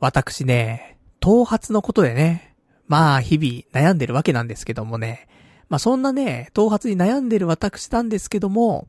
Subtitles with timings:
[0.00, 2.56] 私ね、頭髪のことでね、
[2.88, 5.28] まあ日々悩んでるわけなんですけどもね、
[5.68, 8.88] まあそんなね、頭髪に悩んでる私なんですけども、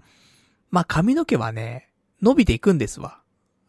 [0.69, 1.89] まあ髪の毛はね、
[2.21, 3.19] 伸びていくんですわ。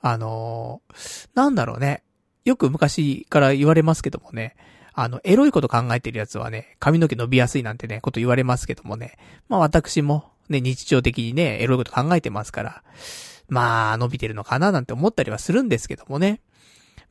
[0.00, 2.02] あのー、なんだろうね。
[2.44, 4.56] よく昔から言われますけどもね、
[4.94, 9.16] あの、エロいこと考えてるやつはね、髪の毛伸びやすいなんてね、こと言われますけどもね、
[9.48, 12.82] まあ私もね、日常的にね、エロいこと考えてますから、
[13.48, 16.40] まあ、伸びてるのかななんて思ったりはするんですけどもね。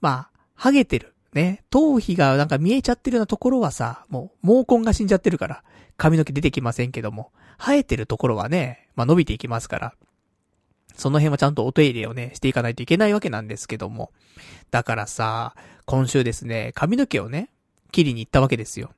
[0.01, 1.13] まあ、ハゲてる。
[1.33, 5.63] ね、頭皮がなんか見えちゃってるようなところはさ、もう毛根が死んじゃってるから、
[5.95, 9.93] 髪の毛出てきませんけども、生えてるところはね、まあ伸びていきますから、
[10.93, 14.11] その辺はちゃんとお手入れをね、していかないといけないわけなんですけども。
[14.71, 17.49] だからさ、今週ですね、髪の毛をね、
[17.93, 18.91] 切りに行ったわけですよ。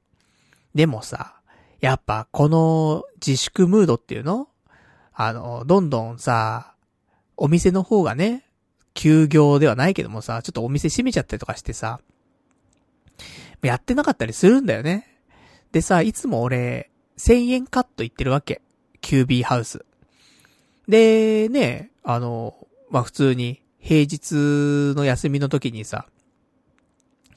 [0.74, 1.36] でもさ、
[1.82, 4.48] やっぱこの自粛ムードっていうの？
[5.14, 6.74] あの、どんどんさ、
[7.38, 8.46] お店の方がね、
[8.94, 12.00] 休業ではないけどもさ、ちょっとお店閉めちゃったりとかしてさ、
[13.62, 15.08] やってなかったりするんだよね。
[15.72, 18.62] でさ、いつも俺、1000円カット行ってるわけ。
[19.02, 19.86] キュービーハウス。
[20.88, 22.56] で、ね、あの、
[22.90, 26.06] まあ、普通に平日の休みの時にさ、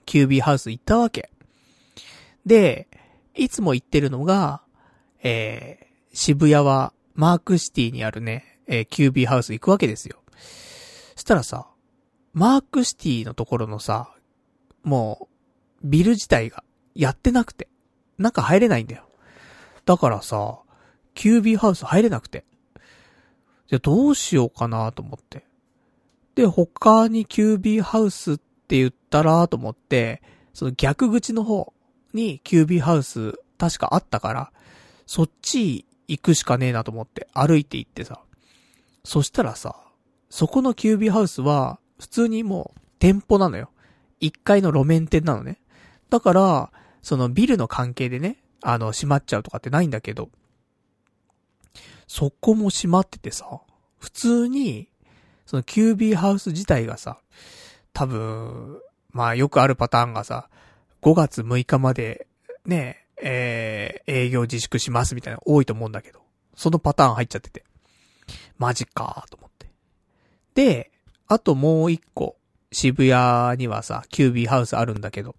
[0.05, 1.31] キュービーハウス行ったわけ。
[2.45, 2.89] で、
[3.35, 4.63] いつも行ってるのが、
[5.23, 10.23] えー、渋谷はマークシティにあるね、えー、キュービーハウス行くわけですよ。
[11.17, 11.67] したらさ、
[12.33, 14.15] マークシティのところのさ、
[14.85, 15.29] も
[15.83, 16.63] う、ビル自体が
[16.95, 17.69] やってなくて、
[18.19, 19.09] 中入れないんだよ。
[19.85, 20.59] だからさ、
[21.15, 22.45] キュービーハウス入れなくて。
[23.69, 25.45] じゃ、どうしようかなと思って。
[26.35, 30.23] で、他にキュービーハウスって言ったらと思って、
[30.53, 31.73] その逆口の方
[32.13, 34.53] にキュービーハウス確かあったから、
[35.07, 38.21] そっち行くしかねえなと思って歩いて行ってさ。
[39.05, 39.77] そしたらさ、
[40.37, 43.71] そこのキュービーハウスは普通にもう店舗なのよ。
[44.21, 45.63] 1階の路面店なのね。
[46.11, 50.29] だから、そのビルの関係でね、あの、閉まっちゃうとかってないんだけど、
[52.07, 53.47] そこも閉まっててさ、
[53.99, 54.91] 普通に、
[55.47, 57.17] そのキュービーハウス自体がさ、
[57.95, 58.79] 多分、
[59.13, 60.51] まあよくあるパターンがさ、
[61.01, 62.27] 5月6日まで、
[62.67, 66.21] ね、えー、営業自粛しますみたいな多いと思うんだけど、
[66.55, 67.65] そのパターン入っちゃってて。
[68.59, 69.56] マジかーと思って。
[70.57, 70.91] で、
[71.29, 72.37] あともう一個、
[72.73, 75.37] 渋谷にはさ、キュービーハウスあるんだけど、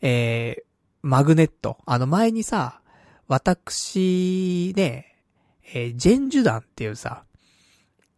[0.00, 0.62] えー、
[1.02, 1.76] マグネット。
[1.84, 2.80] あの前にさ、
[3.26, 5.16] 私、ね、
[5.74, 7.24] えー、ジェンジュダンっていうさ、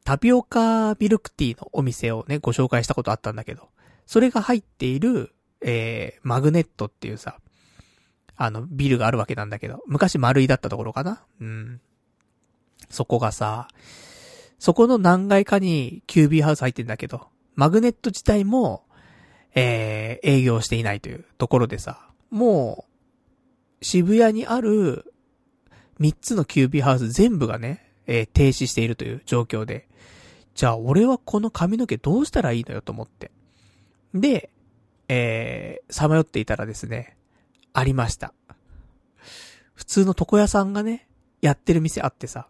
[0.05, 3.71] タピオカミルクティーのお店をね、ご紹介したことあったんだけど、
[4.07, 7.39] それが入っている、えー、マグネットっていうさ、
[8.37, 11.25] あの、ビルがあるわけなんだけど、昔丸いだったところかな？
[11.41, 11.81] うん。
[12.91, 13.69] そこがさ、
[14.61, 18.85] そこの何階かにキュービーハウス入ってんだけど、マグネット自体も、
[19.55, 22.85] えー、営業していないというところでさ、も
[23.81, 25.13] う、渋谷にある
[25.99, 29.89] 3つのキュービーハウス全部がね、えー、停止しているという状況で、
[30.55, 33.31] じゃあ俺はこの髪の毛どうしたらいいのよと思って。
[34.13, 34.51] で、
[35.09, 37.17] えー、さまよっていたらですね、
[37.73, 38.35] ありました。
[39.75, 41.09] 普通の床屋さんがね、
[41.41, 42.47] やってる店あってさ。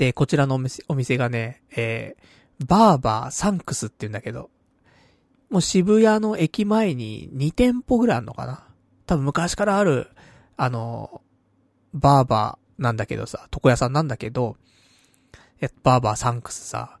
[0.00, 4.48] で、こちらのお店お店がね、えー、バーバーサンクスって言うんだけど、
[5.50, 8.66] もう渋谷の駅前に2店舗ぐらいあるのかな
[9.04, 10.08] 多分昔からある、
[10.56, 11.20] あの、
[11.92, 14.56] バーバーなんだけどさ、床屋さんなんだけど、
[15.82, 16.98] バーバーサンクスさ。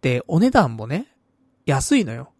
[0.00, 1.08] で、お値段もね、
[1.64, 2.30] 安いのよ。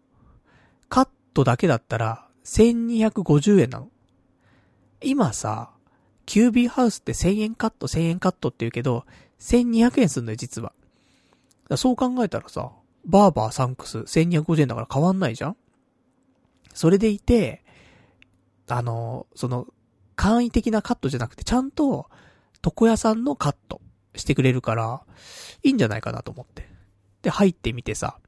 [0.87, 3.89] カットだけだったら、1250円なの。
[5.01, 5.71] 今さ、
[6.25, 9.05] キュービーハウスって1000円カット1000円カットって言うけど、
[9.39, 10.73] 1200円すんのよ、実は。
[11.75, 12.71] そう考えたらさ、
[13.05, 15.57] バーバーサンクス1250円だから変わんないじゃん？
[16.73, 17.63] それでいて、
[18.67, 19.67] あの、その、
[20.15, 22.09] 簡易的なカットじゃなくて、ちゃんと、
[22.65, 23.81] 床屋さんのカット
[24.15, 25.03] してくれるから、
[25.63, 26.67] いいんじゃないかなと思って。
[27.21, 28.19] で、入ってみてさ、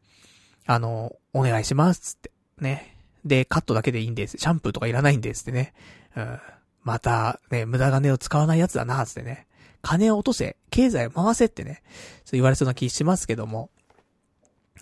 [0.65, 2.31] あの、お願いします、つって。
[2.59, 2.95] ね。
[3.25, 4.37] で、カットだけでいいんです。
[4.37, 5.73] シャンプーとかいらないんですってね。
[6.15, 6.39] うん。
[6.83, 9.47] また、ね、無駄金を使わないやつだな、つってね。
[9.81, 11.81] 金を落とせ、経済を回せってね、
[12.25, 13.69] そう言われそうな気しますけども。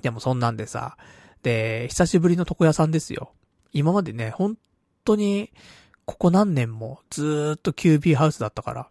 [0.02, 0.98] でもそんなんでさ、
[1.44, 3.32] で、久しぶりの床屋さんですよ。
[3.72, 4.58] 今までね、本
[5.04, 5.52] 当に、
[6.06, 8.90] ここ何年もずーっとキュービーハウスだったから、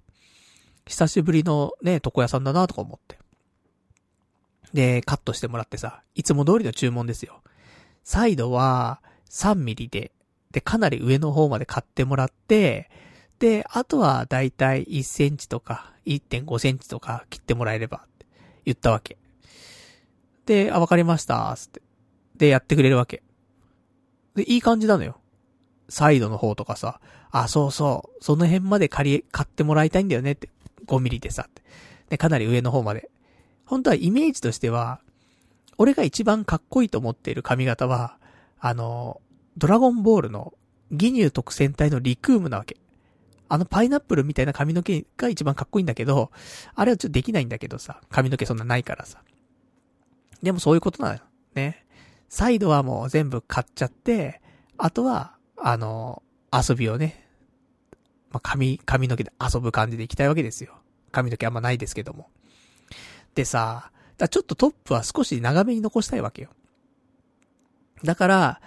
[0.86, 3.18] 久しぶりのね、床屋さんだなとか思って。
[4.72, 7.42] で、カットしてもらってさ、いつも通りの注文ですよ。
[8.04, 9.00] サイドは
[9.30, 10.12] 3ミリで、
[10.50, 12.90] で、かなり上の方まで買ってもらって、
[13.38, 18.26] で、あとはだいたい1センチとか1.5センチとか切ってもらえればって
[18.64, 19.18] 言ったわけ。
[20.46, 21.82] で、あ、わかりました、つって。
[22.36, 23.22] でやってくれるわけ。
[24.34, 25.20] で、いい感じなのよ。
[25.88, 27.00] サイドの方とかさ、
[27.30, 30.48] あ、そうそう、その辺まで借り、買ってもらいたいんだよねって。
[30.86, 31.46] 5ミリでさ。
[31.48, 31.62] って
[32.08, 33.10] で、かなり上の方まで。
[33.64, 35.00] 本当はイメージとしては、
[35.78, 38.18] 俺が一番かっこいいと思っている髪型は、
[38.60, 39.20] あの、
[39.56, 40.54] ドラゴンボールの
[40.92, 42.76] ギニュー特戦隊のリクームなわけ。
[43.48, 46.30] あのパイナップルみたいな髪の毛が一番かっこいいんだけど、
[46.74, 49.22] あれはちょっとできないんだけどさ、髪の毛そんなないからさ。
[50.42, 51.20] でもそういうことなのよ。
[51.54, 51.86] ね。
[52.28, 54.40] サイドはもう全部買っちゃって、
[54.78, 56.22] あとは、あの、
[56.52, 57.26] 遊びをね、
[58.30, 60.74] まあ、髪、髪の毛で遊ぶ感じでいきたいわけですよ。
[61.12, 62.28] 髪の毛あんまないですけども。
[63.34, 66.50] でさ、だちょっとトップは少し長めに残したいわけよ。
[68.04, 68.60] だから、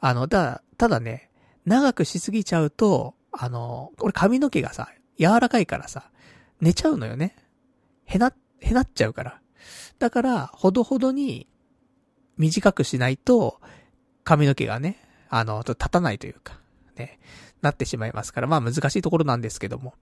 [0.00, 1.30] あの、だ、ただね、
[1.64, 4.88] 長くしすぎちゃうと、あの、俺髪の毛がさ、
[5.18, 6.10] 柔らかいからさ、
[6.60, 7.36] 寝ちゃうのよね。
[8.04, 9.40] へな、へなっちゃうから。
[9.98, 11.48] だから、ほどほどに
[12.36, 13.60] 短くしないと、
[14.24, 14.98] 髪の毛がね、
[15.28, 16.60] あの、立たないというか、
[16.96, 17.18] ね、
[17.62, 19.94] なってしまいますから、まあ難しいところなんですけども。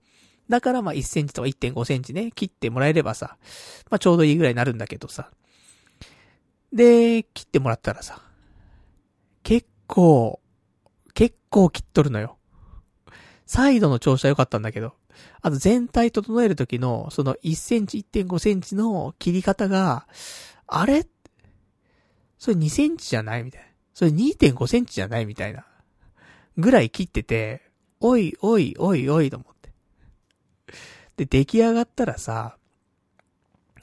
[0.48, 3.36] だからまあ1センチとか1.5センチね、切ってもらえればさ、
[3.90, 5.30] まあちょうどいいぐらいになるんだけどさ。
[6.72, 8.22] で、切ってもらったらさ、
[9.42, 10.40] 結構、
[11.14, 12.36] 結構切っとるのよ。
[13.50, 14.94] サイドの調子は良かったんだけど、
[15.42, 20.06] あと全体整える時の、その1センチ、1.5センチの切り方が、
[20.68, 21.04] あれ？
[22.38, 23.66] それ2センチじゃないみたいな。
[23.92, 25.66] それ2.5センチじゃないみたいな。
[26.58, 27.62] ぐらい切ってて、
[27.98, 29.72] おいおいおいおいと思って。
[31.16, 32.56] で、出来上がったらさ、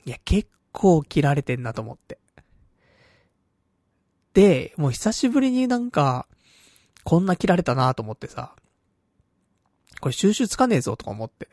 [0.06, 2.20] いや、結構切られてんなと思って。
[4.34, 6.26] で、もう久しぶりになんか、
[7.04, 8.56] こんな切られたなと思ってさ、
[10.00, 11.48] これ収集つかねえぞとか思って。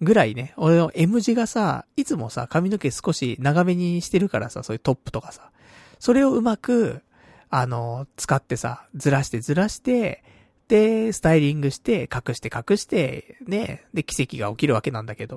[0.00, 5.50] ぐらいね、俺の M 字がさ、いつもさ、髪の毛少し長めにしてるからさ、そういうトップとかさ、
[5.98, 7.02] それをうまく、
[7.50, 10.24] あの、使ってさ、ずらしてずらして、
[10.68, 15.36] で、スタイリングして、隠して隠して、ね、で、奇跡が起きるわけなんだけど、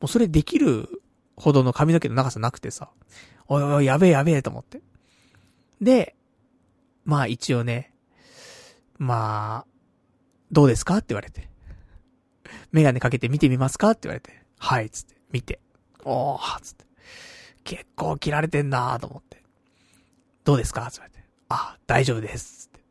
[0.00, 1.02] もうそれできる
[1.36, 2.90] ほどの髪の毛の長さなくてさ、
[3.48, 4.80] おいおい、やべえやべえと思って。
[5.80, 6.14] で、
[7.04, 7.92] まあ一応ね、
[8.98, 9.73] まあ、
[10.54, 10.98] どうですか？
[10.98, 11.48] って言われて。
[12.70, 13.90] メガネかけて見てみますか？
[13.90, 14.30] って言われて。
[14.56, 15.58] はい、つって、見て。
[16.04, 16.84] おー、つって。
[17.64, 19.42] 結構切られてんなーと思って。
[20.44, 20.88] どうですか？
[20.92, 21.28] つって言われて。
[21.48, 22.68] あ、大丈夫です。
[22.68, 22.84] つって。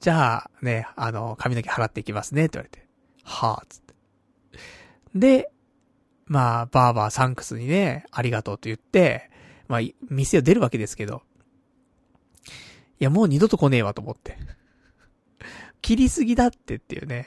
[0.00, 2.44] じゃあ、ね、あの、髪の毛払っていきますね。
[2.44, 2.86] って言われて。
[3.24, 3.94] はぁ、つって。
[5.14, 5.50] で、
[6.26, 9.30] まあ、バーバーサンクスにね、ありがとうと言って、
[9.66, 11.22] まあ、店を出るわけですけど。
[13.00, 14.36] いや、もう二度と来ねえわと思って。
[15.82, 17.26] 切りすぎだってっていうね。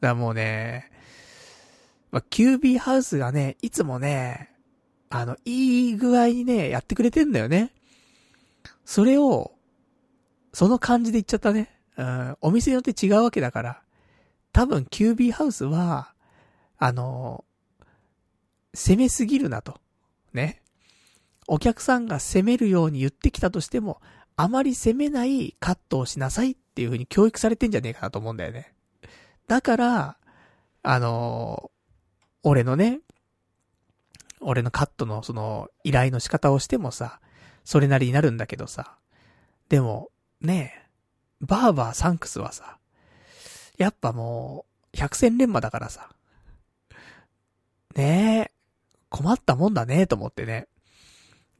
[0.00, 0.90] だからもうね、
[2.10, 4.50] まあ、キュービーハウスがね、いつもね、
[5.08, 7.72] あの、いい具合にね、やってくれてんだよね。
[8.84, 9.52] それを、
[10.52, 11.70] その感じで言っちゃったね。
[11.96, 13.82] うん、お店によって違うわけだから。
[14.52, 16.12] 多分、キュービーハウスは、
[16.78, 17.44] あの、
[18.74, 19.80] 攻めすぎるなと。
[20.32, 20.62] ね。
[21.46, 24.00] お客さんが攻めるように言ってきたとしても、
[24.36, 28.72] あまり攻めないカットをしなさいっていう風に教育されてんじゃねえかなと思うんだよね。
[29.46, 30.16] だから、
[30.82, 31.70] あの
[32.42, 33.00] 俺のね、
[34.40, 37.20] 俺のカットのその依頼の仕方をしてもさ、
[37.62, 38.96] それなりになるんだけどさ。
[39.68, 40.08] でも、
[40.40, 40.88] ねえ、
[41.40, 42.78] バーバーサンクスはさ、
[43.76, 44.64] やっぱも
[44.94, 46.08] う、百戦錬磨だからさ。
[47.94, 48.52] ねえ、
[49.10, 50.68] 困ったもんだね、と思ってね。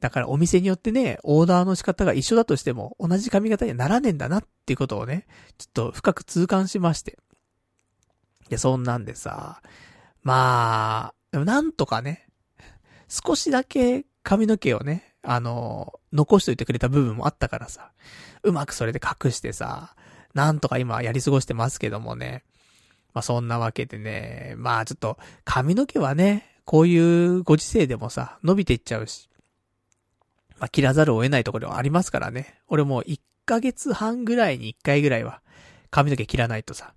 [0.03, 7.17] だからお店によってね、オーダーの仕方が一緒だとしても、同じ髪型にはならねえんだなっていうことをね、ちょっと深く痛感しまして。
[8.49, 9.61] で、そんなんでさ、
[10.21, 12.27] まあ、なんとかね、
[13.07, 17.93] 少しだけ髪の毛をね、あの、残しといてくれた部分もあったからさ、
[18.43, 19.95] うまくそれで隠してさ、
[20.33, 22.43] なんとか今やり過ごしてますけどもね。
[23.13, 29.29] まあそんなわけでね、まあちょっと髪の毛はね、こういうご時世でもさ、伸びていっちゃうし、
[30.63, 32.57] まあ切らざるを得ないところはありますからね。
[32.69, 35.41] 俺もう1ヶ月半ぐらいに1回ぐらいは
[35.91, 36.93] 髪の毛切らないとさ、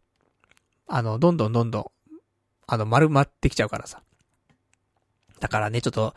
[0.87, 1.87] あの、どんどんどんどん、
[2.69, 4.03] あの、丸まってきちゃうからさ。
[5.41, 6.15] だからね、ちょっと、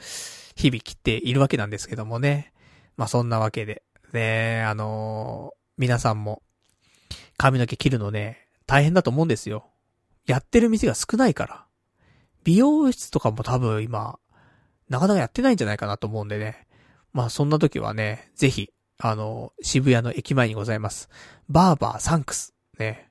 [0.55, 2.53] 日々切っているわけなんですけどもね。
[2.97, 3.81] まあそんなわけで。
[4.13, 6.43] ねあのー、皆さんも、
[7.35, 9.65] 髪の毛切るのね、大変だと思うんですよ。
[10.27, 11.65] やってる店が少ないから。
[12.43, 14.19] 美容室とかも多分今、
[14.87, 16.68] なかなかやってないんじゃないかなと思うんでね。
[17.13, 21.09] まあそんな時はね、ぜひ、あの、渋谷の駅前にございます。
[21.49, 22.53] バーバーサンクス。
[22.77, 23.09] ね。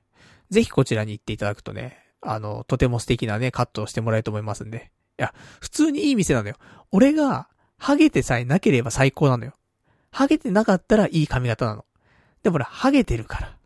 [0.49, 4.91] ぜひこちらに行っていただくとね、あの、とても素敵なね、カットをしてもらえると思いますんで。
[5.17, 6.55] いや、普通にいい店なのよ。
[6.91, 9.53] 俺が、ハゲてさえなければ最高なのよ。
[10.11, 11.85] ハゲてなかったらいい髪型なの。
[12.43, 13.57] でも俺、ハゲてるから。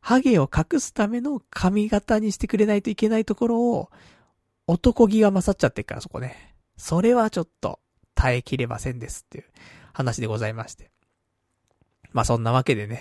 [0.00, 3.90] ハゲを隠すための髪型にしてくれないといけないところを、
[4.66, 6.54] 男気が勝っちゃってるから、そこね。
[6.76, 7.80] それはちょっと、
[8.18, 9.44] 耐えきれませんですっていう
[9.92, 10.90] 話でございまして。
[12.12, 13.00] まあそんなわけでね。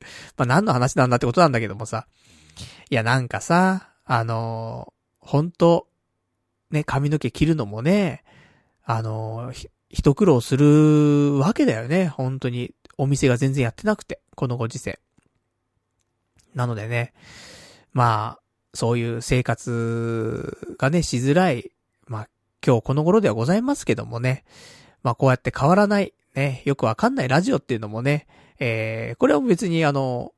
[0.36, 2.06] まあ何の話なんだってことなんだけどもさ。
[2.90, 5.88] いやなんかさ、あのー、本当
[6.70, 8.22] ね、髪の毛切るのもね、
[8.84, 12.08] あのー、一苦労するわけだよね。
[12.08, 12.74] 本当に。
[12.98, 14.20] お店が全然やってなくて。
[14.36, 15.00] このご時世。
[16.54, 17.14] なのでね。
[17.92, 18.40] まあ、
[18.74, 21.72] そういう生活がね、しづらい。
[22.64, 24.44] 今日この頃ではございますけどもね。
[25.02, 26.12] まあ、こうやって変わらない。
[26.34, 28.28] ね、よくわかんないラジオっていうのもね、
[28.60, 30.32] えー、これは別にあの、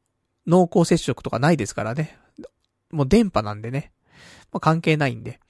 [0.47, 2.17] 濃厚接触とかないですからね。
[2.91, 3.93] もう電波なんでね。
[4.52, 5.41] まあ、関係ないんで。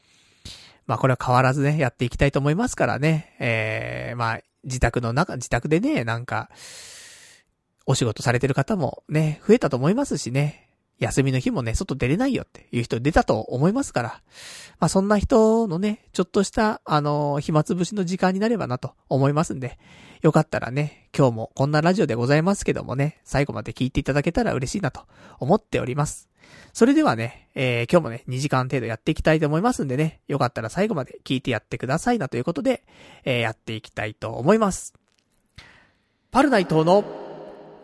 [0.87, 3.37] まあこれは変わらずね、やっていきたいと思いますからね。
[3.39, 6.51] えー、まあ、自宅の中、自宅でね、なんか、
[7.87, 10.62] お仕事されてる方もね、増えたと思いますしね。
[11.03, 14.23] 休みの日もね、外出れないよっていう人出たと思いますから。
[14.79, 19.79] まあそんな人のね、ちょっとした、あのー、暇つぶしの時間になればなと思いますんで、
[20.23, 25.03] よかったらね、今日もこんなラジオでございますけどもね、最後まで聞いていただけたら嬉しいなと
[25.41, 26.29] 思っております。
[26.73, 32.85] それではね、えー、今日もね、2時間程度やっていきたいと思いますんでね、よかったら最後まで聞いてやってくださいなということで、
[33.25, 34.95] えー、やっていきたいと思います。
[36.31, 37.05] パルナイトの、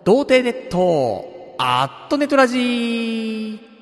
[0.04, 3.77] 童貞ネット、アットネトラジー。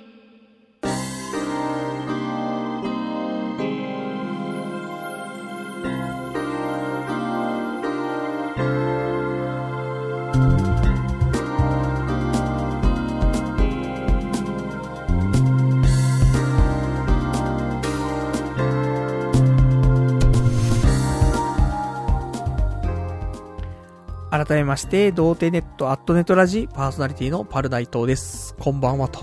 [24.37, 28.55] 改めまして、童貞ネットアットネットラジパーソナリティのパルダイトです。
[28.59, 29.21] こんばんは、と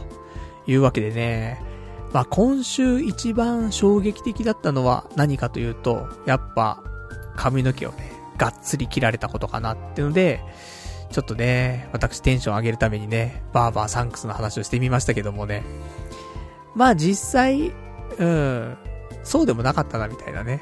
[0.66, 1.62] いうわけでね。
[2.14, 6.84] まあ、今週一番衝撃的だったのは何かというと、やっぱ、
[7.36, 10.44] 髪の毛をね、がっつり切られたことかなっていうので、
[11.12, 15.62] ちょっとね、私テンション上げるためにね、バーバーサンクスの話をしてみましたけどもね。
[16.74, 17.72] まあ実際、
[18.18, 18.78] うん、
[19.24, 20.60] そうでもなかったなみたいなね。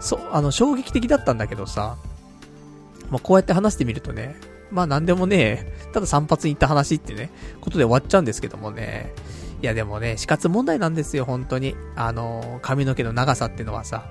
[0.00, 1.98] そう、あの、衝撃的だったんだけどさ、
[3.10, 4.36] まあ、こうやって話してみるとね、
[4.70, 9.12] まあなんでもね、ただ散髪に行った話ってね、ことで終わっちゃうんですけどもね。
[9.62, 11.74] いやでもね、死活問題なんですよ、本当に。
[11.96, 14.06] あの、髪の毛の長さってのはさ、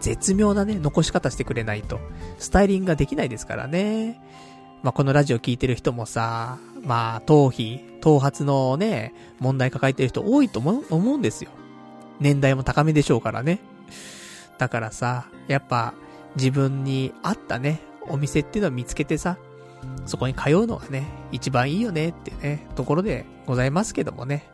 [0.00, 2.00] 絶妙なね、残し方してくれないと、
[2.38, 4.20] スタイリングができないですからね。
[4.82, 11.50] まあ、このラジオ聞いてる人もさ、まあ、頭皮、頭髪のね、問題抱えてる人多いと思うんですよ。
[12.20, 13.60] 年代も高めでしょうからね。
[14.58, 15.94] だからさ、やっぱ、
[16.36, 19.38] 自分に合ったね、お店っていうのを見つけてさ、
[20.04, 24.48] そこに通うのがね、一番いいよねってね、ところでございますけどもね。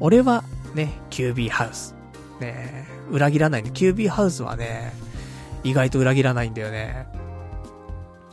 [0.00, 0.44] 俺は
[0.74, 1.94] ね、QB ハウス。
[2.40, 3.70] ね、裏切らないね。
[3.72, 4.92] QB ハウスはね、
[5.64, 7.08] 意外と裏切らないんだよね。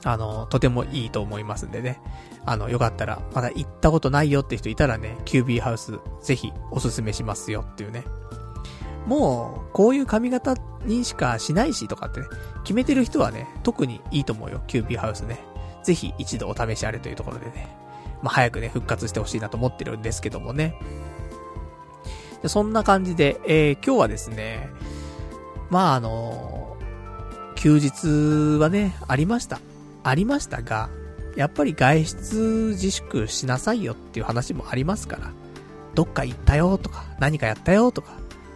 [0.04, 2.00] あの、とてもいいと思いますんでね。
[2.46, 8.04] あの、よかったら、まだ行ったことないよって人いたらね、QB ハウス、ぜひおすすめしますよっていうね。
[9.06, 12.28] もう、こういう髪型にしかしないしとかってね、
[12.64, 15.40] 決めてる人はね、特にいいと思うよ、キュービーハウスね。
[15.84, 17.68] ぜひ一度お試しあれというところでね。
[18.22, 20.76] まあ、早くね、復活してほしいなと思ってるんですけどもね。
[22.48, 24.70] そんな感じで、えー、今日はですね、
[25.70, 26.78] まああの、
[27.56, 29.60] 休日はね、ありました。
[30.04, 30.90] ありましたが、
[31.36, 35.32] やっぱり外出自粛しなさいよっていう話もありますから、
[35.96, 38.14] どっか行ったよとか、何かやったよとか、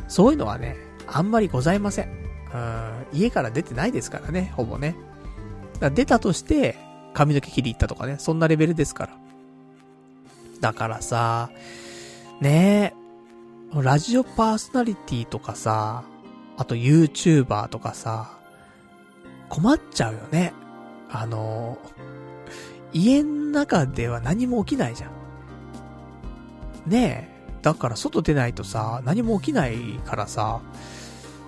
[0.10, 0.76] そういうのはね、
[1.08, 2.10] あんまりございません。
[2.54, 4.96] うん、家から出てないですからね、ほぼね。
[5.94, 6.76] 出たとして、
[7.14, 9.14] 髪の毛切り行ったとかね、そんなレベルですから。
[10.60, 11.50] だからさ、
[12.42, 12.94] ね
[13.74, 16.04] え、ラジオパーソナリティとかさ、
[16.58, 18.38] あと YouTuber とかさ、
[19.48, 20.54] 困っちゃうよね。
[21.10, 21.78] あの、
[22.94, 25.12] 家の中では何も起きないじゃん。
[26.90, 27.29] ねえ、
[27.62, 30.62] だから外出ないとさ、何も起きないからさ、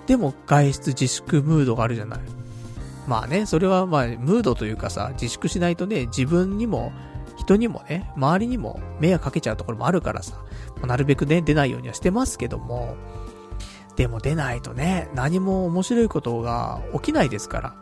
[0.06, 2.20] でも外出自粛ムードがあるじゃない。
[3.06, 6.92] まあね、それはまあ、ムードというかさ、自粛しないとね、自分にも、
[7.36, 10.34] 人にもね、周りにも迷惑かけちゃうところもあるからさ、
[10.86, 12.96] なるべくね、出ないようにはしてますけども、
[13.96, 17.74] でも出ないとね、何も面白いことが起きないですから。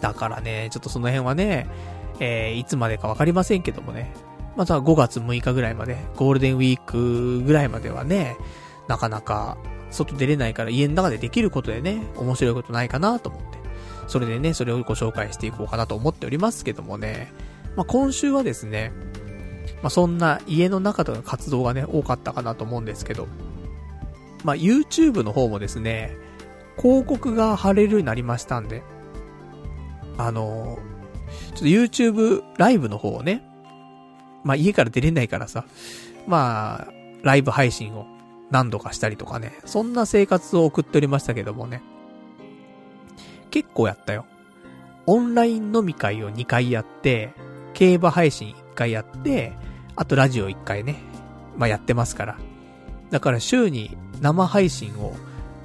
[0.00, 1.68] だからね、ちょっとその辺はね、
[2.20, 4.14] えー、いつまでかわかりませんけどもね、
[4.56, 8.36] また5月6日ぐらいまで、ゴールデンウィークぐらいまではね、
[8.88, 9.56] なかなか
[9.90, 13.58] 外出れないから家の中でできることでね、面白いことないかなと思って。
[14.06, 17.32] それでね、それをご紹介していこうかなと思っておりますけどもね。
[17.76, 18.92] まあ、今週はですね、
[19.82, 23.28] まあ、そんな家の中での活動がね、多かったかなと思うんですけど、
[24.44, 26.16] まあ、YouTube の方もですね、
[26.76, 28.82] 広告が貼れるようになりましたんで、
[30.18, 30.78] あの
[31.50, 33.42] ちょっと YouTube ライブの方をね、
[34.44, 35.64] まあ、家から出れないからさ、
[36.26, 36.92] まあ、
[37.22, 38.06] ライブ配信を
[38.50, 41.82] 何度かしたりとかね、そんな生活を送っておりましたけどもね。
[43.50, 44.26] 結構やったよ。
[45.06, 47.32] オンライン飲み会を2回やって、
[47.74, 49.52] 競馬配信1回やって、
[49.96, 50.96] あとラジオ1回ね、
[51.56, 52.38] まあやってますから。
[53.10, 55.14] だから週に生配信を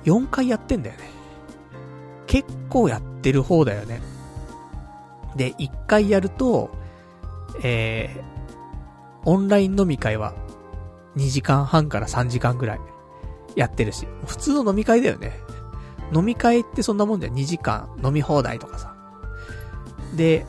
[0.06, 1.10] 4回やってんだよね。
[2.28, 4.02] 結構やってる方だよね。
[5.36, 6.72] で、1回やると、
[7.64, 8.35] えー、
[9.26, 10.34] オンライン飲み会は
[11.18, 12.80] 2時間半から3時間ぐらい
[13.56, 15.40] やってるし、普通の飲み会だよね。
[16.14, 18.96] 飲み会ってそんなもんじゃ2時間飲み放題とかさ。
[20.16, 20.46] で、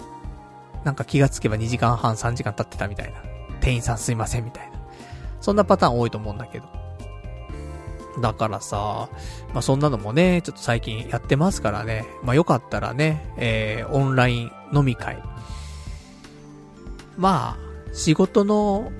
[0.85, 3.23] なんか気がつけば2時間半3時間経ってたみたいな。
[3.61, 4.79] 店員さんすいませんみたいな。
[5.41, 6.67] そんなパターン多いと思うんだけど。
[8.21, 9.09] だからさ、
[9.53, 12.07] まあ、そんなのもね、ちょっと最近やってますからね。
[12.23, 15.23] まあ、よかったらね、えー、オンライン飲み会。
[17.17, 17.66] まあ、
[17.97, 18.93] 仕事の、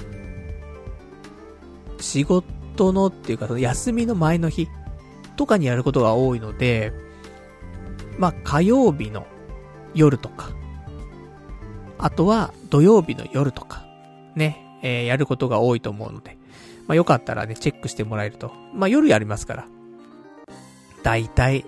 [2.01, 4.69] 仕事のっていうか、その休みの前の日
[5.37, 6.95] とかにやることが多いので、
[8.19, 9.27] まあ、火曜日の
[9.95, 10.49] 夜とか、
[11.99, 13.85] あとは土曜日の夜とか、
[14.35, 16.39] ね、えー、やることが多いと思うので、
[16.87, 18.51] まあ、よかったらね、チェックしてもらえると。
[18.73, 19.67] まあ、夜やりますから。
[21.03, 21.67] だいたい、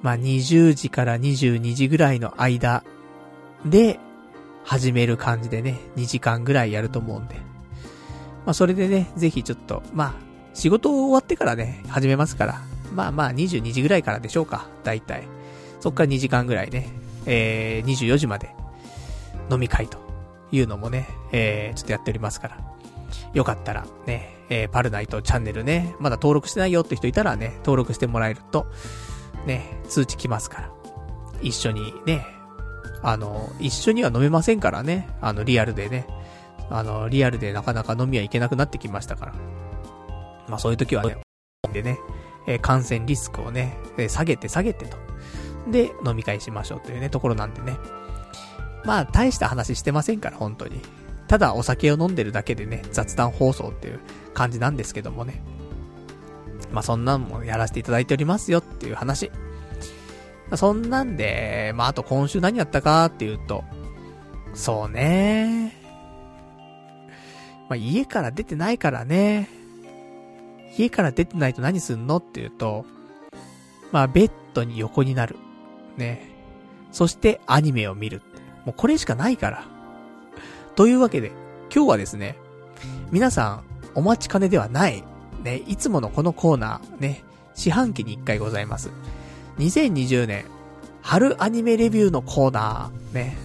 [0.00, 2.84] まあ、20時から22時ぐらいの間
[3.66, 3.98] で、
[4.64, 7.36] 始める感じでね、2時間ぐらいやると思うんで。
[8.44, 10.14] まあ、それでね、ぜひちょっと、まあ、
[10.54, 12.60] 仕事終わってからね、始めますから。
[12.94, 14.66] まあまあ、22時ぐらいからでしょうか。
[14.84, 15.24] だいたい。
[15.80, 16.90] そっから2時間ぐらいね、
[17.26, 18.54] えー、24時まで、
[19.50, 19.98] 飲み会と
[20.50, 22.58] いうのもね、えー、ちょっとやっておりますから。
[23.34, 28.66] よかったらね、えー、パルナイトチャンネルね、まだ登録してないよって人いたらね、登録してもらえると、
[29.46, 30.70] ね、通知来ますから。
[31.40, 32.24] 一緒にね、
[33.02, 36.06] あの、一緒には飲めませんからね、あの、リアルでね、
[36.70, 39.34] あの、リアルでなかなか飲みは行けなくなってきましたから。
[40.48, 41.18] まあそういう時はね、
[41.72, 41.98] でね、
[42.46, 44.96] え、感染リスクをね、え、下げて下げてと。
[45.70, 47.76] で、飲み会しましょうというね、ところなんでね。
[48.84, 50.80] まあ、大した話してませんから、本当に。
[51.28, 54.00] ただお酒を飲んでるだけでね、雑談放送っていう
[54.34, 55.42] 感じなんですけどもね。
[56.72, 59.30] まあそんなんもやらせていただいておりますよっていう話。
[60.56, 63.64] そんなんで、まああと今週何やったかっていうと、
[64.54, 65.76] そうね。
[67.68, 69.48] まあ家から出てないからね。
[70.76, 72.84] 家から出てないと何すんのっていうと、
[73.90, 75.36] まあベッドに横になる。
[75.96, 76.30] ね。
[76.90, 78.22] そしてアニメを見る。
[78.64, 79.64] もうこれしかないから。
[80.76, 81.32] というわけで、
[81.74, 82.36] 今日はですね、
[83.10, 85.04] 皆さん、お待ちかねではない、
[85.42, 88.90] ね、いつものこのコーナー、ね、四半期に一回ございます。
[89.58, 90.44] 2020年、
[91.02, 93.36] 春アニメレビューのコーナー、ね。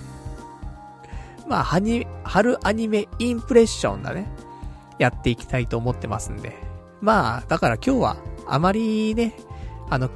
[1.47, 4.29] まあ、はに、春アニメインプレッションだね。
[4.99, 6.55] やっていきたいと思ってますんで。
[7.01, 8.17] まあ、だから今日は、
[8.47, 9.33] あまりね、
[9.89, 10.09] あの、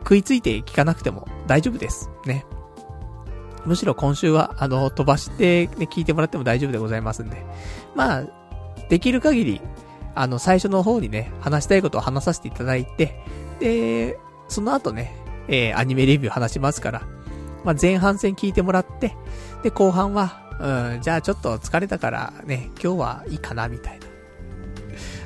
[0.00, 2.10] 食いついて聞かなくても大丈夫です。
[2.24, 2.46] ね。
[3.64, 7.44] むしろ今週は、あの、飛ばして、ね、聞いてもらっても大丈夫でございますんで。
[7.94, 8.24] まあ、
[8.88, 9.60] できる限り、
[10.14, 13.20] あの、最初の方にね、話したいことを話させていただいて、
[13.58, 17.02] で、その後ね、えー、アニメレビュー話しますから、
[17.64, 19.16] まあ、前半戦聞いてもらって、
[19.62, 24.06] で、後半は、うん、じゃあちょっと疲れたからね、今日はいいかな、みたいな。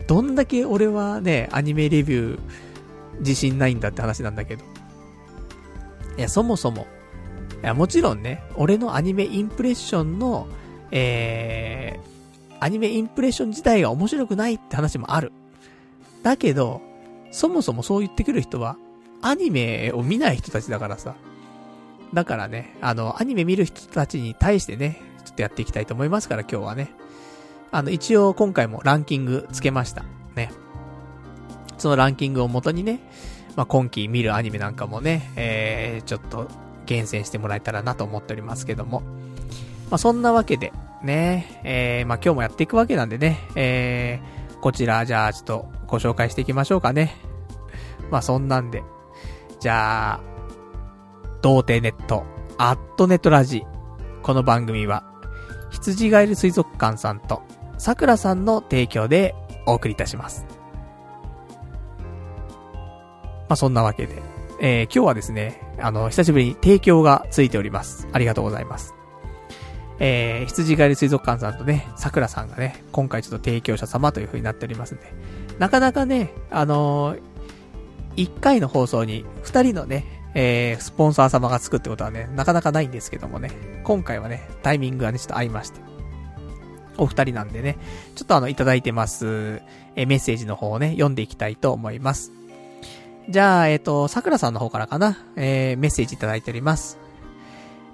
[0.06, 2.40] どんだけ俺はね、アニメレビュー
[3.20, 4.64] 自信ないんだって話なんだけど。
[6.16, 6.86] いや、そもそも、
[7.62, 10.48] いや、もちろんね、俺のアニメインプレッションの、
[10.90, 15.32] えー、アニメインプレッション自体が面白くないって話もある。
[16.22, 16.80] だけど、
[17.30, 18.76] そもそもそう言ってくる人は、
[19.22, 21.14] アニメを見ない人たちだからさ。
[22.12, 26.92] だからね、あの、アニメ見る人たちに対してね、ちょっとやっていきたいと思いますから今日はね。
[27.70, 30.04] あの、一応今回もランキングつけました。
[30.34, 30.50] ね。
[31.78, 33.00] そのランキングを元にね、
[33.56, 36.48] まあ、今期見るアニメなんかもね、えー、ちょっと
[36.86, 39.02] 厳選してもらえたらなと思っておりますけども。
[39.90, 47.16] まあ、そんなわけで、ね、えー、まあ、今日もやっていくわけなんでね、えー、こちら、じゃあ、ちょっとご紹介していきましょうかね。
[48.10, 48.82] まあ、そんなんで。
[49.60, 50.20] じゃあ、
[51.42, 52.24] 童貞ネット、
[52.56, 53.62] アットネットラジ。
[54.22, 55.04] この番組は、
[55.70, 57.42] 羊ガエル水族館さんと、
[57.76, 59.34] 桜さんの提供で
[59.66, 60.46] お送りいたします。
[63.50, 64.22] まあ、そんなわけで、
[64.62, 68.08] えー、今日はですね、あの、久しぶりに提供がついております。
[68.14, 68.94] ありがとうございます。
[69.98, 75.12] えー、羊狩り水族館さんとね、桜さんがね、今回ちょっと提供者様という風になっておりますんで、
[75.58, 77.29] なかなかね、あのー、
[78.16, 83.50] 1回の放送に2人のね、えー、スポンサー様がつくってことはね、なかなかないんですけどもね、
[83.84, 85.80] 今回はね、タイミングがね、ちょっと合いまして、
[86.98, 87.78] お二人なんでね、
[88.14, 89.62] ちょっとあの、いただいてます、
[89.96, 92.32] えー、メッセージの方をね、読んでいきたいと思います。
[93.28, 96.98] じゃあ、えっ、ー、と、桜さんの方からかな、えー、メッセージいただいております。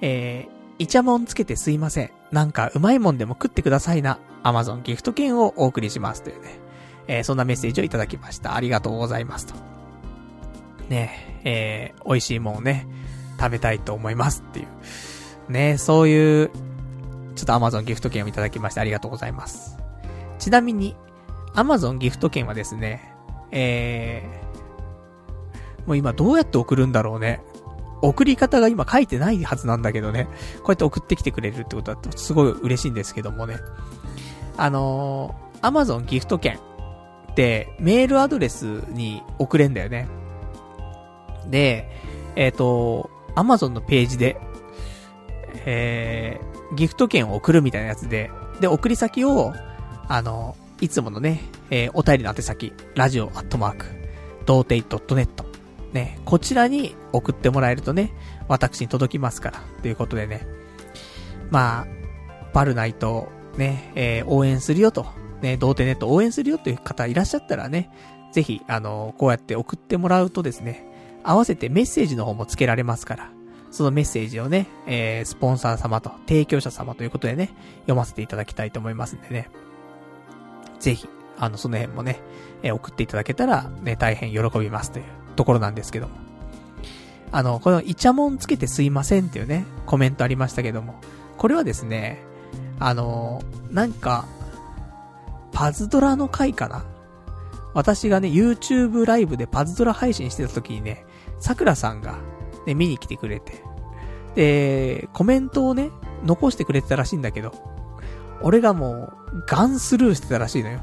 [0.00, 2.11] えー、イチャモンつけてすいません。
[2.33, 4.18] なんかうまいもんでも食ってくださいな。
[4.42, 6.59] アマゾンギフト券をお送りしますというね。
[7.09, 8.55] えー、そんなメッセージをいただきました。
[8.55, 9.76] ありがとうございますと。
[10.88, 12.87] ねえ、ー、美味しいもんをね、
[13.38, 15.53] 食べたいと思いますっていう。
[15.53, 16.51] ねそういう、
[17.35, 19.79] ちょっとアマゾンギフト券をいただきましてありがとうございます。
[20.38, 20.96] ちなみに、
[21.55, 23.12] アマゾンギフト券はですね、
[23.51, 27.40] えー、もう今どうやって送るんだろうね。
[28.03, 30.29] 送り方が今書いてないはずなんだけどね。
[30.59, 33.57] こうやって送ってきてくれるってことだとすごい嬉しいんですけどもね。
[34.57, 36.59] あのー、Amazon ギフト券
[37.31, 40.09] ってメールアドレスに送れんだよね。
[41.50, 41.90] で、
[42.37, 44.37] えっ、ー、と、Amazon のページで、
[45.66, 48.30] えー、ギフト券を送るみたいなやつで、
[48.61, 49.52] で、送り先を、
[50.09, 53.87] あの、いつものね、えー、お便りの宛先、ラジオアットマーク、
[54.44, 55.44] 童貞 .net
[55.92, 58.12] ね、こちらに送ってもらえるとね、
[58.48, 60.46] 私に届きますから、ということでね。
[61.50, 61.87] まあ、
[62.52, 65.06] バルナイト、ね、えー、応援するよと、
[65.40, 67.90] ね、童貞ネット応援するよという方いらっしゃったらね、
[68.32, 70.86] ぜひ、あの、こうやって送ってもらうとですね、
[71.27, 73.31] 合わせてメッセージの方も付けられますから、
[73.71, 79.51] そのメッセージをね、えー、スポンサー様と提供者様ということでね、読ませていただきたいと思いますんでね。
[80.79, 82.21] ぜひ、あの、その辺もね、
[82.62, 86.15] えー、送っていただけたら、ね、大変喜びますというところなんですけども。
[87.33, 91.01] あの、このイチャモンつけてすいませんっていうね、コメントありましたけども。
[91.37, 92.23] これはですね、
[92.79, 94.27] あの、なんか、
[95.53, 96.85] パズドラの回かな
[97.75, 101.05] 私がね、YouTube ライブでパズドラ配信してた時にね、
[101.38, 102.18] 桜さんが、
[102.66, 103.62] ね、見に来てくれて、
[104.35, 105.90] で、コメントをね、
[106.25, 107.53] 残してくれてたらしいんだけど、
[108.42, 109.12] 俺がもう、
[109.46, 110.81] ガンスルーしてたらしいのよ。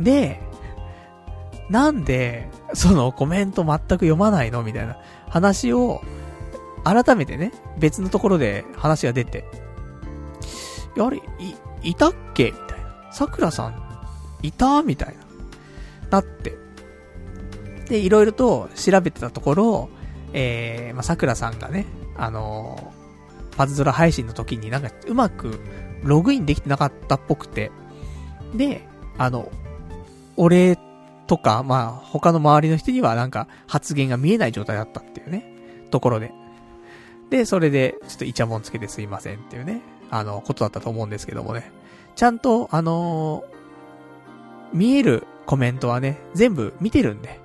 [0.00, 0.40] で、
[1.70, 4.62] なんで、そのコメント全く読まないの？
[4.62, 6.02] みたいな話を、
[6.84, 9.44] 改めてね、別のところで話が出て、
[10.96, 12.52] やれ、い、いたっけ？
[12.52, 13.12] みたいな。
[13.12, 13.82] 桜さん、
[14.42, 14.82] いた？
[14.82, 15.22] みたいな。
[16.10, 16.56] なって。
[17.88, 19.88] で、いろいろと調べてたところ、
[20.32, 25.60] えー、まあ、桜さんがね、あのー、パズドラ配信の時になんかうまく
[26.02, 27.70] ログインできてなかったっぽくて、
[28.54, 28.86] で、
[29.18, 29.50] あの、
[30.36, 30.78] 俺
[31.26, 35.44] とか、まあ、他の周りの人にはなんか発言が見えない状態だったっていうね、
[35.90, 36.32] ところで。
[37.30, 41.72] で、それで、ちょっとイチャモンつけてすいませんっていうね、あの、ことだったと思うんですけどもね。
[42.14, 47.40] ちゃんと、あのー、見えるコメントはね、全部見てるんで。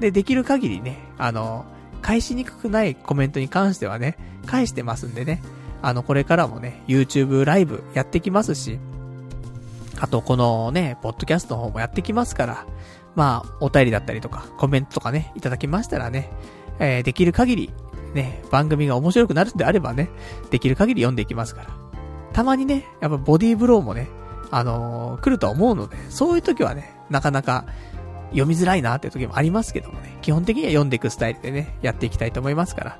[0.00, 1.64] で、できる限りね、あの、
[2.02, 5.42] 返しにくくないコメントに関してはね、返してますんでね。
[5.82, 8.78] あの、これからもね、YouTube ライブやってきますし、
[10.00, 12.66] あと、このね、ポッドキャストの方もやってきますから、
[13.14, 16.30] まあ、お便りだったりとか、コメントとかね、いただきましたらね、
[16.78, 17.70] えー、できる限り、
[18.14, 20.08] ね、番組が面白くなるんであればね、
[20.50, 21.68] できる限り読んでいきますから。
[22.32, 24.08] たまにね、やっぱボディーブローもね、
[24.50, 27.64] あのー、来るとは思うので、そういう時はね、なかなか
[28.30, 32.98] 読みづらいなって時もありますけどもね、基本的には読んでいくスタイルでね、やっていきたいと思いますから。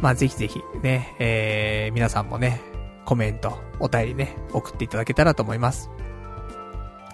[0.00, 2.60] まあ、ぜひぜひね、えー、皆さんもね、
[3.04, 5.90] コメント、お便りね、送っていただけたらと思います。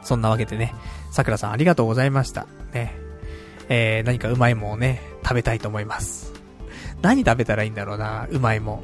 [0.03, 0.75] そんなわけでね、
[1.11, 2.47] 桜さんありがとうございました。
[2.73, 2.99] ね。
[3.69, 6.33] えー、何かうまいもんをね、食べたいと思います。
[7.03, 8.83] 何食べたらいいんだろうな、うまいもん。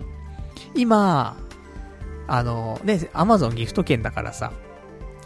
[0.75, 1.37] 今、
[2.29, 4.53] あの、ね、アマゾンギフト券だからさ、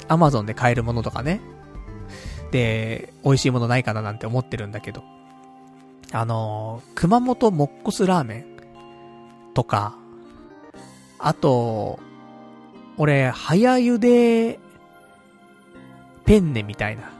[0.08, 1.40] アマゾンで買えるものとかね。
[2.50, 5.04] で、美味しいものないかななんて思ってるんだけど。
[6.12, 8.44] あの、熊本もっこすラーメン
[9.54, 9.96] とか、
[11.18, 12.00] あと、
[12.96, 14.58] 俺、早茹で
[16.24, 17.12] ペンネみたいな。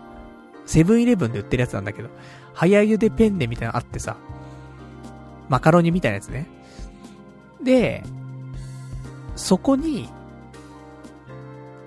[0.67, 2.09] セブンイレブンで売ってるやつなんだけど、
[2.55, 4.17] 早茹でペンネみたいなのあってさ、
[5.49, 6.47] マカロニみたいなやつね。
[7.63, 8.03] で、
[9.37, 10.09] そこに、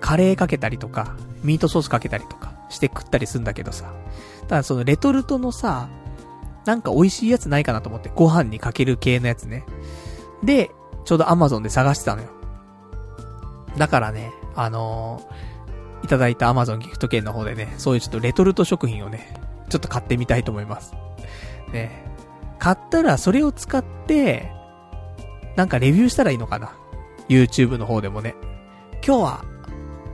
[0.00, 3.92] カレーかけたりとか、ミートソースかけたりとかして食ったりするんだけどさ。
[4.48, 5.88] ただそのレトルトのさ、
[6.66, 9.64] なんか美味しいやつないかなと思って、ご飯にかける系のやつね。
[10.42, 10.70] で、
[11.04, 12.28] ちょうど Amazon で探してたのよ。
[13.78, 15.54] だからね、あのー
[16.04, 20.92] いただいた Amazon ギフト券の方でね、そういうちょっとレトルト食品をね、ちょっと買ってみたいと思います。
[21.72, 22.04] ね。
[22.58, 24.52] 買ったらそれを使って、
[25.56, 26.76] なんかレビューしたらいいのかな
[27.30, 28.34] ?YouTube の方でもね。
[29.04, 29.44] 今日は、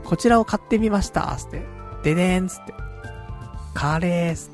[0.05, 1.66] こちらを買ってみました、つって。
[2.02, 2.74] でねーん、つって。
[3.74, 4.50] カレー、つって。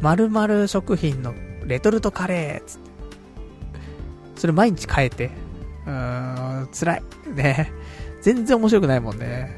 [0.00, 2.90] 〇〇食品のレトルトカレー、つって。
[4.36, 5.30] それ毎日変えて。
[5.86, 7.02] うーん、辛い。
[7.34, 7.72] ね。
[8.22, 9.50] 全然面白くないもんね。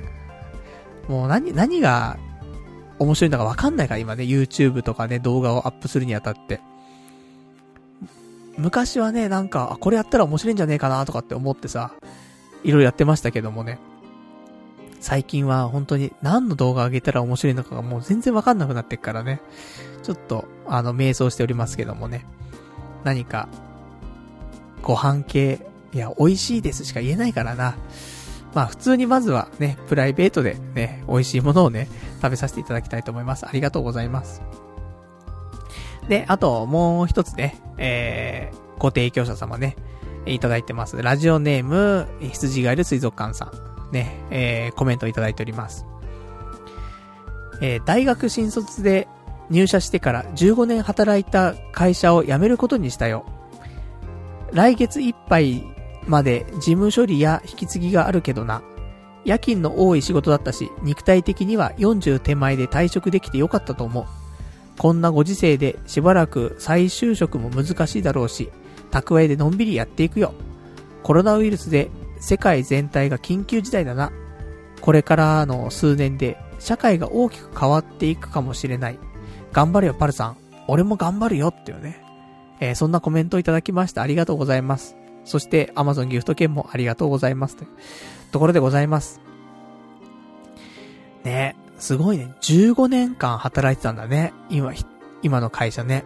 [1.08, 2.18] もう何、何が
[2.98, 6.60] 面白いんだかわかんないから今ね、YouTube とかね、動画をアップするにあたって。
[8.58, 11.92] 昔はね、なんか、これやったら面白いんじゃねえかなとかって思ってさ、
[12.62, 13.78] いろいろやってましたけどもね。
[15.00, 19.40] 最近は本当に何の動画上げたら面白いのかがもう全然わかんなくなってっからね。
[20.02, 22.26] ちょっと、あの、瞑想しておりますけどもね。
[23.02, 23.48] 何か、
[24.82, 27.76] ご飯系、いや、美味しいですしか言えないからな。
[28.54, 31.88] まあ普通にまずはね、プライベートでね、美味しいものをね、
[32.20, 33.46] 食べさせていただきたいと思います。
[33.46, 34.42] ありがとうございます。
[36.08, 39.76] で、あと、もう一つね、えー、ご提供者様ね、
[40.26, 41.00] いただいてます。
[41.00, 43.69] ラジオネーム、羊がいる水族館さん。
[43.92, 45.86] ね、えー、コメントいただいております。
[47.60, 49.08] えー、大学新卒で
[49.50, 53.26] 入社してから15年働いた会社を辞めることにしたよ。
[54.52, 55.64] 来月いっぱい
[56.06, 58.62] まで事務処理や引き継ぎがあるけどな。
[59.24, 64.06] 夜勤の多い仕事だったし、肉体的には40手前で退職できてよかったと思う。
[64.78, 68.50] こんなご時世でしばらく再就職も難しいだろうし、
[68.90, 70.32] 蓄えでのんびりやっていくよ。
[71.02, 74.12] コロナウイルスで世界全体が緊急事態だな。
[74.80, 78.98] これからの数年で社会が大きく変わっていくかもしれない。
[79.52, 80.36] 頑張れよ、パルさん。
[80.68, 82.04] 俺も頑張るよっていうね。
[82.60, 84.96] えー、そんなコメントをいただきましたありがとうございます。
[85.24, 87.56] そして Amazon ギフト券もありがとうございます。
[87.56, 87.70] という
[88.30, 89.20] ところでございます。
[91.24, 92.34] ねすごいね。
[92.42, 94.34] 15年間働いてたんだね。
[94.50, 94.72] 今、
[95.22, 96.04] 今の会社ね。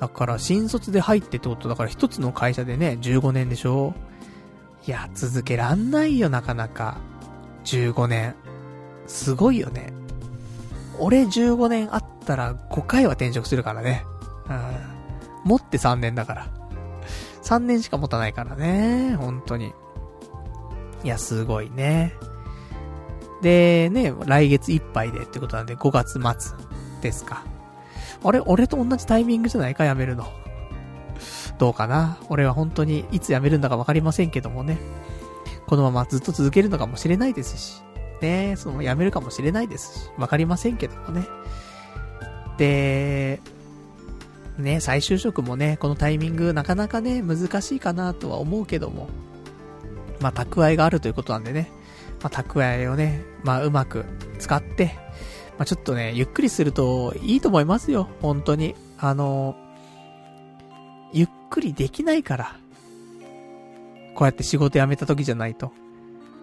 [0.00, 3.94] だから新卒で入ってってことだから一つの会社でね、15年でしょ
[4.86, 6.98] いや、続けらんないよ、なかなか。
[7.64, 8.34] 15年。
[9.06, 9.92] すごいよね。
[10.98, 14.04] 俺15年あったら5回は転職するからね。
[14.48, 14.60] うん。
[15.44, 16.46] 持って3年だから。
[17.42, 19.16] 3年しか持たないからね。
[19.16, 19.72] 本当に。
[21.02, 22.14] いや、すごいね。
[23.42, 26.56] で、ね、来月いっぱいでってことなんで、5月末
[27.00, 27.44] ですか。
[28.22, 30.26] あれ俺と同じタイミングじゃないか辞めるの。
[31.60, 32.18] どうかな？
[32.30, 34.78] 俺は本当にいつ辞めるんだかわかりませんけどもね。
[35.66, 37.82] このままずっと続けるのかもしれないですし。
[38.20, 40.10] ねその辞めるかもしれないですし。
[40.18, 41.26] わかりませんけどもね。
[42.56, 43.40] で、
[44.58, 49.08] ね、再就職もね、このタイミングなかなかね、難しいかなとは思うけども、
[50.20, 51.70] まあ、蓄えがあるということなんでね、
[52.22, 54.04] まあ、蓄えをね、まあ、うまく
[54.38, 54.94] 使って、
[55.56, 58.74] まあ、ちょっとね、ゆっくりするといいと思いますよ、本当に。
[58.98, 59.56] あの、
[61.12, 62.56] ゆっくりできないから。
[64.14, 65.72] こうやって仕事辞めた時じゃないと。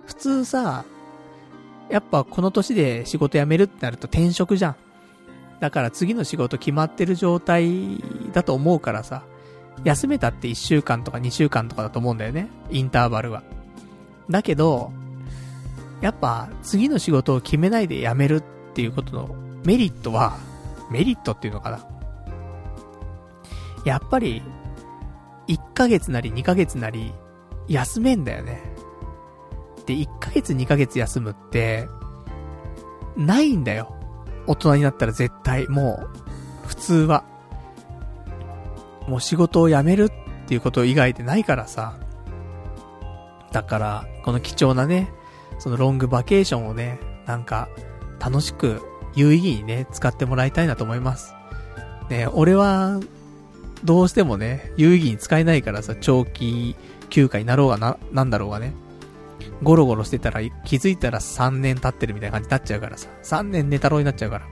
[0.05, 0.85] 普通さ、
[1.89, 4.75] やっぱこの年で仕事辞めるってなると転職じゃん。
[5.59, 7.97] だから次の仕事決まってる状態
[8.33, 9.23] だと思うからさ、
[9.83, 12.49] 休めたって1週間とか2週間とかだと思うんだよね。
[12.69, 13.43] インターバルは。
[14.29, 14.91] だけど、
[16.01, 18.43] やっぱ次の仕事を決めないで辞めるっ
[18.73, 20.37] ていうことのメリットは、
[20.91, 21.79] メリットっていうのかな。
[23.83, 24.41] やっぱり、
[25.47, 27.13] 1ヶ月なり2ヶ月なり、
[27.67, 28.61] 休めんだよね。
[29.85, 31.87] で、1ヶ月2ヶ月休むって、
[33.15, 33.95] ないんだよ。
[34.45, 36.07] 大人になったら絶対、も
[36.65, 37.23] う、普通は。
[39.07, 41.97] もう仕事を辞めるっていうこと以外でないからさ。
[43.51, 45.11] だから、この貴重なね、
[45.59, 47.69] そのロングバケーションをね、なんか、
[48.19, 48.81] 楽しく、
[49.15, 51.33] 有意義にね、使ってもらいたいなと思います。
[52.09, 52.99] ね、俺は、
[53.83, 56.75] どうしてもね、有意義に使えないからさ、長期
[57.09, 58.73] 休暇になろうがな、なんだろうがね。
[59.63, 63.09] ゴロゴロしてたら気づいたら3年経ってるみたいな感じになっちゃうからさ。
[63.23, 64.47] 3年寝太郎になっちゃうから。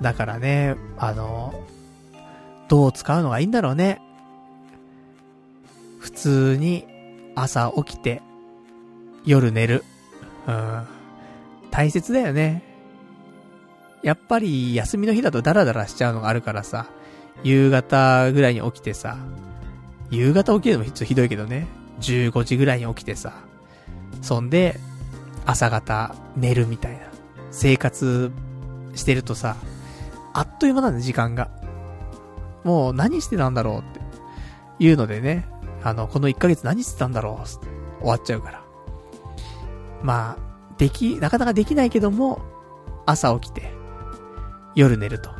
[0.00, 1.64] だからね、あの、
[2.68, 4.00] どう使うのがいいんだろうね。
[5.98, 6.86] 普通に
[7.34, 8.22] 朝起きて、
[9.24, 9.84] 夜寝る。
[10.46, 10.86] うん。
[11.70, 12.62] 大切だよね。
[14.02, 16.86] やっぱり休みの日だとダラダラしちゃうのがあるからさ、
[17.42, 19.18] 夕方ぐらいに起きてさ、
[20.10, 21.66] 夕方起きるのもちょっとひどいけどね。
[22.00, 23.32] 15時ぐらいに起きてさ、
[24.22, 24.78] そんで、
[25.46, 27.00] 朝方寝るみたいな、
[27.50, 28.32] 生活
[28.94, 29.56] してるとさ、
[30.32, 31.50] あっという間なんだ、時間が。
[32.64, 34.00] もう何してたんだろうって
[34.78, 35.46] いうのでね、
[35.82, 37.66] あの、この1ヶ月何してたんだろうって
[38.00, 38.64] 終わっちゃうから。
[40.02, 42.40] まあ、でき、なかなかできないけども、
[43.06, 43.72] 朝起きて、
[44.74, 45.30] 夜寝ると。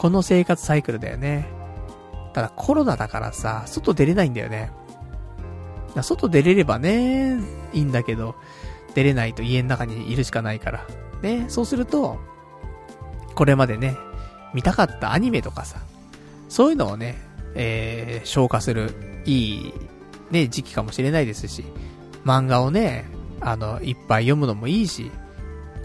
[0.00, 1.46] この生活サイクルだよね。
[2.32, 4.72] ただコロナだからさ、外出れないんだよね。
[6.00, 7.36] 外出れればね、
[7.74, 8.34] いいんだけど、
[8.94, 10.86] 出れないと家の中にいるしかないから。
[11.20, 12.18] ね、そうすると、
[13.34, 13.94] これまでね、
[14.54, 15.82] 見たかったアニメとかさ、
[16.48, 17.18] そういうのをね、
[17.54, 18.94] えー、消化する、
[19.26, 19.74] いい、
[20.30, 21.62] ね、時期かもしれないですし、
[22.24, 23.04] 漫画をね、
[23.42, 25.10] あの、いっぱい読むのもいいし、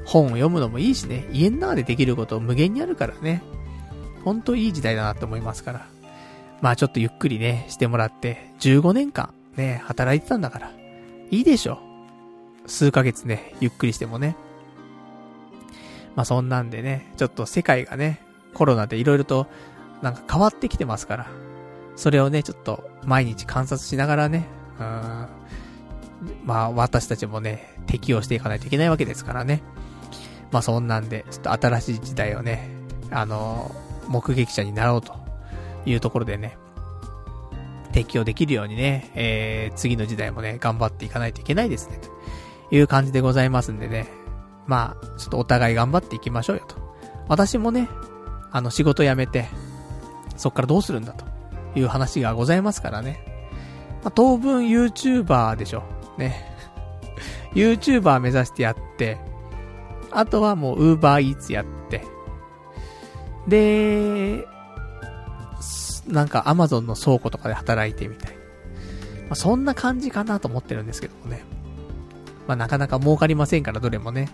[0.05, 3.43] 本を読むのもいいしね、家の中でできること無限にあるからね、
[4.25, 5.87] ほんといい時代だなと思いますから。
[6.61, 10.71] まあちょっとゆっくりね、してもらって、15年間ね、働いてたんだから、
[11.31, 11.79] いいでしょ。
[12.65, 14.35] 数ヶ月ね、ゆっくりしてもね。
[16.15, 18.19] まあそんなんでね、ちょっと世界がね、
[18.53, 19.47] コロナで色々と
[20.01, 21.27] なんか変わってきてますから、
[21.95, 24.47] それをね、ちょっと毎日観察しながらね、
[24.79, 25.27] うん、
[26.45, 29.61] まあ私たちもね、適応していかないといけないわけですからね。
[30.51, 32.69] まあそんなんで、ちょっと新しい時代をね、
[33.11, 33.75] あの、
[34.07, 35.15] 目撃者になろうと
[35.85, 36.57] いうところでね、
[37.91, 41.99] 適応できるようにね、えー、次の時代もね、頑張っていかないといけないですね、
[42.69, 44.07] という感じでございますんでね。
[44.67, 46.75] まあ、ちょっとお互い頑張っていきましょうよと。
[47.27, 47.89] 私もね、
[48.51, 49.47] あの仕事辞めて、
[50.35, 51.25] そっからどうするんだと
[51.75, 53.23] いう話がございますからね。
[54.03, 55.83] まあ、当分 YouTuber でしょ。
[56.17, 56.53] ね。
[57.53, 59.17] YouTuber 目指してやって、
[60.11, 62.03] あとはもう Uber Eats やって、
[63.47, 64.47] で、
[66.07, 68.33] なんか Amazon の倉庫とかで働いてみたい。
[69.23, 71.43] まあ、そんな感じかなと思ってるんですけどもね。
[72.47, 74.29] まあ、なかなか儲かりませんから、どれもね。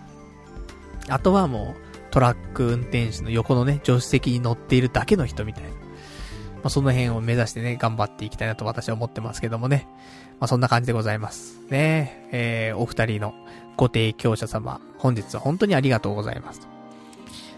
[1.08, 5.70] あとはもう、トラック運転手の横のね、助手席に乗っているだけの人みたいな。
[5.70, 5.76] ま
[6.64, 9.88] あ、その辺を目指してね、頑張っていきたいなと私は思ってますけどもね。
[10.38, 11.60] まあ、そんな感じでございます。
[11.70, 13.34] ねえー、お二人の
[13.76, 16.68] ご提供者様、本日は本当にありがとうございます。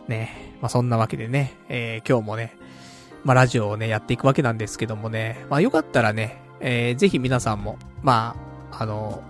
[0.09, 2.57] ねまあ、そんなわけでね、えー、今日もね、
[3.23, 8.37] まあ、ラジオをね、やっていくわけなんですけどもね、まあ、よかったらね、えー、ぜひ皆さんも、ま
[8.71, 9.23] あ、あの、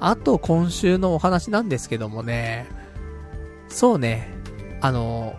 [0.00, 2.66] あと今週のお話なんですけどもね、
[3.68, 4.28] そうね、
[4.80, 5.36] あの、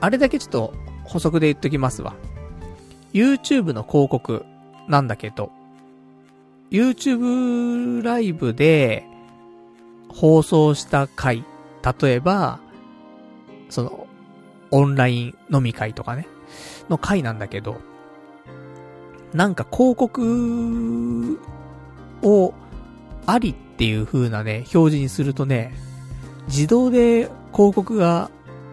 [0.00, 2.14] あれだけちょっと補足で言っときますわ。
[3.12, 4.44] YouTube の広告
[4.88, 5.52] なんだけど、
[6.70, 9.06] YouTube ライブで
[10.08, 11.44] 放送した回、
[12.00, 12.58] 例えば、
[13.70, 14.06] その、
[14.70, 16.26] オンライン飲み会とかね、
[16.88, 17.80] の回なんだけど、
[19.32, 21.38] なんか広告
[22.22, 22.54] を
[23.26, 25.72] ありっっていう風なね、表示にするとね、
[26.48, 28.28] 自動で広告が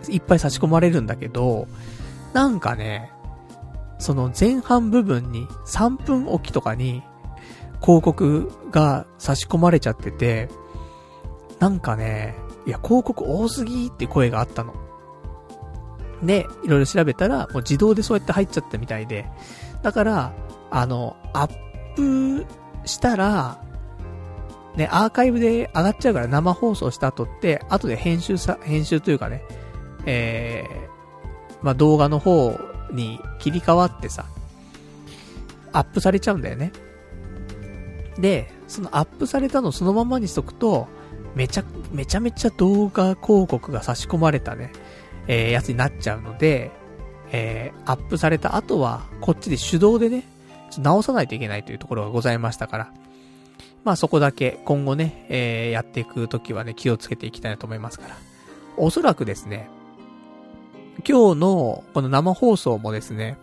[0.10, 1.68] いっぱい差し込まれるんだけど、
[2.34, 3.12] なんかね、
[4.00, 7.04] その前半部分に3分おきとかに
[7.82, 10.50] 広告が差し込まれちゃってて、
[11.60, 14.74] なんかね、いや、広告多すぎって声があったの。
[16.24, 19.28] で、いろいろ調べたら、もう自動でそうやって入っちゃったみたいで、
[19.84, 20.34] だから、
[20.72, 22.48] あの、アップ
[22.86, 23.62] したら、
[24.78, 29.44] ね、アーカイブで上がっちゃうから生放送した後って、後で編集さ、編集というかね、
[30.06, 32.60] えー、まあ、動画の方
[32.92, 34.26] に切り替わってさ、
[35.72, 36.72] アップされちゃうんだよね。
[38.20, 40.88] で、そのアップされたのそのままにしとくと、
[41.36, 44.72] めちゃ、めちゃめちゃ動画広告が差し込まれたね、
[45.28, 46.72] えー、やつになっちゃうので、
[47.32, 50.24] えー、アップされた後は、こっちで手動でね、
[50.78, 52.94] 直さないといけないというところがございましたから、
[53.86, 58.18] まあそこだけ今後ね、えー、やっていくときはね、気をつけていきたいなと思いますから。
[58.78, 59.70] おそらくですね、
[61.08, 63.38] 今日のこの生放送もですね、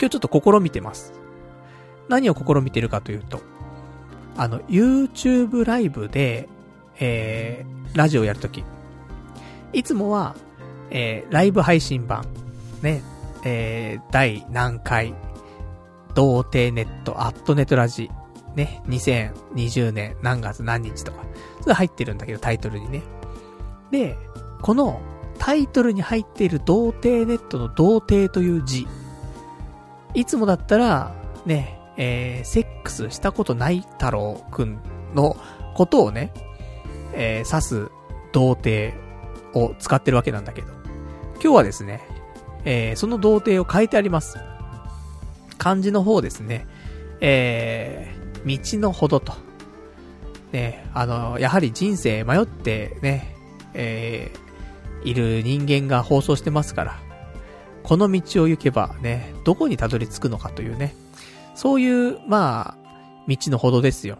[0.00, 1.12] 今日ちょっと試みてます。
[2.08, 3.42] 何を試みてるかというと、
[4.38, 6.48] あの、YouTube ライブで、
[6.98, 8.64] えー、ラジオやるとき、
[9.74, 10.34] いつもは、
[10.90, 12.24] えー、ライブ配信版、
[12.80, 13.02] ね、
[13.44, 15.14] えー、第何回、
[16.14, 18.10] 童貞ネット、アットネットラジ、
[18.54, 21.24] ね、2020年何月何日とか、
[21.62, 23.02] それ入ってるんだけど、タイトルにね。
[23.90, 24.16] で、
[24.60, 25.00] この
[25.38, 28.86] タイトルに入っている童貞ネットの童貞という字。
[30.14, 31.14] いつもだったら、
[31.46, 34.78] ね、えー、セックスしたことない太郎くん
[35.14, 35.36] の
[35.74, 36.32] ことをね、
[37.14, 37.90] えー、指す
[38.32, 38.94] 童貞
[39.54, 40.68] を使ってるわけなんだけど、
[41.34, 42.02] 今日はですね、
[42.64, 44.38] えー、その童貞を変えてあります。
[45.58, 46.66] 漢字の方ですね、
[47.20, 48.11] えー、
[48.46, 49.32] 道のほどと。
[50.52, 53.34] ね、あの、やはり人生迷ってね、
[53.74, 56.98] えー、いる人間が放送してますから、
[57.82, 60.94] この道を行けばね、どこにたどり着くのかというね、
[61.54, 62.82] そういう、まあ、
[63.28, 64.18] 道のほどですよ。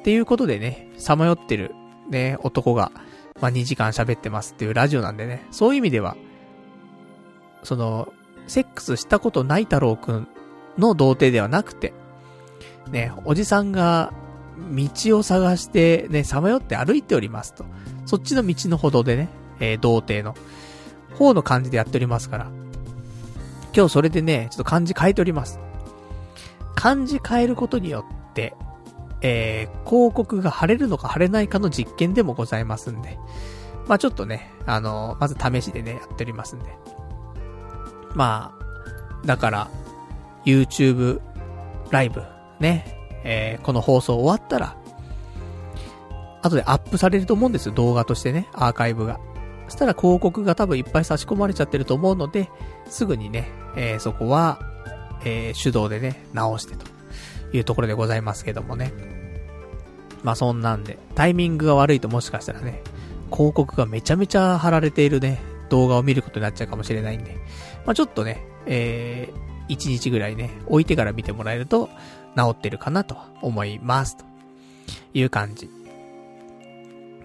[0.00, 1.74] っていうことでね、さまよってる、
[2.10, 2.92] ね、男が、
[3.40, 6.16] まあ、2時間喋ってますっていうラジオなんでね、そういう意味では、
[7.62, 8.12] その、
[8.46, 10.28] セックスしたことない太郎くん
[10.76, 11.94] の童貞ではなくて、
[12.94, 14.12] ね、おじさんが
[14.70, 17.64] 道を探してね、さまよって歩いておりますと。
[18.06, 19.28] そっちの道の歩道でね、
[19.58, 20.36] えー、童貞の
[21.16, 22.46] 方の感じでやっておりますから。
[23.74, 25.58] 今日それでね、ちょっと漢字変えております。
[26.76, 28.54] 漢字変えることによって、
[29.22, 33.18] えー、広告が貼れるのか貼れないかの実験でもございますんで。
[33.88, 36.66] まあちょっとね、あのー、まず試しでね、やっておりますんで。
[38.14, 39.68] まあ、だから、
[40.44, 41.20] YouTube
[41.90, 42.22] ライブ、
[42.60, 44.76] ね、えー、この放送終わったら、
[46.42, 49.18] 後でアップされると思うんですよ、動画としてね、アーカイブが。
[49.68, 52.50] そしたら広告が多分いっぱい差し込まれちゃってると思うので、
[52.86, 54.58] すぐにね、えー、そこは、
[55.24, 56.86] えー、手動でね、直してと
[57.56, 58.92] いうところでございますけどもね。
[60.22, 62.82] まあそんなんで、タイミングが悪いともしかしたらね、
[63.32, 65.40] 広告がめちゃめちゃ貼られているね、
[65.70, 67.36] 動画を見ることになっちゃうかもしれないんで、
[67.86, 71.88] まあちょっとね、えー、1日ぐらいね、置いてから見てもらえると、
[72.36, 74.16] 治ってるかなと思います。
[74.16, 74.24] と
[75.14, 75.70] いう感じ。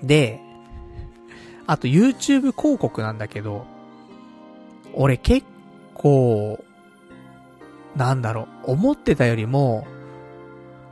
[0.03, 0.39] で、
[1.67, 3.65] あと YouTube 広告なんだけど、
[4.93, 5.45] 俺結
[5.93, 6.63] 構、
[7.95, 9.85] なんだろう、思ってたよりも、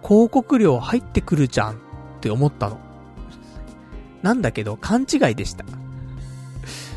[0.04, 1.76] 広告料入ってくるじゃんっ
[2.22, 2.80] て思ったの。
[4.22, 5.66] なんだけど、勘違いでした。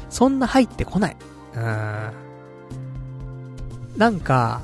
[0.08, 1.16] そんな入ってこない。
[1.54, 2.12] うーん。
[3.96, 4.60] なんか、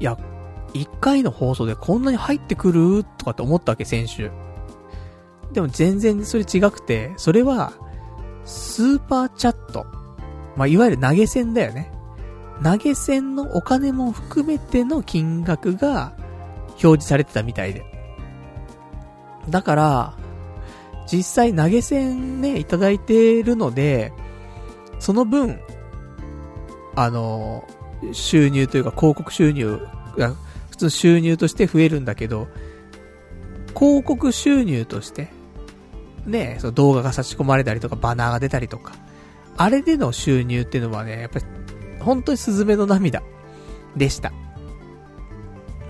[0.00, 0.16] いや、
[0.80, 4.30] 一回の放送でこんなに入ってくるとかって思ったわけ、先週。
[5.52, 7.72] でも全然それ違くて、それは、
[8.44, 9.86] スーパーチャット。
[10.56, 11.92] まあ、いわゆる投げ銭だよね。
[12.62, 16.12] 投げ銭のお金も含めての金額が
[16.70, 17.84] 表示されてたみたいで。
[19.48, 20.14] だから、
[21.10, 24.12] 実際投げ銭ね、いただいてるので、
[24.98, 25.60] その分、
[26.96, 27.64] あの、
[28.12, 29.80] 収入というか広告収入
[30.78, 32.46] 普通収入として増えるんだけど、
[33.76, 35.28] 広告収入として、
[36.24, 38.92] ね、その動画が差し込まれたりとか、バナーが出たりとか、
[39.56, 41.44] あれでの収入っていうのはね、やっぱり、
[41.98, 43.24] 本当にスズメの涙
[43.96, 44.32] でした。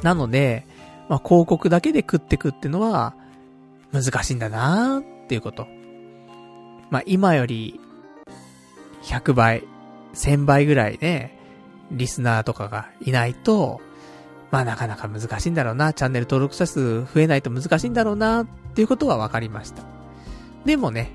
[0.02, 0.64] なので、
[1.10, 3.14] まあ、広告だけで食ってくっていうのは、
[3.92, 5.66] 難しいんだなーっていうこと。
[6.90, 7.78] まあ、今より、
[9.02, 9.64] 100倍、
[10.14, 11.38] 1000倍ぐらいね、
[11.90, 13.82] リスナーとかがいないと、
[14.50, 19.82] まあなかなか難しいんだろうな、チャンネル登録者数増えないと難しいんだろうな、っていうことは分かりました。
[20.64, 21.12] でもね、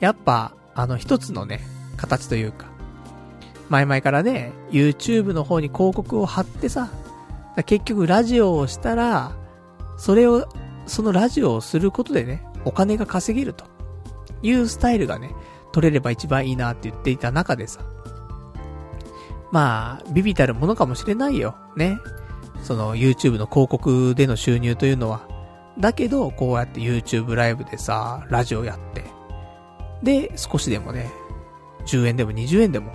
[0.00, 1.60] やっぱ、あの一つのね、
[1.96, 2.66] 形というか、
[3.68, 6.90] 前々からね、YouTube の方に広告を貼ってさ、
[7.64, 9.32] 結局ラジオをしたら、
[9.96, 10.46] それを、
[10.86, 13.64] そのラジオをすることでね、お金が稼げると
[14.42, 15.30] いうスタイルがね、
[15.72, 17.80] 取れれば一番いいなって言っていた中でさ、
[19.50, 21.56] まあ、ビビたるものかもしれないよ。
[21.76, 21.98] ね。
[22.62, 25.28] その YouTube の広告での収入というのは。
[25.78, 29.04] だけど、こうやって YouTube ライブでさ、ラジオやって。
[30.02, 31.10] で、少しでもね、
[31.86, 32.92] 10円でも20円でも、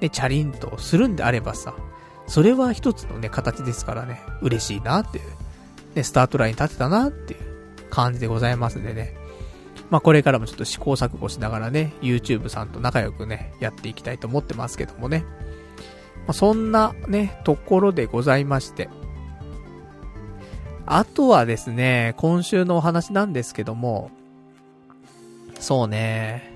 [0.00, 1.74] ね、チャリンとするんであればさ、
[2.26, 5.24] それは一つのね、形ですからね、嬉しいなっていう、
[5.94, 7.40] ね、スタートライン立てたなっていう
[7.90, 9.14] 感じでございますんでね。
[9.90, 15.24] まあこれからもちょっと試行錯誤しながらね、YouTube さんと仲良くね、やっていきたいと思ってますけどもね。
[16.26, 18.88] まあ、そんなね、ところでございまして。
[20.86, 24.10] あとはですね、今週のお話なんですけども、
[25.58, 26.52] そうね、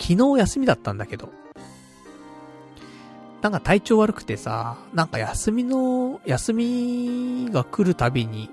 [0.00, 1.30] 昨日休みだったんだけど、
[3.42, 8.50] なんか体調悪くてさ、なんか休みの、休みが来るたびに、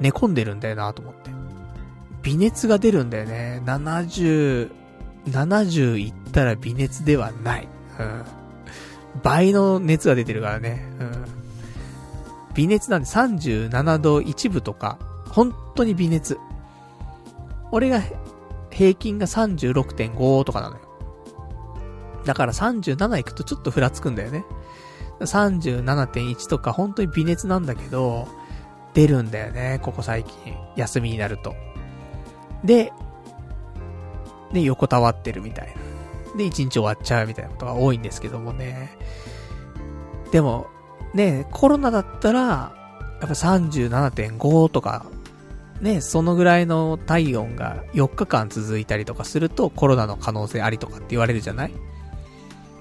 [0.00, 1.30] 寝込んでるんだよなと思って。
[2.22, 3.62] 微熱が出るんだよね。
[3.64, 4.70] 70、
[5.26, 7.68] 70いったら微熱ではない。
[7.98, 8.37] うん。
[9.22, 10.84] 倍の熱が出てるからね。
[11.00, 11.24] うん。
[12.54, 14.98] 微熱なんで37度1分とか、
[15.28, 16.38] 本当に微熱。
[17.70, 18.02] 俺が
[18.70, 20.82] 平均が36.5とかなのよ。
[22.24, 24.44] だから37いくとちょっとふらつくんだよね。
[25.20, 28.28] 37.1とか本当に微熱なんだけど、
[28.94, 30.54] 出るんだよね、ここ最近。
[30.76, 31.54] 休みになると。
[32.64, 32.92] で、
[34.52, 35.87] で、横たわってるみたいな。
[36.36, 38.96] で、一日終わっちゃうみたいなことが多いんですけどもね。
[40.30, 40.66] でも、
[41.14, 42.72] ね、コロナだったら、や
[43.16, 45.06] っぱ37.5とか、
[45.80, 51.72] ね、そのぐらいの体温が4日間続いたりとかするとコロナの可能性ありとかって言われるじゃない？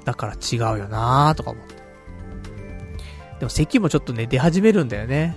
[0.03, 1.75] だから違うよなーとか思って。
[3.39, 5.35] でも咳もちょっとね、出始めるんだよね。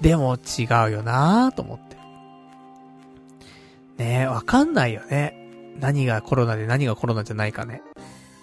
[0.00, 1.96] でも違うよなーと思って。
[4.02, 5.39] ねえ、わかんないよね。
[5.80, 7.82] 何がコロナで何がコロナじゃないかね。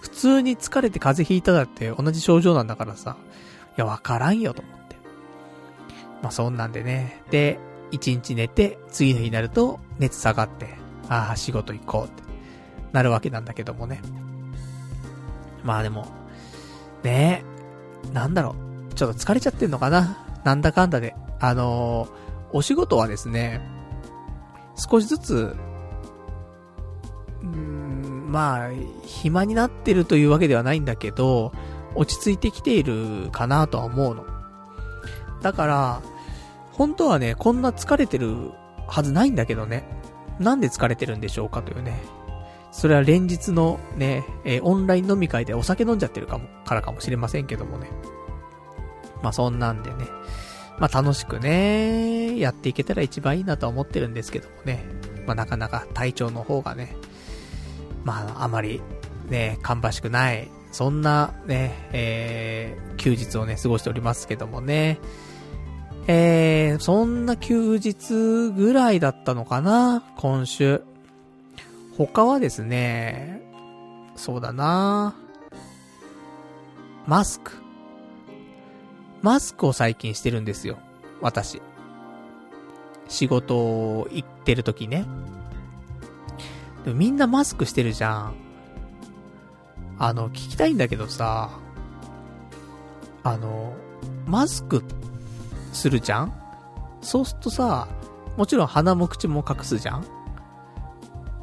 [0.02, 3.18] 普通に疲れて風邪ひいただって同じ症状なんだからさ。
[3.78, 4.96] いや、わからんよと思って。
[6.22, 7.24] まあ、そんなんでね。
[7.30, 7.60] で、
[7.92, 10.68] 一日寝て、次の日になると熱下がって、
[11.10, 12.24] ああ、仕事行こうって
[12.92, 14.02] なるわけなんだけどもね。
[15.64, 16.08] まあでも、
[17.04, 17.44] ね
[18.10, 18.56] え、なんだろ
[18.90, 18.94] う。
[18.94, 21.16] ちょっと疲れちゃってんのかななんだかんだで。
[21.40, 22.10] あのー、
[22.54, 23.62] お仕事はですね、
[24.76, 25.56] 少しずつ、
[27.44, 28.70] うん、まあ、
[29.04, 31.52] 暇になってるというわけではないんだけど、
[31.96, 34.26] 落ち着いてきているかなとは思うの。
[35.42, 36.02] だから、
[36.72, 38.52] 本当はね、こんな疲れてる
[38.88, 39.84] はずないんだけどね。
[40.40, 42.00] なんで疲れてるんでしょうかというね。
[42.72, 47.90] それは連日のね、えー、オンライン飲み会でお酒飲んじゃってるかも、からかもしれませんけどもね。
[49.24, 50.06] まあそんなんでね。
[50.78, 54.86] まあ楽しくね、やっていけたら一番いいなとは思ってるんですけどもね。
[55.26, 56.96] まあなかなか体調の方がね、
[58.08, 58.82] まああまり
[59.28, 64.98] ね、芳しくない、そんなね、えー、休日をね、過ごしておりますけどもね。
[66.08, 70.82] えー、そんな休日ぐらいだったのかな今週。
[71.98, 73.42] 他はですね、
[74.16, 75.14] そうだな
[77.08, 77.52] マスク。
[79.22, 80.78] マスクを最近してるんですよ。
[81.20, 81.62] 私。
[83.10, 85.06] 仕事を行ってる時ね。
[86.88, 88.34] でもみんなマスクしてるじゃん。
[90.00, 91.50] あの、聞きたいんだけどさ、
[93.24, 93.76] あの、
[94.26, 94.86] マスク
[95.74, 96.34] するじゃん？
[97.02, 97.90] そうするとさ、
[98.38, 100.06] もちろん鼻も口も隠すじゃん？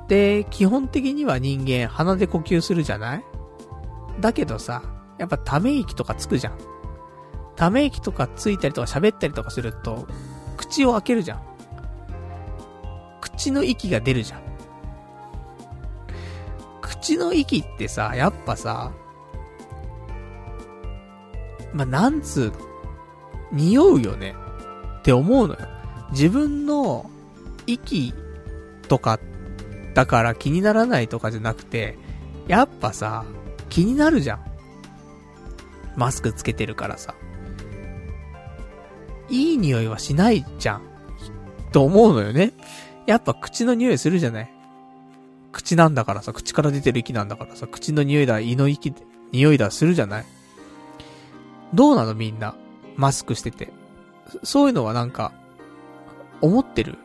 [0.09, 3.25] で、基本的には人間鼻で呼吸するじゃない？
[4.21, 4.83] だけどさ、
[5.19, 6.59] やっぱため息とかつくじゃん。
[7.55, 10.09] ため息とかついたりとか喋ったりとかすると、
[10.57, 11.43] 口を開けるじゃん。
[13.21, 14.44] 口の息が出るじゃん。
[16.85, 18.93] 口の息ってさ、やっぱさ、
[21.73, 22.53] まあ、なんつうの、
[23.53, 24.35] 匂うよね
[25.01, 25.61] って思うのよ。
[26.11, 27.11] 自分の
[27.67, 28.13] 息
[28.89, 29.19] とか
[29.95, 31.97] だから気にならないとかじゃなくて、
[32.47, 33.25] やっぱさ、
[33.71, 34.45] 気になるじゃん。
[35.97, 37.15] マスクつけてるからさ。
[39.31, 40.83] いい匂いはしないじゃん。
[41.73, 42.53] と思うのよね。
[43.07, 44.54] やっぱ口の匂いするじゃない。
[45.55, 48.93] 口なんだからさ、口から出てる息なんだからさ、口の匂いだ、胃の息、
[49.33, 50.25] 匂いだするじゃない？
[51.73, 52.57] どうなのみんな？
[52.97, 53.73] マスクしてて。
[54.43, 55.33] そういうのはなんか、
[56.41, 56.99] 思ってる？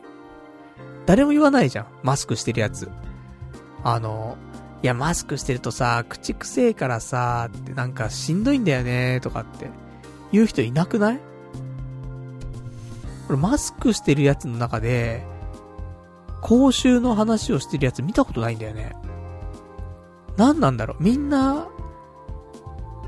[1.06, 1.86] 誰も言わないじゃん。
[2.02, 2.90] マスクしてるやつ。
[3.84, 4.36] あの、
[4.82, 9.70] いや、マスクしてるとさ、口くせえからさ、ってなんかしんどいんだよね、とかって、
[10.32, 11.20] 言う人いなくない？
[13.28, 15.24] これマスクしてるやつの中で、
[16.40, 18.96] 口臭の話をしてるやつ見たことないんだよね。
[20.36, 21.68] 何なんだろうみんな、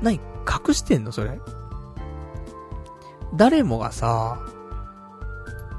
[0.01, 1.39] 何隠してんのそれ？
[3.35, 4.39] 誰もがさ、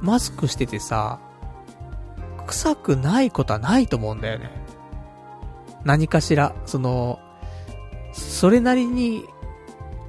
[0.01, 1.21] マスクしててさ、
[2.47, 4.51] 臭くないことはないと思うんだよね。
[5.85, 7.21] 何かしら、その、
[8.13, 9.25] それなりに、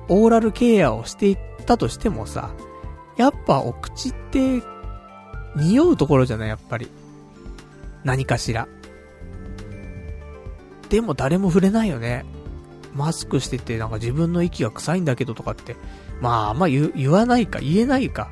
[0.09, 2.49] オーラルケアをしていったとしてもさ、
[3.17, 4.61] やっぱお口って、
[5.55, 6.89] 匂うところじゃない、やっぱり。
[8.05, 8.69] 何かしら。
[10.89, 12.23] でも誰も触れないよね。
[12.93, 15.75] マスクしててなんか自分の息が臭いんだけどとかって。
[16.21, 18.31] まあ、あんま言言わないか、言えないか。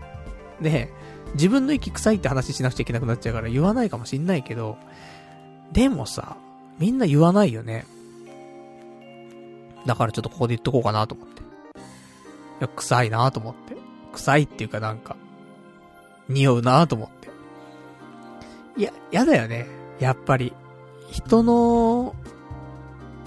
[0.61, 0.89] ね
[1.33, 4.77] 自分の息臭いって話しなくちゃいけなくなっちゃうから言わないかもしんないけど、
[5.73, 6.37] でもさ、
[6.79, 7.85] みんな言わないよね。
[9.85, 11.41] だからちょっとここで言っとこうかなと思って。
[11.41, 11.45] い
[12.61, 13.75] や、臭いなと思って。
[14.13, 15.17] 臭いっていうかなんか、
[16.29, 17.22] 匂うなと思って。
[18.75, 19.67] いや、やだよね。
[19.99, 20.53] やっぱり。
[21.11, 22.15] 人の、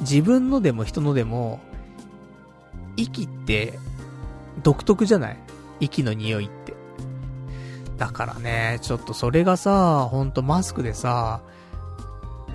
[0.01, 1.61] 自分のでも人のでも、
[2.97, 3.79] 息って、
[4.63, 5.37] 独特じゃない？
[5.81, 6.75] 息の匂いって。
[7.97, 11.43] だからね、ちょっとそれがさ、ほんとマスクでさ、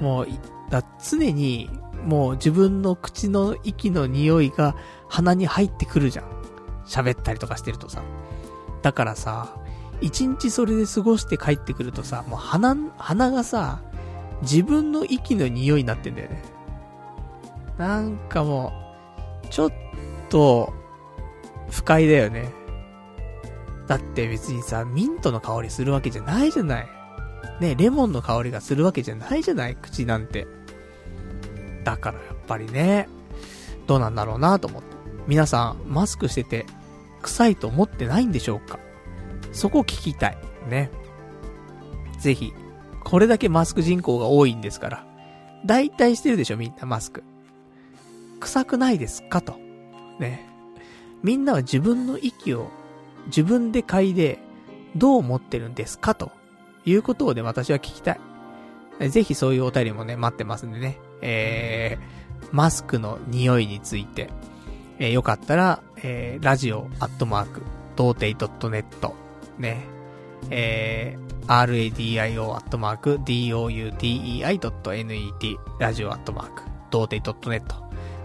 [0.02, 0.28] もう、
[0.70, 1.70] だ常に、
[2.06, 4.76] もう自分の口の息の匂いが
[5.08, 6.26] 鼻に入ってくるじゃん。
[6.86, 8.02] 喋ったりとかしてるとさ。
[8.82, 9.56] だからさ、
[10.02, 13.82] 一日それで過ごして帰ってくるとさ、もう鼻、鼻がさ、
[14.41, 16.43] 自分の息の匂いになってんだよね。
[17.78, 18.74] なんかも
[19.43, 19.72] う、ちょっ
[20.30, 20.74] と、
[21.70, 22.52] 不快だよね。
[23.88, 26.88] だって別にさ、ミントの香りするわけじゃないじゃない。
[27.60, 30.47] ね、レモンの香りがするわけじゃないじゃない、口なんて。
[31.84, 33.08] だからやっぱりね、
[33.88, 34.89] どうなんだろうなと思って。
[35.28, 36.66] 皆さん、マスクしてて、
[37.22, 38.80] 臭いと思ってないんでしょうか？
[39.52, 40.38] そこ聞きたい。
[40.70, 40.89] ね。
[42.20, 42.54] ぜひ、
[43.04, 45.06] これだけマスク人口が多いんですから。
[45.66, 47.24] 大体してるでしょ、みんなマスク。
[48.39, 49.58] 臭くないですかと。
[50.20, 50.47] ね。
[51.24, 52.70] みんなは自分の息を
[53.28, 54.39] 自分で嗅いで
[54.95, 56.32] どう思ってるんですかと
[56.86, 58.18] いうことをね、私は聞きた
[58.99, 59.10] い。
[59.10, 60.97] ぜひそういうお便りもね、待ってますんでね。
[61.22, 64.30] えー、マスクの匂いについて、
[64.99, 67.62] えー、よかったら、えー、ラジオアットマーク、
[67.95, 68.36] 童貞
[68.70, 68.86] .net、
[69.62, 69.86] ね、
[70.49, 77.64] えー、radio アットマーク、doutei.net、ラジオアットマーク、童貞 .net、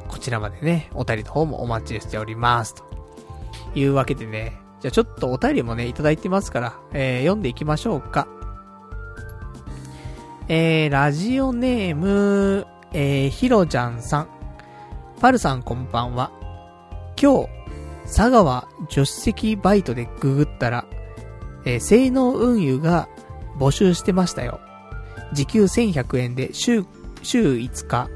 [0.09, 2.75] こちらまでね、お便りの方もお待ちしております。
[2.75, 2.85] と
[3.75, 8.29] いうわけでね、じゃあちょっとお便りもね、いただいてますから、えー、読んでいきましょうか。
[10.49, 14.29] えー、ラジオネーム、えー、ひろちゃんさん。
[15.21, 16.31] パルさんこんばんは。
[17.21, 17.49] 今日、
[18.05, 20.87] 佐川助手席バイトでググったら、
[21.67, 23.09] えー、性能運輸が
[23.59, 24.61] 募集してましたよ。
[25.35, 26.85] 時給1100円で週、
[27.23, 28.09] 週5日。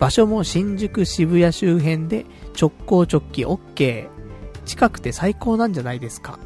[0.00, 2.26] 場所も新宿渋谷周辺で
[2.60, 4.08] 直行直帰 OK。
[4.64, 6.38] 近くて最高なんじゃないですか。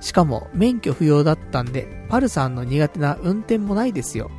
[0.00, 4.30] しかも免許不要だったんで、パルさんの苦手な運転もないですよ。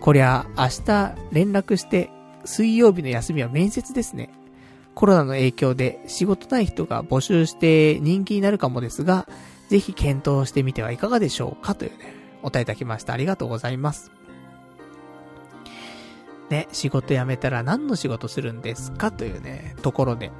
[0.00, 2.10] こりゃ明日連絡して
[2.44, 4.30] 水曜日の休みは面接ですね。
[4.94, 9.28] コロナの影響で仕事ない人が募集して人気になるかもですが、
[9.68, 13.12] ぜひ検討してみてはいかがでしょうかというね、お答えいただきました。
[13.12, 14.10] ありがとうございます。
[16.50, 20.30] ね、仕事辞めたら何の仕事するんですかというね、ところで。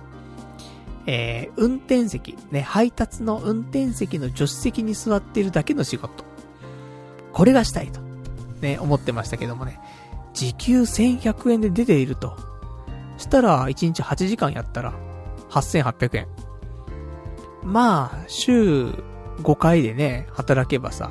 [1.06, 6.24] えー、運転席、ね、配達の運転席の助手席に座っているだけの仕事。
[7.32, 8.00] これがしたいと、
[8.60, 9.80] ね、思ってましたけどもね、
[10.34, 12.36] 時給1100円で出ていると。
[13.16, 14.94] したら、1日8時間やったら、
[15.50, 16.26] 8800円。
[17.62, 18.92] まあ、週
[19.42, 21.10] 5回でね、働けばさ、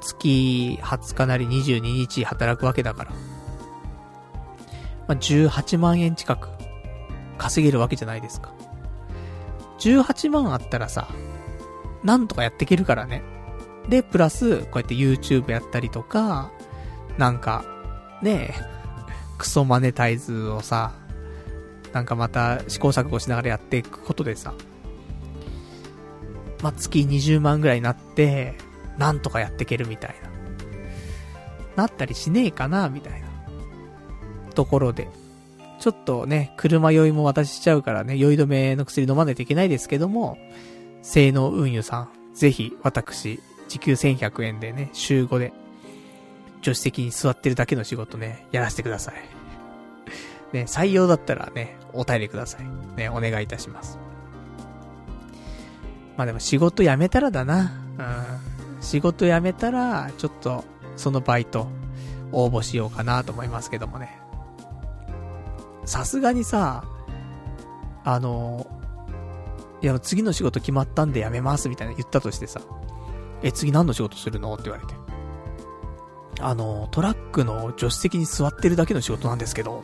[0.00, 3.10] 月20日なり22日働くわけだから。
[5.08, 6.48] まあ、18万円近く
[7.36, 8.52] 稼げるわけじゃないですか。
[9.80, 11.08] 18万あったらさ、
[12.04, 13.22] なんとかやっていけるからね。
[13.88, 16.50] で、プラス、こうやって YouTube やったりとか、
[17.18, 17.64] なんか、
[18.22, 18.54] ねえ、
[19.38, 20.92] クソマネタイズをさ、
[21.92, 24.54] なんかまた試行錯誤しながらやっていくことでさ、
[26.62, 28.56] まあ、月20万ぐらいになって、
[28.98, 31.84] なんとかやっていけるみたいな。
[31.84, 33.28] なったりしねえかな、みたいな。
[34.54, 35.08] ところで。
[35.78, 40.36] ちょっとね、車酔いも私しちゃうからね、酔い止めの薬飲まないといけないですけども、
[41.02, 45.52] 性能運輸さん、ぜひ私、時給1100円でね、週5で、
[46.62, 49.14] 助手席に座ってるだけの仕事ね、やらせてください。
[50.52, 52.96] ね、採用だったらね、お便りください。
[52.98, 53.98] ね、お願いいたします。
[56.20, 57.72] まあでも仕事辞めたらだな。
[57.96, 58.82] うん。
[58.82, 60.64] 仕事辞めたら、ちょっと、
[60.94, 61.66] そのバイト、
[62.30, 64.20] 応募しようかなと思いますけどもね。
[65.86, 66.84] さすがにさ、
[68.04, 68.66] あの、
[69.80, 72.60] いや、次の仕事決まったんで辞めますみたいな言ったとしてさ、
[73.42, 74.92] え、次何の仕事するのって言われて。
[76.38, 79.80] あの、トラックの助手席に座ってるだけの仕事なんですけど、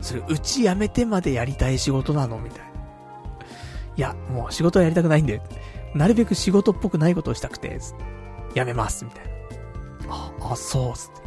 [0.00, 2.71] それ、うち辞めてまでやりたい仕事なのみたいな。
[3.96, 5.40] いや、もう仕事はやりたくないんで、
[5.94, 7.78] なるべく仕事っぽくないことをしたくて、
[8.54, 9.32] 辞めます、みたいな。
[10.08, 11.22] あ、あ、そう、つって。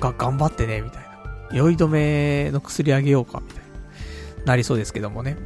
[0.00, 1.12] が、頑張ってね、みたいな。
[1.52, 3.62] 酔い止めの薬あげようか、みたい
[4.38, 4.44] な。
[4.46, 5.36] なりそうですけどもね。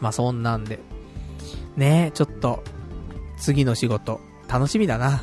[0.00, 0.78] まあ、そんなんで。
[1.76, 2.62] ねえ、ちょっと、
[3.38, 5.22] 次の仕事、楽しみだな。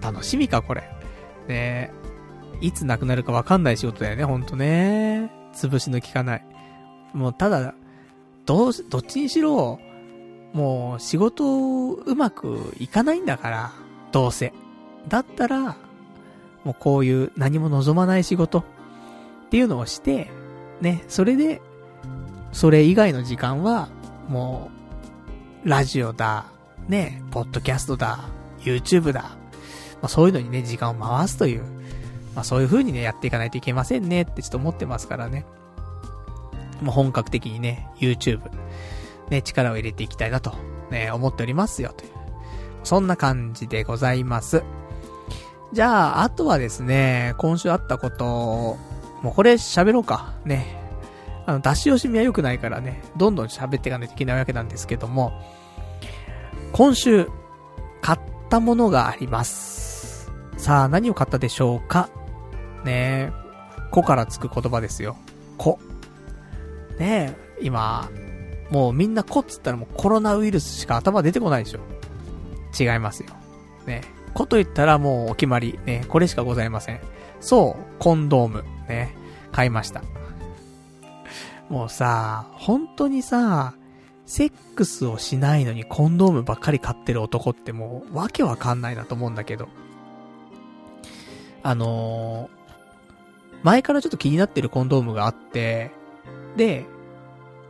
[0.00, 0.82] 楽しみか、これ。
[1.48, 1.90] ね
[2.58, 5.30] え、いつ亡くなるかわかんない仕事だよね、ほんとね。
[5.54, 6.44] 潰しの効かない。
[7.12, 7.74] もう、ただ、
[8.46, 9.78] どう、どっちにしろ、
[10.52, 13.72] もう、仕事、うまくいかないんだから、
[14.12, 14.52] どうせ。
[15.08, 15.76] だったら、
[16.64, 18.64] もうこういう何も望まない仕事っ
[19.50, 20.30] ていうのをして、
[20.80, 21.60] ね、それで、
[22.52, 23.88] それ以外の時間は、
[24.28, 24.70] も
[25.64, 26.46] う、ラジオだ、
[26.88, 28.28] ね、ポッドキャストだ、
[28.60, 29.22] YouTube だ、
[30.00, 31.62] まあそういうのにね、時間を回すという、
[32.34, 35.44] まあそういう風にね、やっていかないといけませんねってちょっと思ってますからね。
[36.80, 38.40] もう本格的にね、YouTube、
[39.30, 40.54] ね、力を入れていきたいなと、
[40.90, 42.10] ね、思っておりますよ、という。
[42.84, 44.62] そんな感じでございます。
[45.72, 48.78] じゃあ、あとはですね、今週あったこと、も
[49.24, 50.34] うこれ喋ろうか。
[50.44, 50.84] ね。
[51.46, 55.32] あの、出し惜しみは良くないからね、どんどん喋っていかないといけないわけなんですけども、
[56.72, 57.28] 今週、
[58.02, 58.18] 買っ
[58.48, 60.30] たものがあります。
[60.56, 62.08] さあ、何を買ったでしょうか？
[62.84, 63.32] ねえ、
[63.90, 65.16] 子からつく言葉ですよ。
[65.56, 65.78] 子。
[66.98, 68.10] ねえ、今、
[68.70, 71.80] もうみんな子っつったらもうコロナウイルスしか頭出てこないでしょ。
[72.78, 73.30] 違いますよ。
[73.86, 74.02] ね
[74.34, 75.78] 子と言ったらもうお決まり。
[75.86, 77.00] ねこれしかございません。
[77.40, 78.64] そう、コンドーム。
[78.88, 79.14] ね
[79.52, 80.02] 買いました。
[81.68, 83.74] もうさ、本当にさ、
[84.24, 89.68] セックスをしないのにコンドームばっかり買ってる男ってもうわけわかんないなと思うんだけど。
[91.62, 95.90] あのー、前からちょっと気になってるコンドームがあって、
[96.56, 96.86] で、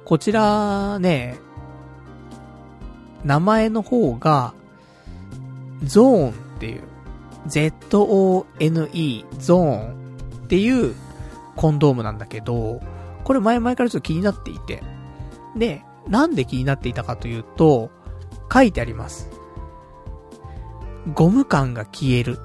[0.04, 1.38] こちらね、
[3.24, 4.54] 名前の方が、
[5.82, 6.82] ゾーンっていう、
[7.46, 10.06] Z-O-N-E、ゾーン
[10.44, 10.94] っていう
[11.56, 12.80] コンドームなんだけど、
[13.24, 14.82] これ前々からちょっと気になっていて。
[15.56, 17.90] で、なんで気になっていたかというと、
[18.52, 19.28] 書いてあります。
[21.14, 22.38] ゴム感が消える。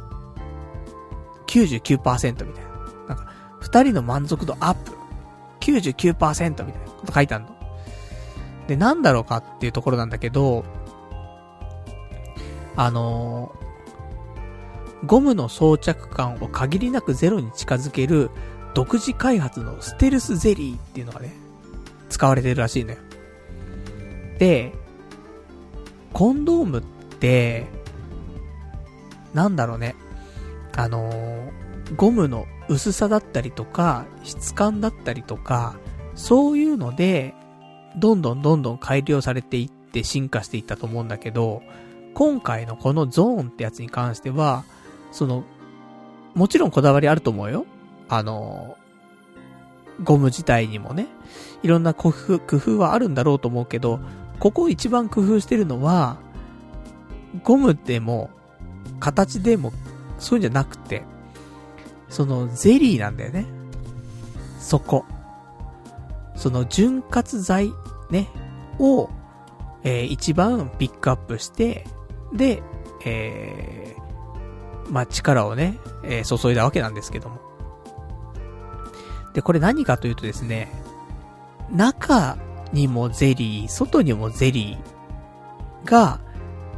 [1.48, 3.16] 99%みたいな。
[3.16, 5.01] なんか、二人の満足度アップ。
[5.62, 7.56] 99%みたいなこと書いてあるの。
[8.68, 10.66] で、なんだろうかっていうところなんだけど、
[12.76, 18.30] あのー、ゴムの装着感を限りなくゼロに近づける
[18.74, 21.34] 独自開発のステルスゼリーっていうのがね、
[22.10, 22.98] 使われてるらしいのよ。
[24.38, 24.74] で、
[26.14, 26.82] コンドームっ
[27.20, 27.68] て、
[29.34, 29.96] なんだろうね。
[30.76, 35.76] あのー、ゴムの薄さだったりとか、質感だったりとか、
[36.16, 37.36] そういうので、
[37.98, 41.62] どんどんどんどん改良されていって進化していったと思うんだけど、
[42.14, 44.64] 今回のこのゾーンってやつに関しては、
[45.12, 45.44] その、
[46.34, 47.66] もちろんこだわりあると思うよ。
[48.08, 48.78] あの、
[50.02, 51.08] ゴム自体にもね、
[51.64, 54.00] いろんな工夫、工夫はあるんだろうと思うけど、
[54.40, 56.18] ここ一番工夫してるのは、
[57.44, 58.30] ゴムでも、
[59.02, 59.74] 形でも、
[60.20, 61.04] そういうんじゃなくて、
[62.12, 63.46] そのゼリーなんだよね。
[64.60, 65.06] そこ。
[66.36, 67.72] その潤滑剤、
[68.10, 68.28] ね、
[68.78, 69.10] を、
[69.84, 71.88] えー、一番ピックアップして、
[72.34, 72.62] で、
[73.06, 77.40] えー、まあ、力をね、えー、注いだわけなんですけども。
[79.34, 80.70] で、これ何かというとですね、
[81.72, 82.38] 中
[82.74, 86.20] にもゼリー、外にもゼリーが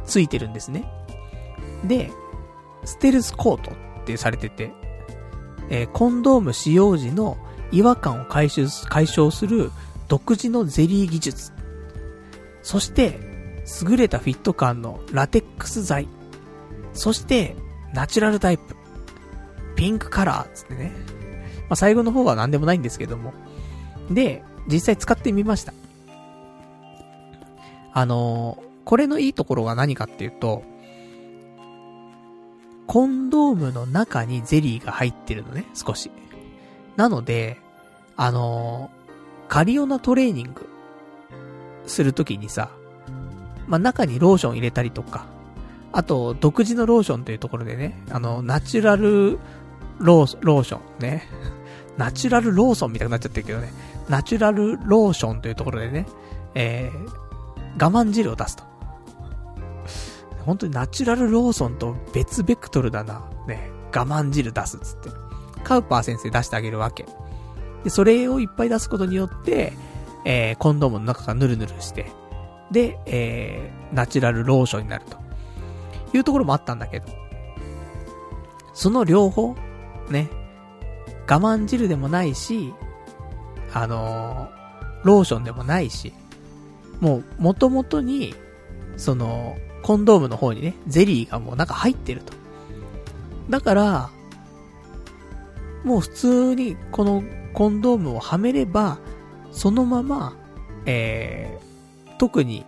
[0.04, 0.84] ついてるんですね。
[1.84, 2.12] で、
[2.84, 4.72] ステルスコートってされてて、
[5.70, 7.36] えー、コンドーム使用時の
[7.72, 9.70] 違和感を解消解消する
[10.08, 11.52] 独自のゼリー技術。
[12.62, 13.20] そして、
[13.88, 16.08] 優れたフィット感のラテックス剤。
[16.92, 17.56] そして、
[17.92, 18.76] ナチュラルタイプ。
[19.76, 20.92] ピンクカラーつってね。
[21.62, 23.32] まあ、最後の方は何でもないんですけども。
[24.10, 25.72] で、実際使ってみました。
[27.92, 30.62] あのー、これのいいところは何かっていうと、
[32.86, 36.10] コンドームの中にゼリーが入ってるのね、少し。
[36.96, 37.60] なので、
[38.16, 40.68] あのー、カリオナトレーニング
[41.86, 42.70] するときにさ、
[43.66, 45.26] まあ、中にローション入れたりとか、
[45.92, 49.38] あと、独自のローションというところでね、あの、ナチュラル
[49.98, 51.28] ロー、ローションね。
[51.96, 53.72] ナチュラルローソンみたいになっちゃってるけどね。
[54.08, 56.06] ナチュラルローションというところでね、
[56.56, 58.64] えー、我慢汁を出すと。
[60.44, 63.28] 本当にナチュラルローソンと別ベクトルだな。
[63.46, 65.10] ね、我慢汁出すっつって。
[65.64, 67.06] カウパー先生出してあげるわけ。
[67.82, 69.72] で、それをいっぱい出すことによって、
[70.24, 72.10] えー、コンドームの中がヌルヌルして、
[72.70, 75.16] で、えー、ナチュラルローションになると。
[76.16, 77.06] いうところもあったんだけど。
[78.72, 79.54] その両方、
[80.10, 80.28] ね、
[81.28, 82.72] 我慢汁でもないし、
[83.72, 86.12] あのー、ローションでもないし、
[87.00, 88.34] もう、元々に、
[88.96, 92.32] その、コンドームの方にね、ゼリーがもうなんか入ってると。
[93.50, 94.10] だから、
[95.84, 97.22] もう普通にこの
[97.52, 98.98] コンドームをはめれば、
[99.52, 100.38] そのまま、
[100.86, 102.64] えー、特に、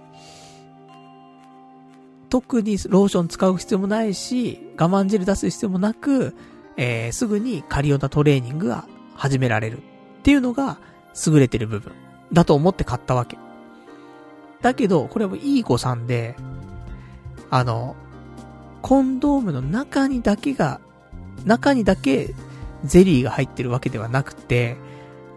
[2.28, 6.36] 特にローション使う必要もないし、我慢汁出す必要もなく、
[6.76, 9.80] えー、すぐにカリオナトレーニングが始められるっ
[10.22, 10.76] ていうのが
[11.26, 11.94] 優れてる部分
[12.30, 13.38] だと思って買ったわけ。
[14.60, 16.36] だけど、これはいい誤算で、
[17.50, 17.96] あの、
[18.82, 20.80] コンドームの中にだけが、
[21.44, 22.34] 中にだけ
[22.84, 24.76] ゼリーが入ってるわけではなくて、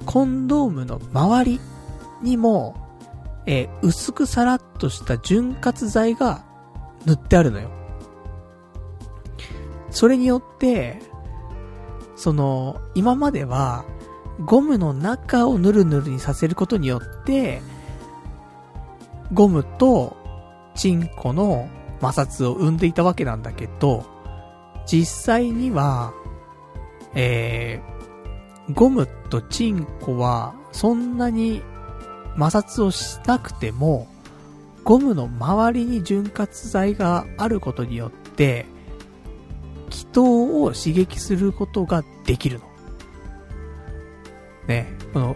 [0.05, 1.59] コンドームの周り
[2.21, 2.75] にも、
[3.45, 6.45] えー、薄くさらっとした潤滑剤が
[7.05, 7.69] 塗ってあるのよ。
[9.91, 11.01] それによって、
[12.15, 13.85] その、今までは、
[14.45, 17.61] ゴムの中をヌルヌルにさせることによって、
[19.33, 20.15] ゴムと
[20.75, 21.67] チンコの
[22.01, 24.05] 摩擦を生んでいたわけなんだけど、
[24.85, 26.13] 実際には、
[27.13, 31.61] えー、ゴムとチンコはそんなに
[32.37, 34.07] 摩擦をしなくても、
[34.83, 38.65] ゴムの周りに潤滑剤があることによって、
[39.89, 42.65] 気筒を刺激することができるの。
[44.67, 45.35] ね、この、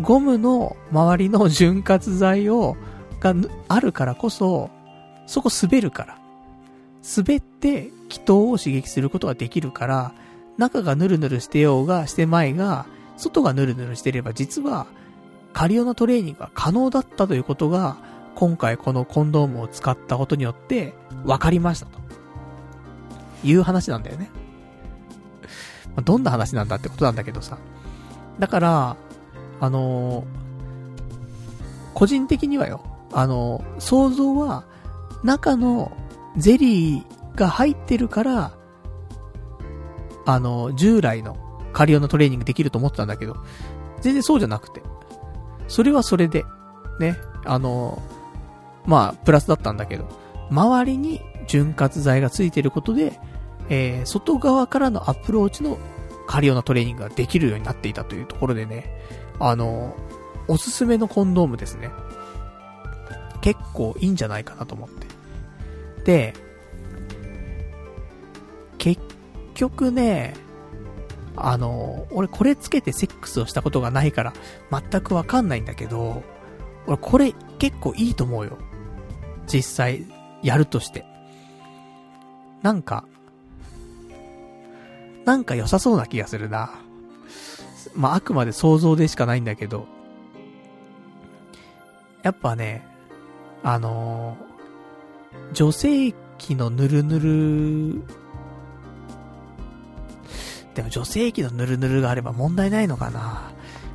[0.00, 2.76] ゴムの周りの潤滑剤を、
[3.20, 3.34] が
[3.68, 4.70] あるからこそ、
[5.30, 6.18] そこ滑るから。
[7.16, 10.12] 滑って気筒を刺激することができるから、
[10.58, 14.88] 中がヌルヌルしてようがしてまいが、外がヌルヌルしてれば実は、
[15.52, 17.96] カリオナトレーニングが可能だったということが、
[18.34, 22.00] 今回このコンドームを使ったことによって分かりましたと。
[23.44, 24.30] いう話なんだよね。
[25.94, 27.56] まどんな話なんだってことなんだけどさ。
[28.40, 28.96] だから、
[29.60, 30.24] あのー、
[31.94, 34.64] 個人的にはよ、あのー、想像は、
[35.24, 35.92] 中の
[36.36, 37.04] ゼリー
[37.36, 38.52] が入ってるから、
[40.26, 41.36] あの、従来の
[41.72, 43.36] カリオのトレーニングできると思ってたんだけど、
[44.00, 44.82] 全然そうじゃなくて、
[45.68, 46.44] それはそれで、
[46.98, 48.02] ね、あの
[48.86, 50.08] まあ、プラスだったんだけど、
[50.50, 53.18] 周りに潤滑剤がついてることで、
[53.68, 55.78] えー、外側からのアプローチの
[56.26, 59.00] カリオナトレーニングができるようになっていたというところでね、
[59.38, 59.96] あの、
[60.48, 61.90] おすすめのコンドームですね。
[63.40, 64.99] 結構いいんじゃないかなと思って。
[66.04, 66.34] で、
[68.78, 69.00] 結
[69.54, 70.34] 局ね、
[71.36, 74.32] あの、俺これつけてセックスをしたことがないから
[74.70, 76.22] 全くわかんないんだけど、
[76.86, 78.58] 俺これ結構いいと思うよ。
[79.46, 80.06] 実際、
[80.42, 81.04] やるとして。
[82.62, 83.04] なんか、
[85.24, 86.70] なんか良さそうな気がするな。
[87.94, 89.86] まあ、あくまで想像でしかないんだけど、
[92.22, 92.86] やっぱね、
[93.62, 94.49] あのー、
[95.52, 98.02] 女性器のぬるぬる、
[100.74, 103.52] でも女性器のぬるぬるがあれば問題ないのかな？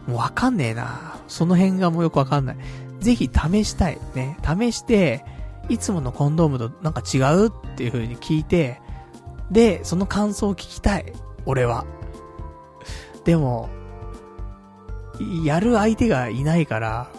[0.08, 1.20] もうわかんねえな。
[1.28, 2.58] その辺がもうよくわかんない。
[3.00, 3.98] ぜひ試したい。
[4.14, 4.38] ね。
[4.44, 5.26] 試して、
[5.70, 8.82] いつものコンドームとなんか違うっていう風に聞いて、
[9.50, 11.14] で、その感想を聞きたい。
[11.46, 11.86] 俺は。
[13.24, 13.70] でも、
[15.44, 17.12] やる相手がいないから、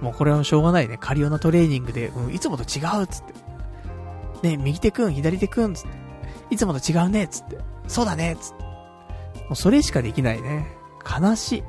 [0.00, 0.98] もうこれはしょうがないね。
[0.98, 3.34] カリオナトレーニングで、うん、いつもと違うっつって。
[4.42, 5.88] ね、右手くん、左手くん、つって。
[6.50, 7.58] いつもと違うね、つって。
[7.88, 8.62] そうだね、つって。
[8.64, 10.66] もうそれしかできないね。
[11.04, 11.64] 悲し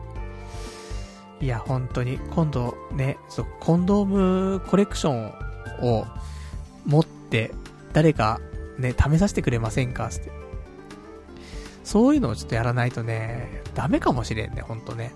[1.40, 1.46] い。
[1.46, 5.34] いや、本当に、今度ね、そう、コンドームコレクション
[5.82, 6.06] を
[6.86, 7.54] 持って、
[7.94, 8.40] 誰か
[8.80, 10.32] ね、試させてくれませんかつって。
[11.84, 15.14] そういうのをちょっとやらないとね、ダメかもしれんね、ほんとね。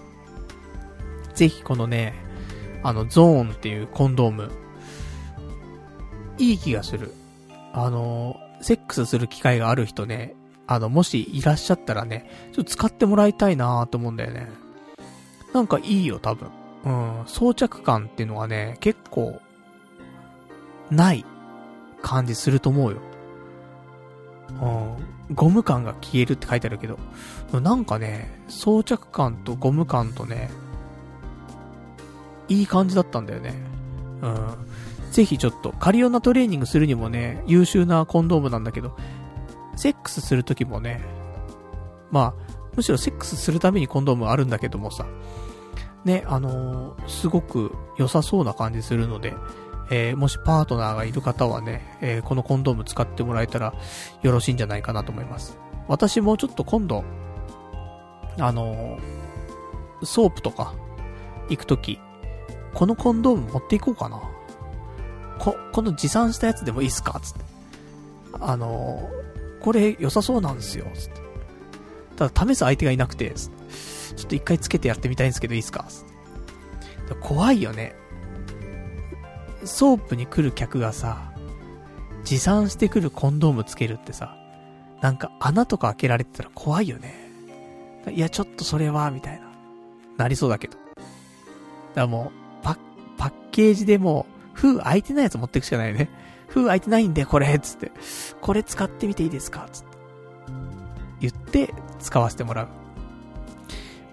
[1.34, 2.14] ぜひこのね、
[2.84, 4.52] あの、ゾーンっていうコンドーム、
[6.38, 7.14] いい気がする。
[7.74, 10.36] あの、セックスする機会がある人ね、
[10.68, 14.50] あの、もしいらっしゃったらね、ちょっと使ってもらいたいなと思うんだよね。
[15.54, 16.50] なんかいいよ、多分。
[16.84, 19.42] うん、装着感っていうのはね、結構、
[20.90, 21.26] ない
[22.02, 22.98] 感じすると思うよ。
[25.30, 27.00] うん、ゴム感が消えるって書いてあるけど、
[27.60, 30.50] なんかね、装着感とゴム感とね、
[32.50, 33.56] いい感じだったんだよね。
[34.22, 34.36] うん。
[35.12, 38.96] ぜひちょっと、カリオナトレーニングするにもね、優秀なコンドームなんだけど、
[39.76, 41.02] セックスするときもね、
[42.12, 45.06] まあ、むしろセックスするためにコンドームあるんだけどもさ、
[46.06, 49.34] ね、あのー、すごく良さそうな感じするので、
[49.92, 53.74] えー、もしパートナーがいる方はね、えー、このコンドーム使ってもらえたら
[54.22, 55.58] よろしいんじゃないかなと思います。
[55.88, 57.04] 私もちょっと今度、
[58.40, 58.98] あの、
[60.04, 60.74] ソープとか
[61.50, 62.00] 行くとき、
[62.74, 64.22] このコンドーム持っていこうかな。
[65.44, 67.20] こ、この持参したやつでもいいっすか？
[67.20, 67.40] つって。
[68.40, 69.10] あの
[69.60, 70.86] これ良さそうなんですよ。
[70.94, 71.22] つって。
[72.16, 75.86] ただ試す相手がいなくて、ちょっと一回つけてやってみたいんですけどいいっすか？
[75.90, 76.04] つっ
[77.08, 77.16] て。
[77.20, 77.96] 怖いよね。
[79.66, 81.34] ソープに来る客がさ、
[82.24, 84.38] 持参してくるコンドームつけるってさ、
[85.02, 87.16] なんか穴とか開けられてたら怖いよね。
[88.10, 89.52] いや、ちょっとそれは、みたいな。
[90.18, 90.74] なりそうだけど。
[90.74, 91.04] だか
[91.96, 92.78] らもう、パッ、
[93.18, 94.26] パッケージでも、
[94.62, 96.08] 封開いてないやつ持ってくしかないね。
[96.48, 97.92] 封開いてないんで、これ、つって。
[98.42, 99.68] これ使ってみていいですか？
[99.72, 99.88] つって。
[101.20, 102.68] 言って、使わせてもらう。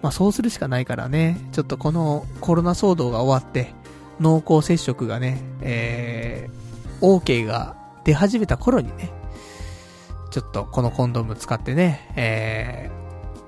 [0.01, 3.75] まあそうするしかないからね、ちょっとこのコロナ騒動が終わって、
[4.19, 9.11] 濃厚接触がね、えー、OK が出始めた頃にね、
[10.31, 12.89] ちょっとこのコンドーム使ってね、え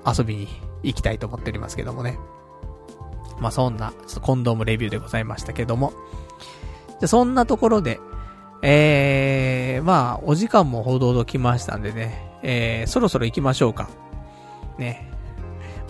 [0.04, 0.48] ー、遊びに
[0.84, 2.16] 行きたいと思っておりますけどもね。
[3.40, 5.92] まあそんな、ちょっとコンドームレビューでございましたけども。
[7.02, 7.98] じゃそんなところで、
[8.62, 13.90] えー、まあ、お時間もほどほど来ましたんでね、えー、そろそろ行きましょうか。
[14.78, 15.10] ね。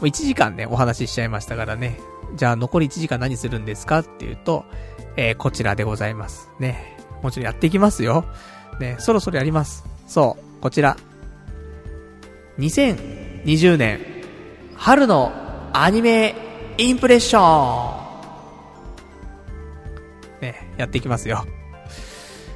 [0.01, 2.01] もう1時間ね、お話ししちゃいましたからね。
[2.35, 4.65] じゃあ残り1時間何するんですかっていうと、
[5.19, 6.49] えー、こちらでございます。
[6.59, 6.97] ね。
[7.23, 8.25] もちろんやっていきますよ。
[8.81, 9.85] ね、そろそろやります。
[10.07, 10.97] そう、こちら。
[12.59, 14.01] 2020年、
[14.77, 15.31] 春の
[15.75, 16.35] アニメ
[16.79, 18.02] インプレッション。
[20.77, 21.47] やっていきますよ。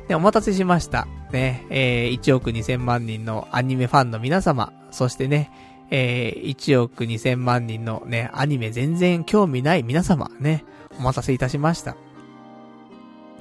[0.09, 1.07] ね、お待たせしました。
[1.33, 5.51] ね、えー、1億2000万人のアニメファンの皆様、そしてね、
[5.91, 10.64] えー、1億2000万人のね、アニメ全然興味ない皆様、ね、
[10.99, 11.97] お待たせいたしました。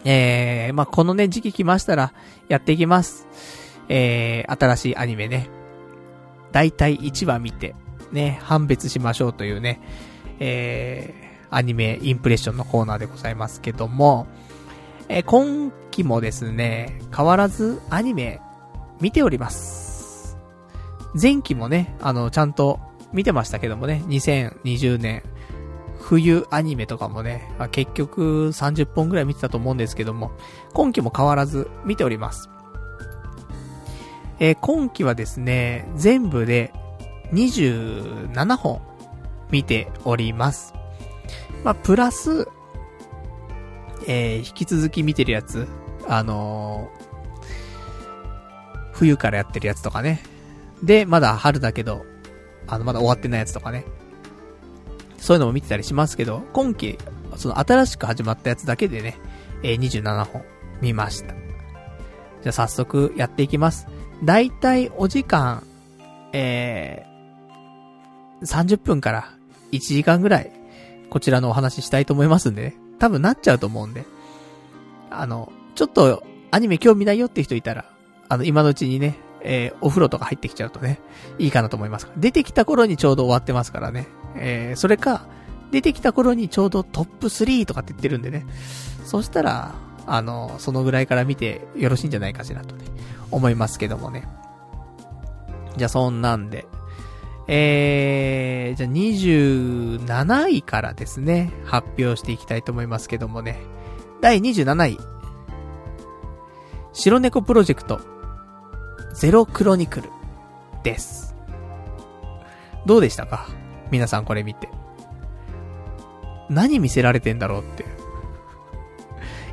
[0.04, 2.14] えー、まあ、このね、時期来ましたら、
[2.48, 3.28] やっていきます。
[3.90, 5.50] えー、新しいアニメね。
[6.52, 7.76] だいたい1話見て、
[8.12, 9.82] ね、判別しましょうというね、
[10.40, 14.28] えー、アニメインプレッションのコーナーでございますけども、
[15.08, 18.42] えー、今期もですね、変わらずアニメ
[19.00, 20.38] 見ております。
[21.20, 22.80] 前期もね、あの、ちゃんと
[23.14, 25.24] 見てましたけどもね、2020年、
[26.00, 30.32] 冬アニメとかもね、まあ、結局30本ぐらい見てたと思うんですけども、
[30.74, 32.50] 今期も変わらず見ております。
[34.40, 36.74] えー、今期はですね、全部で
[37.32, 38.82] 27本
[39.50, 40.74] 見ております。
[41.64, 42.48] まあ、プラス、
[44.08, 45.68] えー、引き続き見てるやつ、
[46.08, 47.06] あのー、
[48.94, 50.22] 冬からやってるやつとかね。
[50.84, 52.06] で、まだ春だけど、
[52.68, 53.86] あの、まだ終わってないやつとかね。
[55.18, 56.98] そういうのも見てたりしますけど、今期、
[57.36, 59.18] その新しく始まったやつだけでね、
[59.64, 60.44] えー、27本
[60.82, 61.34] 見ました。
[61.34, 63.88] じゃあ早速やっていきます。
[64.24, 65.64] だいたいお時間、
[66.32, 69.34] えー、30分から
[69.72, 70.52] 1時間ぐらい、
[71.10, 72.85] こちらのお話ししたいと思いますんでね。
[73.00, 74.06] 多分なっちゃうと思うんで。
[75.12, 77.86] あの、ちょっとアニメ興味ないよって人いたら、
[78.30, 81.00] あの、今のうちにね、えー、お風呂とか入ってきちゃうとね、
[81.38, 82.08] いいかなと思います。
[82.18, 84.08] 出てきた頃にちょうど終わってますからね。
[84.36, 85.28] えー、それか、
[85.72, 88.46] 出てきた頃にちょうどトップ3とかって言ってるんでね。
[89.04, 89.76] そしたら、
[90.08, 92.86] あの、そのぐらいから見てよろしいんじゃないかしらとね、
[93.32, 94.28] 思いますけどもね。
[95.78, 96.66] じゃあそんなんで、
[97.48, 103.60] えー、じゃあ27位からですね、発表していきたいと思いますけどもね。
[104.22, 104.98] 第27位。
[106.94, 108.00] 白猫プロジェクト、
[109.14, 110.10] ゼロクロニクル
[110.84, 111.36] です。
[112.86, 113.48] どうでしたか？
[113.92, 114.70] 皆さんこれ見て。
[116.50, 117.86] 何見せられてんだろうって。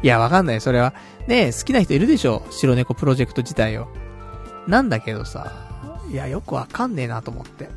[0.03, 0.61] いや、わかんない。
[0.61, 0.95] それは、
[1.27, 2.43] ね好きな人いるでしょ？
[2.51, 3.89] 白猫プロジェクト自体を。
[4.67, 5.53] なんだけどさ、
[6.13, 7.69] いや、よくわかんねえなと思って。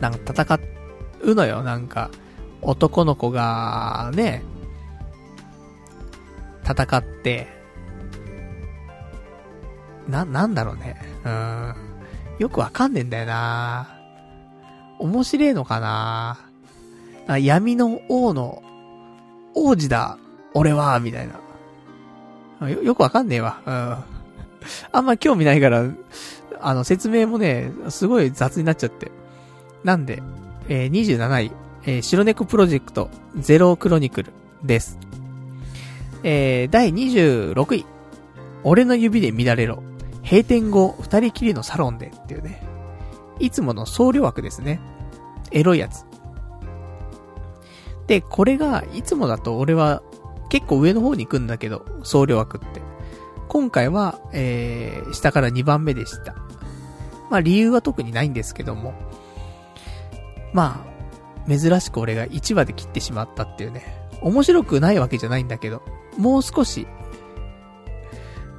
[0.00, 0.60] なんか戦
[1.22, 2.10] うのよ、なんか。
[2.62, 4.42] 男の子が、ね、
[6.64, 7.48] 戦って、
[10.08, 10.96] な、なんだろうね。
[11.24, 11.74] うん。
[12.38, 13.98] よくわかんねえんだよな
[14.98, 16.38] 面白えのかな
[17.38, 18.62] 闇の王の、
[19.54, 20.18] 王子だ、
[20.54, 21.28] 俺は、みたい
[22.60, 22.68] な。
[22.68, 23.60] よ、よくわかんねえわ。
[23.66, 23.96] うん。
[24.92, 25.84] あんま興味ないから、
[26.62, 29.10] あの、説明もね、すごい雑になっちゃって。
[29.84, 30.22] なんで、
[30.68, 31.52] えー、27位、
[31.84, 34.32] えー、白猫プロジェクト、ゼロクロニクル
[34.62, 34.98] です。
[36.22, 37.86] えー、第26位、
[38.62, 39.82] 俺の指で乱れろ。
[40.22, 42.62] 閉店後、二人きりのサロンでっていうね。
[43.38, 44.80] いつもの僧侶枠ですね。
[45.50, 46.04] エロいやつ。
[48.06, 50.02] で、これが、いつもだと俺は
[50.50, 52.82] 結構上の方に行くんだけど、僧侶枠って。
[53.48, 56.34] 今回は、えー、下から2番目でした。
[57.30, 58.92] まあ理由は特にないんですけども。
[60.52, 60.84] ま
[61.46, 64.00] あ、珍しく俺が1話で切ってしまったっていうね。
[64.20, 65.82] 面白くないわけじゃないんだけど、
[66.18, 66.86] もう少し、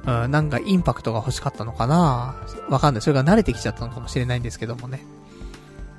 [0.06, 2.34] うん、なんかインパクトが欲しかったのかな
[2.68, 3.02] わかんない。
[3.02, 5.04] それが慣れてきちゃったのかもしれないんですけどもね。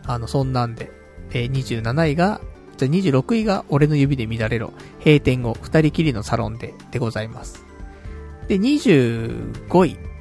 [0.05, 0.91] あの、そんなんで、
[1.32, 2.41] えー、27位が、
[2.78, 4.74] じゃ26位が俺の指で乱れろ。
[4.99, 7.63] 閉店後、二人きりのサロンで、でございます。
[8.47, 10.12] で、25位。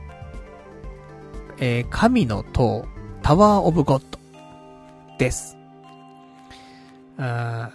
[1.65, 2.89] えー、神の塔、
[3.23, 4.19] タワーオブゴッド。
[5.17, 5.57] です。
[7.17, 7.71] あ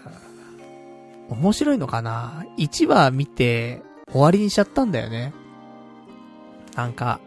[1.30, 3.82] 面白いのかな ?1 話見て
[4.12, 5.34] 終わりにしちゃったんだよね。
[6.76, 7.22] なんか、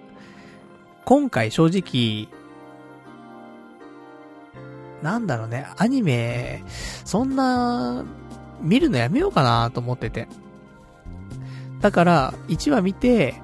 [1.07, 2.29] 今回正直、
[5.03, 6.63] なんだろうね、アニメ、
[7.07, 8.05] そんな、
[8.61, 10.29] 見るのやめようかなと思ってて。
[11.81, 13.41] だから、1話見て、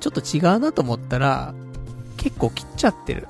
[0.00, 1.52] ちょっと違うなと思ったら、
[2.26, 3.28] 結構切っちゃってる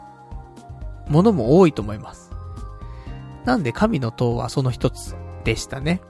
[1.06, 2.30] ものも多いと思います。
[3.44, 6.00] なんで神の塔はその一つでしたね。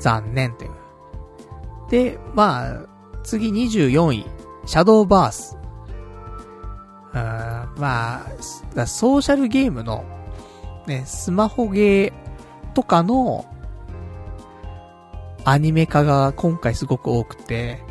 [0.00, 0.70] 残念という。
[1.88, 2.88] で、まあ、
[3.22, 4.26] 次24位、
[4.66, 5.56] シャドーバース。
[7.14, 8.26] うん、ま
[8.76, 10.04] あ、ソーシャルゲームの、
[10.88, 13.46] ね、スマホゲーとかの、
[15.44, 17.84] アニメ化が今回すごく多くて、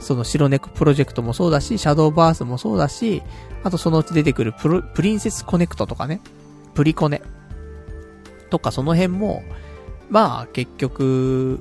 [0.00, 3.22] その白猫プロジェクトもそうだし、シャドーバースもそうだし、
[3.62, 6.20] あとそのうち出てくるプロ、プリンセスコネクトとかね、
[6.74, 7.22] プリコネ。
[8.50, 9.42] とかその辺も、
[10.08, 11.60] まあ結局、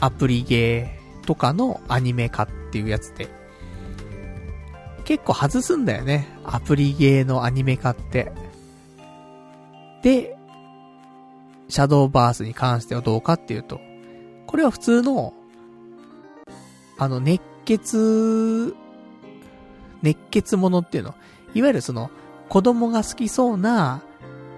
[0.00, 3.28] アプリゲーとかのアニメ化っていうやつで、
[5.04, 6.28] 結構外すんだよね。
[6.44, 8.30] アプリゲーのアニメ化って。
[10.02, 10.36] で、
[11.68, 13.80] シャドーバースに関してはどうかっていうと、
[14.46, 15.32] これは普通の、
[16.98, 18.74] あの、熱血、
[20.02, 21.14] 熱血ものっていうの？
[21.54, 22.10] いわゆるその、
[22.48, 24.02] 子供が好きそうな、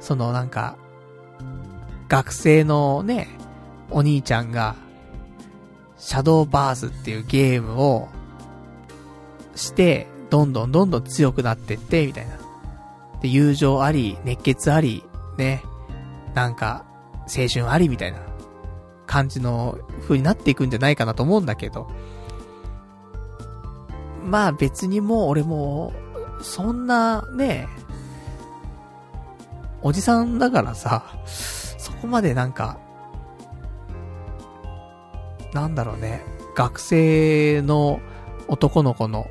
[0.01, 0.77] そのなんか、
[2.09, 3.29] 学生のね、
[3.91, 4.75] お兄ちゃんが、
[5.99, 8.09] シャドーバースっていうゲームを
[9.55, 12.39] して、どんどんどんどん強くなってって、みたいな。
[13.21, 15.05] で、友情あり、熱血あり、
[15.37, 15.63] ね、
[16.35, 16.85] なんか、
[17.23, 18.19] 青春ありみたいな
[19.07, 21.91] 感じの風になっていくんじゃないかなと思うんだけど。
[24.25, 25.93] まあ別にもう俺も、
[26.43, 27.69] そんなね、
[29.83, 32.79] おじさんだからさ、そこまでなんか、
[35.53, 36.23] なんだろうね、
[36.55, 38.01] 学生の
[38.49, 39.27] 男の子の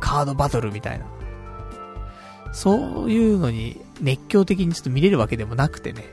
[0.00, 1.06] カードバトルみたいな。
[2.52, 6.04] そういうのに熱狂的にちょっと見れるわけでもなくてね。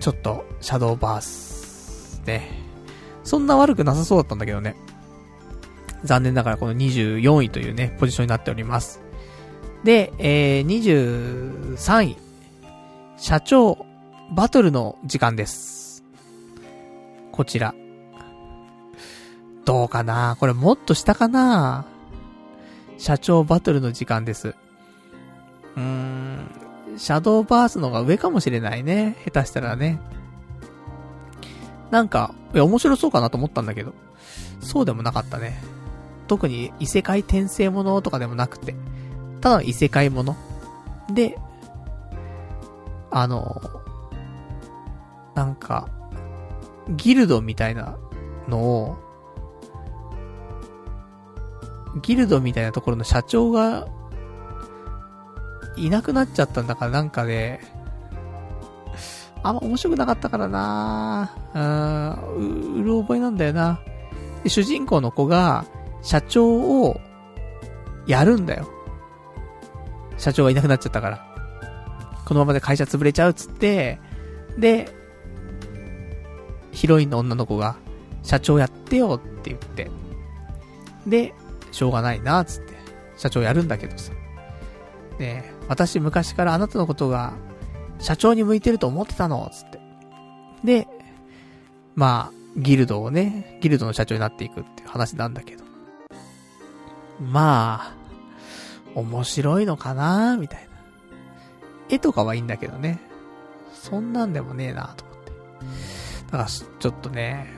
[0.00, 2.50] ちょっと、シャドーバース、ね。
[3.22, 4.76] そんな悪くなさそうだったんだけどね。
[6.04, 9.00] 残念ながらこの24位というね、ポジションになっております。
[9.82, 12.16] で、えー、23位。
[13.16, 13.86] 社長、
[14.34, 16.04] バトルの時間です。
[17.32, 17.74] こちら。
[19.64, 20.36] どうかな？
[20.38, 21.86] これもっと下かな？
[22.98, 24.54] 社長バトルの時間です。
[25.76, 26.50] うーん、
[26.96, 29.16] シャドーバースの方が上かもしれないね。
[29.24, 30.00] 下手したらね。
[31.90, 33.94] なんか、いや、面白そうかなと思ったんだけど、
[34.60, 35.62] そうでもなかったね。
[36.26, 38.74] 特に異世界転生ものとかでもなくて、
[39.40, 40.36] ただの異世界もの。
[41.12, 41.38] で、
[43.10, 43.60] あの、
[45.34, 45.88] なんか、
[46.96, 47.96] ギルドみたいな
[48.48, 48.96] のを、
[52.02, 53.86] ギルドみたいなところの社長が、
[55.76, 57.60] いなくなっちゃったんだからなんかで、
[59.42, 63.80] あんま面白くなかったからなうん、うる覚えなんだよな。
[64.42, 65.66] で、主人公の子が、
[66.04, 67.00] 社長を、
[68.06, 68.68] やるんだよ。
[70.18, 71.26] 社長がいなくなっちゃったから。
[72.26, 73.98] このままで会社潰れちゃうっつって、
[74.58, 74.88] で、
[76.72, 77.76] ヒロインの女の子が、
[78.22, 79.90] 社長やってよって言って。
[81.06, 81.34] で、
[81.72, 82.74] しょうがないなっ、つって。
[83.16, 84.12] 社長やるんだけどさ。
[85.18, 87.32] ね私昔からあなたのことが、
[87.98, 89.80] 社長に向いてると思ってたの、つって。
[90.64, 90.86] で、
[91.94, 95.63] まあ、ギルドをね、ギルドの社長になっていくっていう話なんだけど。
[97.20, 97.94] まあ、
[98.94, 100.68] 面白いのかなみたいな。
[101.88, 103.00] 絵とかはいいんだけどね。
[103.72, 105.32] そんなんでもねえなと思って。
[106.26, 107.52] だから、ちょっとね、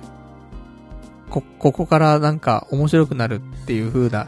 [1.30, 4.26] こ、ここからなんか面白くなるっていう風な、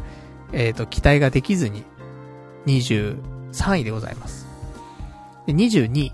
[0.53, 1.85] えっ、ー、と、期待ができずに、
[2.67, 4.47] 23位でございます。
[5.47, 6.13] で、22位。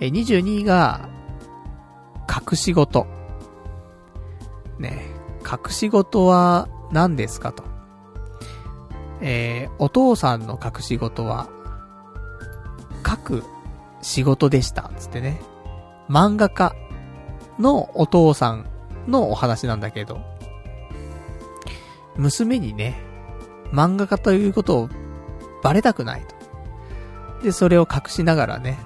[0.00, 1.08] え、22位が、
[2.28, 3.06] 隠し事。
[4.78, 5.06] ね
[5.40, 7.73] 隠し事は何ですかと。
[9.26, 11.48] えー、お父さんの隠し事は、
[13.06, 13.44] 書く
[14.02, 14.90] 仕事でした。
[14.98, 15.40] つってね。
[16.10, 16.76] 漫画家
[17.58, 18.66] のお父さん
[19.08, 20.20] のお話なんだけど、
[22.16, 23.00] 娘にね、
[23.72, 24.88] 漫画家ということを
[25.62, 26.22] バレたくない
[27.40, 27.44] と。
[27.44, 28.78] で、それを隠しながらね、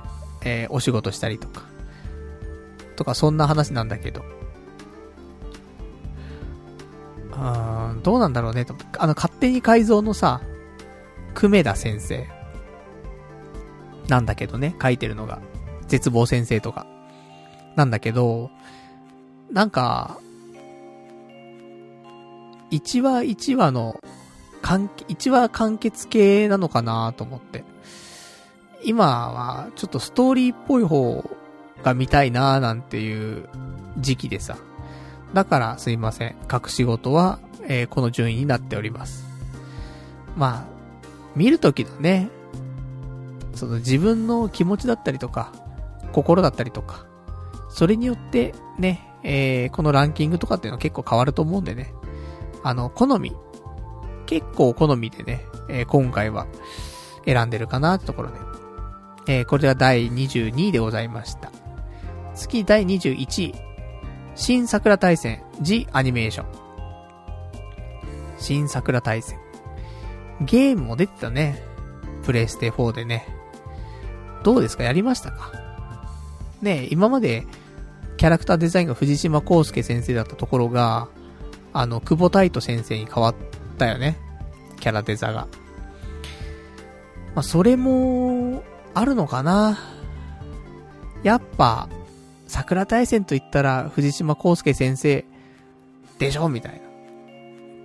[0.45, 1.63] えー、お仕事したりとか、
[2.95, 4.23] とかそんな話なんだけど、
[7.41, 8.75] あーどうなんだろうねと。
[8.99, 10.41] あの、勝手に改造のさ、
[11.35, 12.27] 久米田先生。
[14.09, 15.41] なんだけどね、書いてるのが。
[15.87, 16.87] 絶望先生とか。
[17.77, 18.51] なんだけど、
[19.53, 20.19] なんか、
[22.71, 24.01] 1話1話の、
[24.61, 27.65] 完、1話完結系なのかなと思って。
[28.83, 31.25] 今は、ちょっとストーリーっぽい方
[31.83, 33.49] が見たいなーなんていう
[33.99, 34.57] 時期でさ。
[35.35, 36.37] だからすいません。
[36.51, 39.27] 隠し事は、えー、この順位になっております。
[40.37, 40.79] まあ、
[41.37, 42.31] 見るときのね、
[43.55, 45.53] その自分の気持ちだったりとか、
[46.13, 47.07] 心だったりとか、
[47.69, 51.93] それによってね、えー、このランキングとかっていうのは結構変わると思うんでね。
[52.63, 53.33] あの、好み。
[54.27, 56.47] 結構好みでね、えー、今回は
[57.25, 58.37] 選んでるかなってところで。
[59.27, 61.53] えー、これは第22位でございました。
[62.35, 63.68] 次第21位。
[64.39, 66.47] 新桜大戦 G アニメーション。
[68.39, 69.37] 新桜大戦。
[70.41, 71.61] ゲームも出てたね。
[72.23, 73.27] プレイステ4でね。
[74.45, 74.85] どうですか？
[74.85, 75.53] やりましたか？
[76.63, 77.47] ね今まで、
[78.17, 81.09] キャラクターデザインが藤島康介先生だったところが、
[81.73, 83.35] あの、久保太斗先生に変わっ
[83.77, 84.17] たよね。
[84.79, 85.49] キャラデザが。
[87.35, 88.63] まあ、それも、
[88.95, 89.79] あるのかな
[91.25, 91.89] やっぱ、
[92.49, 95.25] 桜大戦と言ったら藤島康介先生
[96.19, 96.81] でしょみたいな。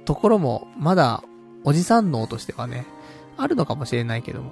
[0.05, 1.23] ところも、まだ、
[1.63, 2.85] おじさん脳としてはね、
[3.37, 4.51] あるのかもしれないけども。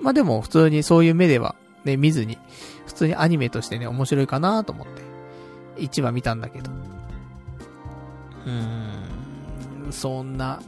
[0.00, 1.54] まあ、でも、普通にそういう目では、
[1.84, 2.38] ね、見ずに、
[2.86, 6.70] 普通にアニメとしてね、面白いかなと思って、1話見たんだけど。
[8.46, 10.62] うーん、そんな、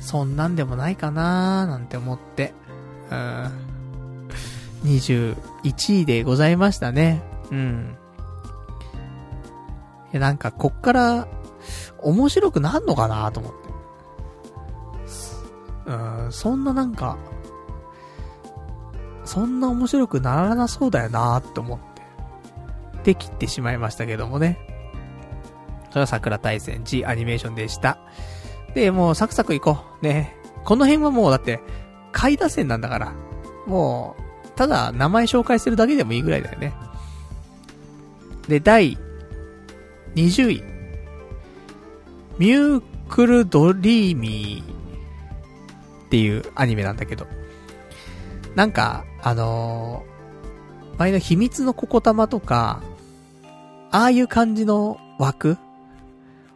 [0.00, 2.54] そんなんでもないかなーなんて思って、
[3.10, 3.50] うん、
[4.84, 7.29] 21位でございましたね。
[7.50, 7.96] うん。
[10.12, 11.28] いや、なんか、こっから、
[11.98, 13.58] 面白くなんのかなと思って。
[15.86, 17.16] うん、そんななんか、
[19.24, 22.02] そんな面白くならなそうだよなって思って、
[23.04, 24.58] できてしまいましたけどもね。
[25.90, 27.98] それは桜大戦 G アニメーションでした。
[28.74, 30.04] で、もうサクサク行こう。
[30.04, 30.36] ね。
[30.64, 31.60] この辺はもうだって、
[32.12, 33.12] 下位打線なんだから、
[33.66, 36.74] もう、ただ名前紹介するだけでもいいぐらいだよね。
[38.48, 38.98] で、第
[40.14, 40.64] 20位。
[42.38, 47.26] ミュークルドリーミーっていうアニメなんだけど。
[48.54, 52.82] なんか、あのー、前の秘密のココ玉とか、
[53.90, 55.58] ああいう感じの枠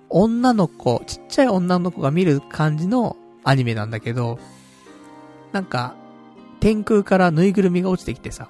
[0.09, 4.39] 女の子、ちっちゃい女の子が見る感じのアニメなんだけど、
[5.53, 5.97] なんか、
[6.61, 8.49] 天空からぬいぐるみが落ちてきてさ、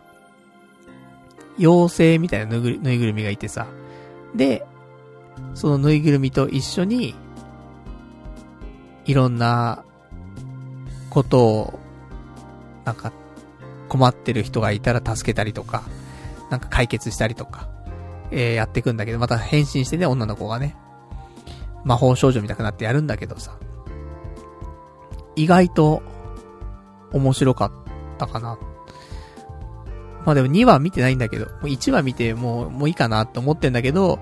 [1.59, 3.67] 妖精みたいなぬぐぬいぐるみがいてさ、
[4.35, 4.67] で、
[5.55, 7.15] そのぬいぐるみと一緒に、
[9.05, 9.85] いろんな
[11.11, 11.79] ことを、
[12.85, 13.13] なんか、
[13.89, 15.83] 困ってる人がいたら助けたりとか、
[16.51, 17.69] なんか解決したりとか、
[18.31, 20.77] えー、やっていくんだけど、また変身してね、女の子がね。
[21.85, 23.57] 魔法少女みたくなってやるんだけどさ。
[25.37, 26.03] 意外と、
[27.13, 27.73] 面白かっ
[28.19, 28.59] たかな。
[30.25, 34.19] まあでも2話見てないんだけど、もう1話見てもう、もういいかなって思ってんだけど、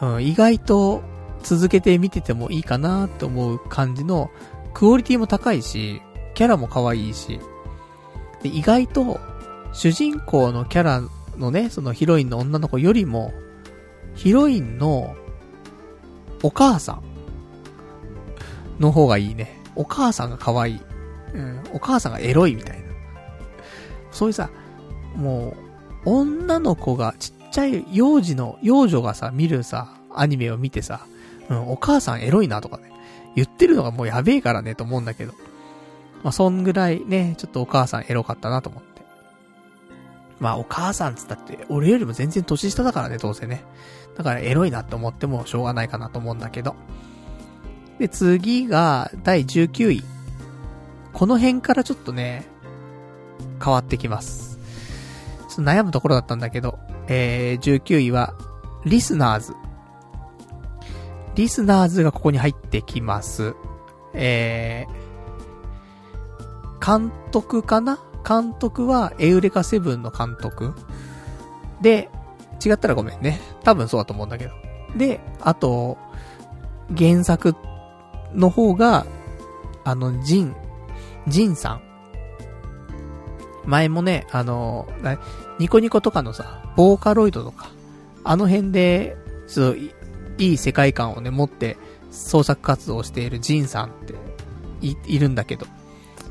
[0.00, 1.02] うん、意外と
[1.42, 4.30] 続けて見ててもいいかなって思う感じの、
[4.74, 6.00] クオリティも高いし、
[6.34, 7.40] キャラも可愛いし、
[8.42, 9.20] で、意外と、
[9.72, 11.02] 主人公のキャラ
[11.36, 13.32] のね、そのヒロインの女の子よりも、
[14.14, 15.16] ヒロインの、
[16.42, 17.02] お母さん
[18.78, 19.60] の方がいいね。
[19.74, 20.80] お母さんが可愛い。
[21.34, 22.87] うん、お母さんがエロいみたいな。
[24.18, 24.50] そういうさ、
[25.14, 25.54] も
[26.04, 31.06] う、女の子が、ちっちゃい幼児の、幼女がさ、見るさ、アニメを見てさ、
[31.48, 32.90] うん、お母さんエロいなとかね、
[33.36, 35.34] 言ってるのがもうやべえからね、と思うんだけど。
[36.24, 39.02] まあ、そんぐらいね、ちょっとお母さんエロかったなと思って。
[40.40, 43.62] まあ、お母さんつったって、俺よりも全然年下だからね、どうせね。
[44.16, 46.74] だからエロいなって思ってもしょうがないかなと思うんだけど。
[48.00, 50.02] で、次が、第19位。
[51.12, 52.57] この辺からちょっとね、
[53.62, 54.58] 変わってきます。
[55.48, 56.78] ちょっと悩むところだったんだけど、
[57.08, 58.34] えー、19位は、
[58.84, 59.54] リスナーズ。
[61.34, 63.54] リスナーズがここに入ってきます。
[64.12, 67.98] えー、監督かな？
[68.26, 70.74] 監督はエウレカセブンの監督。
[71.80, 72.10] で、
[72.64, 73.40] 違ったらごめんね。
[73.62, 74.52] 多分そうだと思うんだけど。
[74.96, 75.96] で、あと、
[76.96, 77.54] 原作
[78.34, 79.06] の方が、
[79.84, 80.56] あの、ジン、
[81.28, 81.87] ジンさん。
[83.68, 84.88] 前もね、あの、
[85.58, 87.68] ニコニコとかのさ、ボーカロイドとか、
[88.24, 89.16] あの辺で、
[89.46, 89.78] ちょっと、
[90.38, 91.76] いい世界観をね、持って
[92.10, 94.14] 創作活動をしているジンさんって
[94.80, 95.66] い、いるんだけど、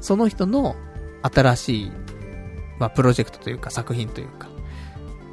[0.01, 0.75] その人の
[1.21, 1.91] 新しい、
[2.79, 4.47] まあ、プロジェクトというか作品というか、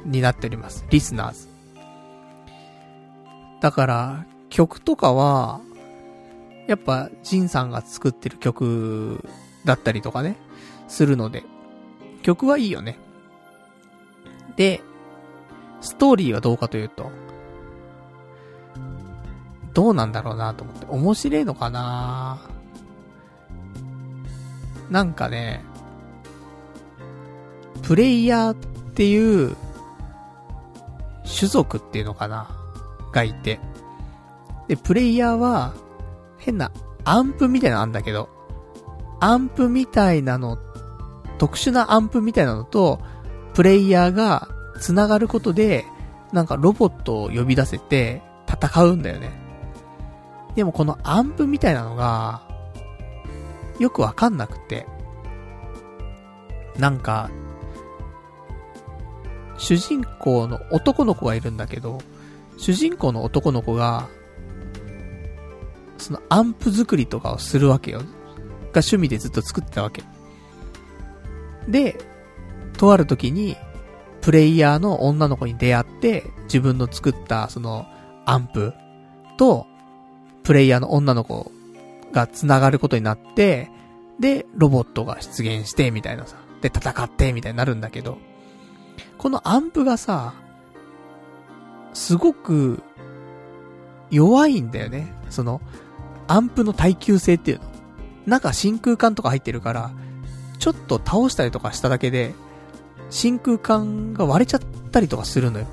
[0.05, 0.85] になっております。
[0.91, 1.47] リスナーズ。
[3.61, 5.59] だから、曲とかは、
[6.67, 9.27] やっぱ、ジンさんが作ってる曲
[9.65, 10.37] だったりとかね、
[10.87, 11.43] するので、
[12.25, 12.97] 曲はいいよね。
[14.55, 14.81] で、
[15.79, 17.11] ストーリーはどうかというと、
[19.75, 20.87] どうなんだろうなと思って。
[20.89, 22.39] 面白いのかな？
[24.89, 25.63] なんかね、
[27.83, 29.55] プレイヤーっていう、
[31.25, 32.49] 種族っていうのかな？
[33.11, 33.59] がいて。
[34.67, 35.75] で、プレイヤーは、
[36.39, 36.71] 変な
[37.03, 38.29] アンプみたいなのあんだけど、
[39.19, 40.57] アンプみたいなの、
[41.37, 42.99] 特殊なアンプみたいなのと、
[43.53, 44.49] プレイヤーが
[44.79, 45.85] 繋がることで、
[46.31, 49.31] なんかロボットを呼び出せて戦うんだよね。
[50.55, 52.41] でもこのアンプみたいなのが、
[53.79, 54.87] よくわかんなくて。
[56.77, 57.29] なんか、
[59.57, 61.99] 主人公の男の子がいるんだけど、
[62.57, 64.07] 主人公の男の子が、
[65.97, 67.99] そのアンプ作りとかをするわけよ。
[67.99, 68.05] が
[68.81, 70.03] 趣味でずっと作ってたわけ。
[71.67, 71.97] で、
[72.77, 73.55] とある時に、
[74.21, 77.85] プレイヤーの女の子に出会って、自分の作ったその
[78.25, 78.73] アンプ
[79.37, 79.67] と、
[80.43, 81.51] プレイヤーの女の子
[82.11, 83.69] が繋がることになって、
[84.19, 86.37] で、ロボットが出現して、みたいなさ。
[86.61, 88.17] で、戦って、みたいになるんだけど、
[89.17, 90.33] このアンプがさ、
[91.93, 92.81] すごく、
[94.11, 95.13] 弱いんだよね。
[95.29, 95.61] その、
[96.27, 97.65] アンプの耐久性っていうの。
[98.25, 99.91] 中真空管とか入ってるから、
[100.57, 102.33] ちょっと倒したりとかしただけで、
[103.09, 104.59] 真空管が割れちゃっ
[104.91, 105.67] たりとかするのよ。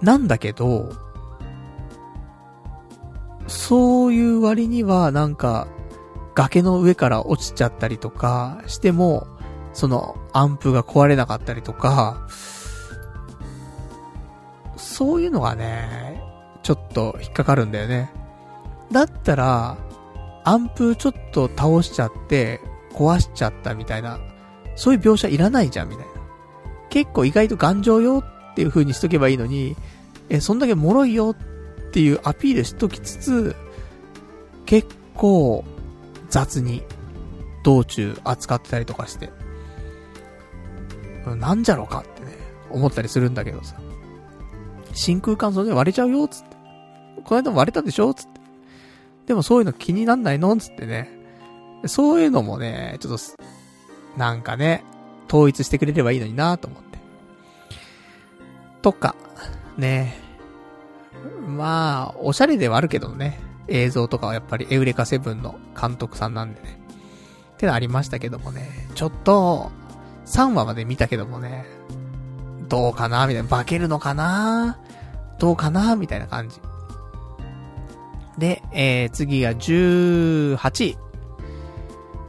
[0.00, 0.92] なんだけど、
[3.46, 5.68] そういう割にはなんか、
[6.34, 9.26] 崖の上から落ちちゃったりとかしても、
[9.74, 12.26] そのアンプが壊れなかったりとか、
[14.76, 16.22] そういうのがね、
[16.62, 18.10] ちょっと引っかかるんだよね。
[18.90, 19.76] だったら、
[20.44, 22.60] アンプちょっと倒しちゃって、
[22.92, 24.18] 壊しちゃったみたいな、
[24.76, 26.12] そういう描写いらないじゃん、みたいな。
[26.90, 29.76] 結構意外と頑丈よっていう風にしとけばいいのに、
[30.28, 33.56] え、そんだけ脆いよっていうアピールしときつつ、
[34.66, 35.64] 結構
[36.28, 36.82] 雑に
[37.62, 39.30] 道中扱ってたりとかして、
[41.36, 42.36] なんじゃろかってね、
[42.70, 43.76] 思ったりするんだけどさ。
[44.94, 46.56] 真空管それで割れちゃうよ、つって。
[47.24, 48.31] この間も割れたでしょつって。
[49.32, 50.54] でもそういうの気になんないの？
[50.58, 51.08] つってね。
[51.86, 53.22] そういうのもね、ちょっと、
[54.18, 54.84] なんかね、
[55.26, 56.98] 統一してくれればいいのになと思って。
[58.82, 59.16] とか、
[59.78, 60.18] ね。
[61.46, 63.40] まあ、おしゃれではあるけどね。
[63.68, 66.78] 映像とかはやっぱりエウレカセブンの監督さんなんでね。
[67.54, 68.68] ってのありましたけどもね。
[68.94, 69.72] ちょっと、
[70.26, 71.64] 3話まで見たけどもね。
[72.68, 73.26] どうかな？
[73.26, 73.48] みたいな。
[73.48, 74.78] 化けるのかな？
[75.38, 75.96] どうかな？
[75.96, 76.60] みたいな感じ。
[78.38, 80.98] で、えー、次が18位。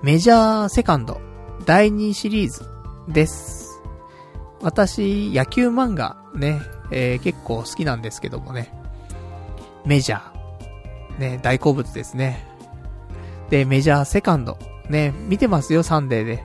[0.01, 1.21] メジャーセカンド
[1.65, 2.65] 第2シリーズ
[3.07, 3.81] です。
[4.61, 6.61] 私、野球漫画ね、
[6.91, 8.73] えー、結構好きなんですけどもね。
[9.85, 11.19] メジャー。
[11.19, 12.47] ね、大好物ですね。
[13.49, 14.57] で、メジャーセカンド。
[14.89, 16.43] ね、見てますよ、サンデーで。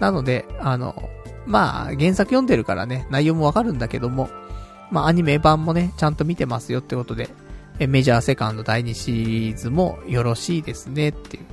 [0.00, 0.94] なので、あの、
[1.46, 4.28] まあ、原作読んでるからね、内容もわかるんだけども、
[4.90, 7.28] まあ、アニメ版もね、ちゃんと見てますよってことで、
[7.78, 11.44] えメジャーセカンド第2シリーズもよろしいですねっていう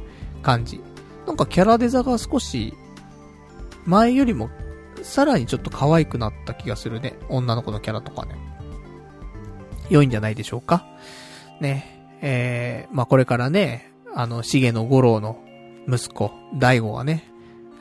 [0.41, 0.81] 感じ。
[1.27, 2.73] なんかキャラデザが少し、
[3.85, 4.49] 前よりも、
[5.03, 7.17] さらにちょっと可愛くなった気がするね。
[7.29, 8.35] 女の子のキャラとかね。
[9.89, 10.87] 良いんじゃないでしょうか。
[11.61, 12.17] ね。
[12.21, 15.37] えー、まあ、これからね、あの、重野五郎の
[15.87, 17.29] 息子、大悟がね、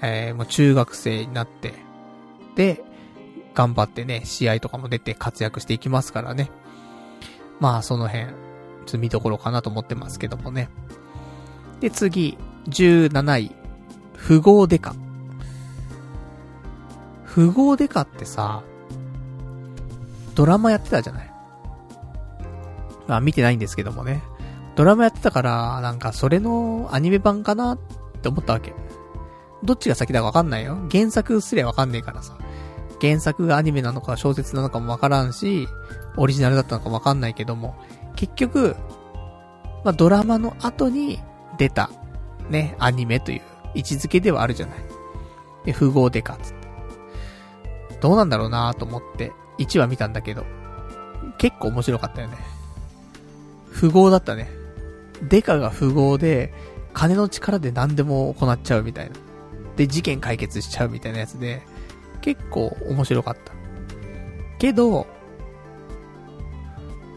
[0.02, 1.72] えー、もう中学生になって、
[2.56, 2.82] で、
[3.54, 6.50] 頑張ってね、試合とかも出て活躍していきますからね。
[7.60, 10.68] まあ、その辺、ちょっと見どころかなと思ってますけどもね。
[11.80, 12.36] で、次、
[12.68, 13.52] 17位、
[14.26, 14.94] 富豪デカ。
[17.34, 18.62] 富豪デカってさ、
[20.34, 21.30] ドラマやってたじゃない？
[23.06, 24.22] まあ、見てないんですけどもね。
[24.76, 27.78] ドラマやってたから、なんかそれのアニメ版かなっ
[28.22, 28.74] て思ったわけ。
[29.62, 30.76] どっちが先だかわかんないよ。
[30.90, 32.36] 原作すりゃわかんねえからさ。
[33.00, 35.68] 原作がアニメなのか小説なのかもわからんし、
[36.16, 37.74] オリジナルだったのかわかんないけども、
[38.16, 38.76] 結局、
[39.84, 41.20] まあ、ドラマの後に
[41.58, 41.90] 出た、
[42.48, 43.42] ね、アニメという
[43.74, 44.78] 位置づけではあるじゃない。
[45.64, 46.68] で、富豪デカつって。
[48.00, 50.44] どうなんだろうなと思って、1話見たんだけど、
[51.38, 52.36] 結構面白かったよね。
[53.78, 54.50] 富豪だったね。
[55.22, 56.52] デカが富豪で、
[56.92, 59.16] 金の力で何でも行っちゃうみたいな。
[59.76, 61.62] で、事件解決しちゃうみたいなやつで、
[62.20, 63.52] 結構面白かった。
[64.58, 65.06] けど、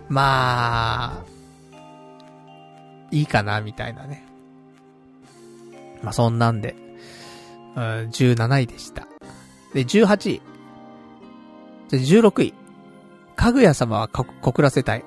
[0.09, 1.25] まあ、
[3.11, 4.25] いいかな、みたいなね。
[6.01, 6.75] まあ、そんなんで、
[7.75, 9.07] うん、17位でした。
[9.73, 10.41] で、18位。
[11.89, 12.53] で、16位。
[13.35, 15.03] かぐや様は告らせたい。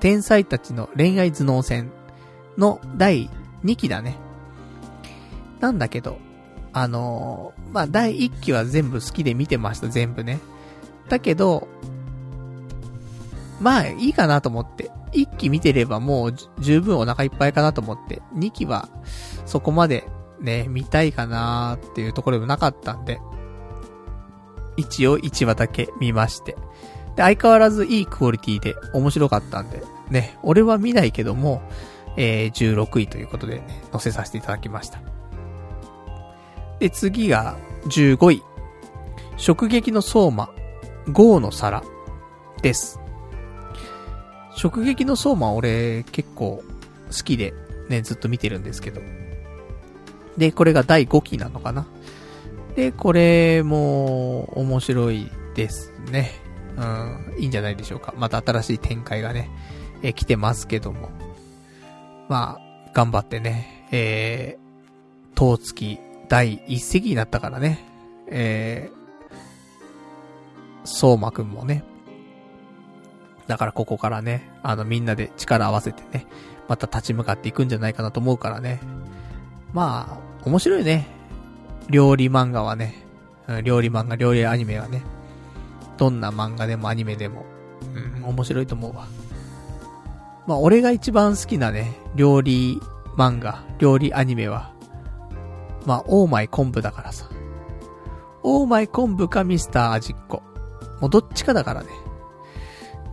[0.00, 1.90] 天才たちの恋愛頭脳戦
[2.56, 3.30] の第
[3.64, 4.16] 2期だね。
[5.60, 6.18] なんだけど、
[6.72, 10.38] あのー、まあ、第1期は全部好きで見てました、全部ね。
[11.08, 11.66] だけど、
[13.60, 14.90] まあ、いいかなと思って。
[15.12, 18.22] 1期見てればもう十分お腹いっぱいかなと思って。
[18.34, 18.88] 2期は、
[19.46, 20.04] そこまで
[20.40, 23.20] ね、見たいかなーっていうところでもなかったんで。
[24.76, 26.52] 一応1話だけ見まして。
[27.16, 31.62] で、相変わらずいいクオリティで面白かったんで、ね、俺は見ないけども、
[32.16, 35.00] えー、16位ということでね、載せさせていただきました。
[36.78, 37.56] で、次が
[37.86, 38.42] 15位。
[39.36, 40.50] 食撃の相馬、
[41.12, 41.82] 豪の皿
[42.62, 42.97] です。
[44.58, 46.64] 食撃の相馬俺結構
[47.10, 47.54] 好きで
[47.88, 49.00] ね、ずっと見てるんですけど。
[50.36, 51.86] で、これが第5期なのかな。
[52.74, 56.32] で、これも面白いですね。
[56.76, 58.12] うん、いいんじゃないでしょうか。
[58.18, 59.48] また新しい展開がね、
[60.02, 61.10] え来てますけども。
[62.28, 67.78] まあ、頑張ってね、えー、当月第一席になったからね、
[68.26, 71.84] えー、相馬くんもね、
[73.48, 76.26] だからここからね、あのみんなで力合わせてね、
[76.68, 78.80] また立ち向かっていくんじゃないかなと思うからね。
[79.72, 81.06] まあ、面白いね。
[81.88, 82.94] 料理漫画はね。
[83.64, 85.02] 料理漫画、料理アニメはね。
[85.96, 87.46] どんな漫画でもアニメでも。
[87.94, 89.06] うん、面白いと思うわ。
[90.46, 92.80] まあ、俺が一番好きなね、料理
[93.16, 94.72] 漫画、料理アニメは、
[95.86, 97.28] まあ、オーマイ昆布だからさ。
[98.42, 100.42] オーマイ昆布かミスター味っ子。
[101.00, 101.88] もうどっちかだからね。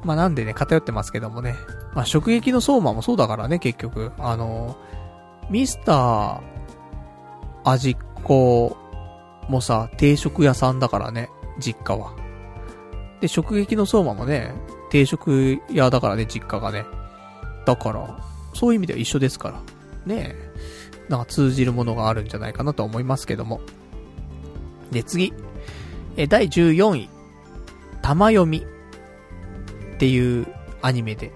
[0.06, 1.56] まあなんでね、偏ってますけどもね。
[1.94, 4.12] まあ食撃の相馬もそうだからね、結局。
[4.20, 4.78] あの、
[5.50, 6.42] ミスター、
[7.64, 8.78] 味っ子
[9.50, 11.30] もさ、定食屋さんだからね、
[11.60, 12.16] 実家は。
[13.20, 14.54] で、食撃の相馬もね、
[14.92, 16.86] 定食屋だからね、実家がね。
[17.66, 18.20] だから、
[18.54, 19.62] そういう意味では一緒ですから。
[20.06, 20.46] ねえ。
[21.10, 23.62] なんか通じるものがあるんじゃないかなと思いますけども。
[24.92, 25.34] で、次。
[26.18, 27.10] え、第14位。
[28.02, 28.66] 玉読み。
[29.96, 30.48] っていう
[30.82, 31.32] アニメで、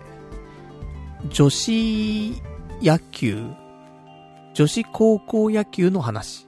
[1.30, 2.42] 女子
[2.82, 3.44] 野球、
[4.54, 6.48] 女子高校野球の話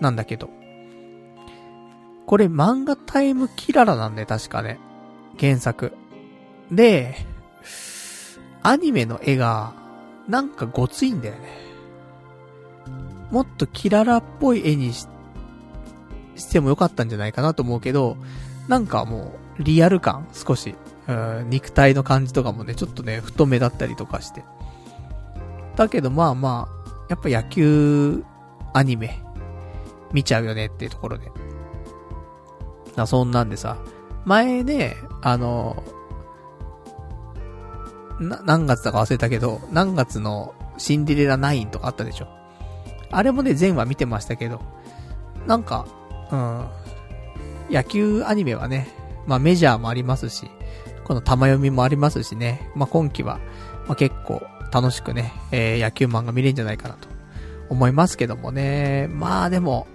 [0.00, 0.50] なんだけど、
[2.26, 4.80] これ漫画タイムキララなんだよ、確かね。
[5.38, 5.92] 原作。
[6.72, 7.14] で、
[8.62, 9.74] アニメの絵が、
[10.28, 11.40] なんかごついんだよね。
[13.30, 15.06] もっとキララっぽい絵にし
[16.36, 18.16] してもよかったんじゃないかなと思うけど、
[18.68, 20.74] なんかもう、リアル感、少し、
[21.06, 24.44] うん、肉体の感じとかもね、ちょっとね、太めだったりとかして。
[25.76, 28.24] だけどまあまあ、やっぱ野球、
[28.72, 29.22] アニメ、
[30.12, 31.30] 見ちゃうよねっていうところで。
[32.96, 33.78] あそんなんでさ、
[34.24, 35.82] 前ね、あの、
[38.20, 42.28] な、何月だか忘れたけど、何月のシンデレラ9とかあったでしょ。
[43.10, 44.60] あれもね、全話見てましたけど、
[45.46, 45.86] なんか、
[46.30, 46.66] うん、
[47.70, 48.88] 野球アニメはね、
[49.26, 50.50] まあメジャーもありますし、
[51.04, 52.70] この玉読みもありますしね。
[52.74, 53.38] まあ、今季は、
[53.86, 57.08] まあ、結構楽しくね、えー、野球漫画見れるんじゃないかなと
[57.68, 59.08] 思いますけどもね。
[59.12, 59.86] まあでも、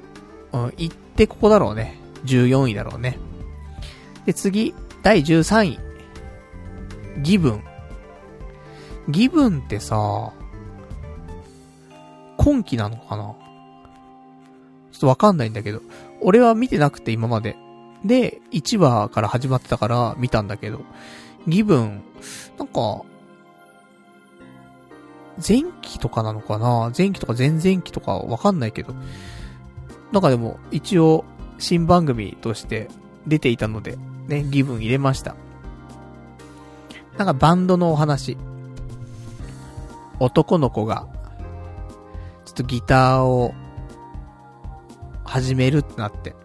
[0.53, 1.99] うん、行ってここだろうね。
[2.25, 3.17] 14位だろうね。
[4.25, 4.73] で、次、
[5.03, 5.79] 第13位。
[7.21, 7.63] ギブン。
[9.09, 10.31] ギブンってさ、
[12.37, 13.23] 今季なのかな？
[14.91, 15.81] ちょっとわかんないんだけど、
[16.21, 17.55] 俺は見てなくて今まで。
[18.05, 20.81] で、1話から始まってたから見たんだけど、
[21.47, 22.03] ギブン、
[22.57, 23.01] なんか、
[25.37, 26.91] 前期とかなのかな？
[26.97, 28.93] 前期とか前々期とかわかんないけど。
[30.11, 31.23] なんかでも、一応、
[31.57, 32.89] 新番組として
[33.27, 33.97] 出ていたので、
[34.27, 35.35] ね、ギブン入れました。
[37.17, 38.37] なんかバンドのお話。
[40.19, 41.07] 男の子が、
[42.45, 43.53] ちょっとギターを
[45.23, 46.35] 始めるってなって。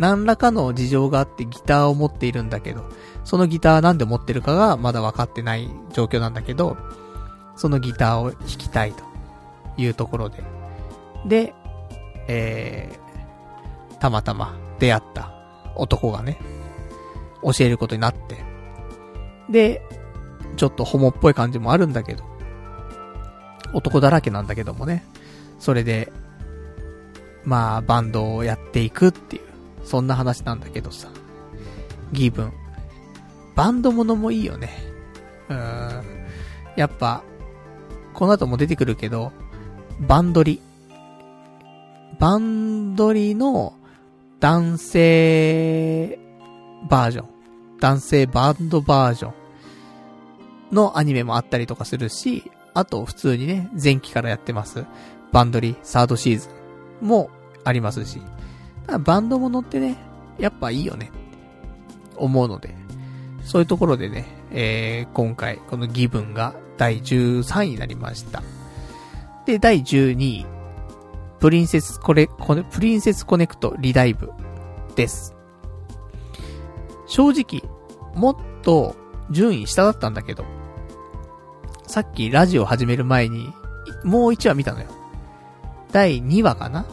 [0.00, 2.88] 何らかの事情があってギターを持っているんだけど、
[3.22, 6.78] そのギターなんで持ってるかがまだ分かってない状況なんだけど、
[7.54, 9.04] そのギターを弾きたいと
[9.76, 10.42] いうところで。
[11.26, 11.54] で、
[12.28, 15.34] えー、たまたま出会った
[15.76, 16.38] 男がね、
[17.42, 18.42] 教えることになって。
[19.50, 19.82] で、
[20.56, 22.24] ちょっとホモっぽい感じもあるんだけど、
[23.74, 25.04] 男だらけなんだけどもね、
[25.58, 26.10] それで、
[27.44, 29.49] まあ、バンドをやっていくっていう
[29.90, 31.08] そんな話なんだけどさ。
[32.12, 32.52] ギブン。
[33.56, 34.70] バンドものもいいよね。
[35.48, 36.04] うーん。
[36.76, 37.24] やっぱ、
[38.14, 39.32] この後も出てくるけど、
[39.98, 40.62] バンドリ。
[42.20, 43.72] バンドリの
[44.38, 46.20] 男性
[46.88, 47.28] バージョン。
[47.80, 49.34] 男性バンドバージョン
[50.70, 54.84] のアニメもあったりとかするし、あと普通にね、前期からやってます。
[55.32, 56.48] バンドリサードシーズ
[57.02, 57.28] ンも
[57.64, 58.22] ありますし。
[59.04, 59.96] バンドものってね、
[60.38, 61.10] やっぱいいよね
[62.16, 62.74] 思うので、
[63.44, 68.42] そういうところでね、えー、今回このギブンが第13位になりました。
[69.46, 70.46] で、第12位、
[71.38, 74.30] プリンセスコレ、コネ、プリンセスコネクトリダイブ
[74.96, 75.34] です。
[77.06, 77.62] 正直、
[78.14, 78.94] もっと
[79.30, 80.44] 順位下だったんだけど、
[81.86, 83.52] さっきラジオ始める前に、
[84.04, 84.86] もう1話見たのよ。
[85.92, 86.86] 第2話かな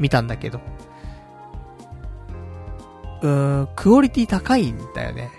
[0.00, 0.60] 見たんだけど。
[3.22, 5.30] うーん、クオリティ高いんだよね。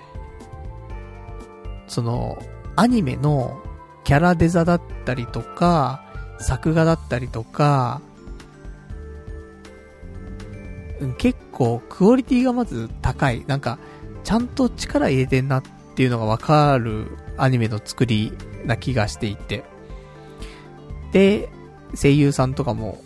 [1.88, 2.38] その、
[2.78, 3.62] アニメの
[4.06, 6.06] キャラデザだったりとか、
[6.40, 8.02] 作画だったりとか、
[11.02, 13.44] うん結構クオリティがまず高い。
[13.48, 13.80] なんか、
[14.24, 15.64] ちゃんと力入れてんなっ
[15.96, 18.32] ていうのがわかるアニメの作り
[18.66, 19.64] な気がしていて。
[21.12, 21.50] で、
[22.00, 23.02] 声優さんとかも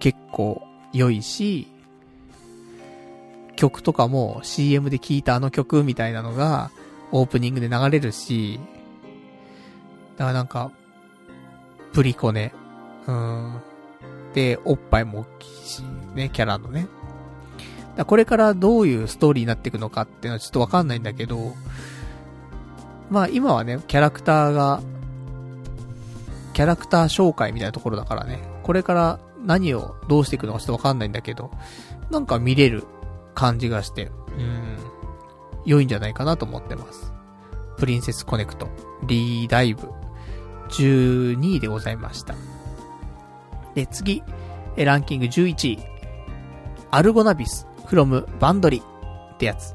[0.00, 0.62] 結構
[0.92, 1.68] 良いし、
[3.54, 6.70] 曲とかも CM で聴いたあの曲みたいなのが
[7.12, 8.58] オープニングで流れるし、
[10.16, 10.70] だからなんか、
[11.92, 12.52] プリコネ、
[13.06, 13.60] うん。
[14.34, 15.82] で、おっぱいも大きいし、
[16.14, 16.86] ね、キャラのね。
[17.96, 21.54] だこれからどういうストーリーになっていくのかっていうのはちょっとわかんないんだけど、
[23.10, 24.82] まあ今はね、キャラクターが、
[26.52, 31.50] キャラクター紹介みたいなところだからね、これから何をどうしていくのかちょっとわかんないんだけど、
[32.10, 32.84] なんか見れる
[33.34, 34.78] 感じがして、うん、
[35.64, 37.12] 良いんじゃないかなと思ってます。
[37.76, 38.68] プリンセスコネクト、
[39.06, 39.88] リーダイブ、
[40.70, 42.34] 12位でございました。
[43.74, 44.22] で、次、
[44.76, 45.78] ランキング11位、
[46.90, 48.82] アルゴナビス、フロム、バンドリ
[49.34, 49.74] ってやつ。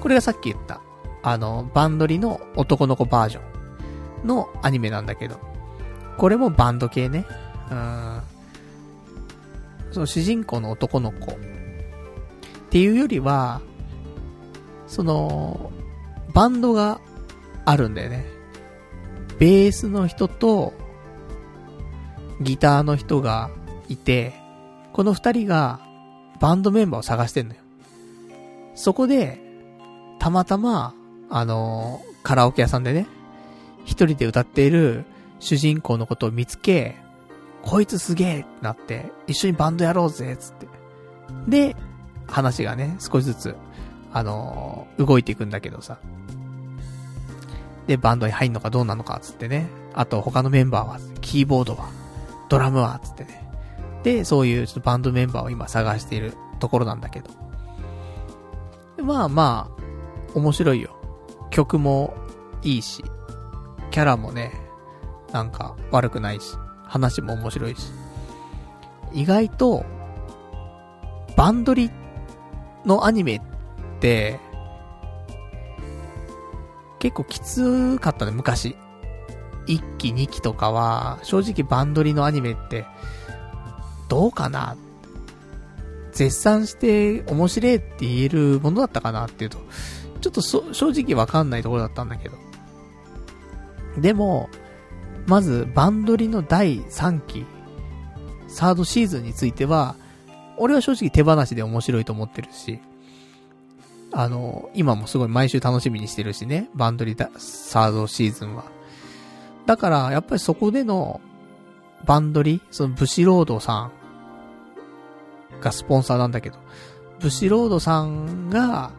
[0.00, 0.80] これがさっき言った、
[1.22, 3.40] あの、バンドリの男の子バージョ
[4.24, 5.38] ンのアニメなんだけど、
[6.18, 7.26] これもバンド系ね。
[7.70, 8.21] うん。
[9.92, 11.36] その主人公の男の子っ
[12.70, 13.60] ていうよりは、
[14.86, 15.70] その、
[16.32, 17.00] バンドが
[17.64, 18.24] あるんだよね。
[19.38, 20.72] ベースの人と、
[22.40, 23.50] ギターの人が
[23.88, 24.32] いて、
[24.92, 25.80] この二人が
[26.40, 27.60] バンドメンバーを探してんのよ。
[28.74, 29.38] そこで、
[30.18, 30.94] たまたま、
[31.28, 33.06] あのー、カラオケ屋さんでね、
[33.84, 35.04] 一人で歌っている
[35.38, 36.96] 主人公のことを見つけ、
[37.62, 40.68] こいつすげえってなって、一緒にバンドやろうぜ、つって。
[41.48, 41.76] で、
[42.26, 43.56] 話がね、少しずつ、
[44.12, 45.98] あのー、動いていくんだけどさ。
[47.86, 49.68] で、バンドに入んのかどうなのか、つってね。
[49.94, 51.88] あと、他のメンバーは、キーボードは、
[52.48, 53.48] ドラムは、つってね。
[54.02, 57.30] で、そういうちょっとバンドメンバーを今探しているところなんだけど。
[59.02, 60.96] まあまあ、面白いよ。
[61.50, 62.14] 曲も
[62.62, 63.04] いいし、
[63.90, 64.52] キャラもね、
[65.32, 66.56] なんか悪くないし、
[66.92, 67.90] 話も面白いし。
[69.14, 69.86] 意外と、
[71.36, 71.90] バンドリ
[72.84, 73.40] のアニメっ
[74.00, 74.38] て、
[76.98, 78.76] 結構きつかったね、昔。
[79.66, 82.84] 1期2期とかは、正直バンドリのアニメって、
[84.10, 84.76] どうかな？
[86.12, 89.58] 絶賛して面白いって言えるものだったかなっていうと、
[90.20, 92.36] ちょっと、正直わかんないところだったんだけど。
[93.98, 94.50] でも、
[95.26, 97.44] まず、バンドリの第3期、
[98.48, 99.96] サードシーズンについては、
[100.58, 102.80] 俺は正直手放しで面白いと思ってるし、
[104.12, 108.64] あの、今もすごい毎週楽しみにしてるしね、バンドリだ、サードシーズンは。
[109.66, 111.20] だから、やっぱりそこでの、
[112.04, 113.92] バンドリ、そのブシロードさん
[115.60, 116.56] がスポンサーなんだけど、
[117.20, 118.90] ブシロードさんが、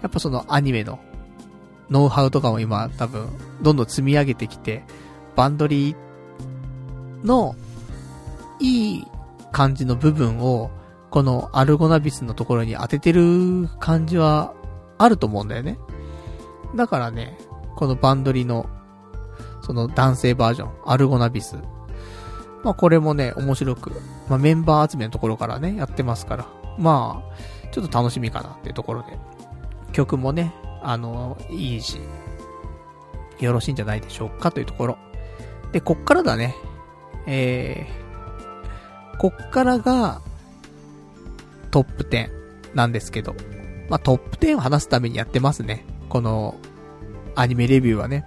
[0.00, 1.00] やっぱそのアニメの
[1.90, 3.28] ノウハウとかも今多分
[3.62, 4.84] どんどん積み上げてきて、
[5.36, 7.54] バンドリーの
[8.60, 9.06] いい
[9.52, 10.70] 感じの部分を
[11.10, 14.52] このアルゴナビスのところに当ててる感じは
[14.98, 15.78] あると思うんだよね。
[16.74, 17.38] だからね、
[17.76, 18.66] このバンドリの
[19.62, 21.56] その男性バージョン、アルゴナビス。
[22.62, 23.92] まあこれもね、面白く、
[24.28, 26.46] まあメンバー集めのところからね、やってますから。
[26.78, 29.18] まあ、ちょっと楽しみかなっていうところで。
[29.92, 30.52] 曲もね、
[30.82, 32.00] あの、いいし、
[33.38, 34.98] よろしいんじゃないでしょうかというところ。
[35.74, 36.54] で、こっからだね。
[37.26, 40.22] えー、こっからが、
[41.72, 42.30] トップ10
[42.76, 43.34] なんですけど、
[43.88, 45.84] まあ、トップ10を話すためにやってますね。
[46.08, 46.54] この、
[47.34, 48.24] アニメレビューはね。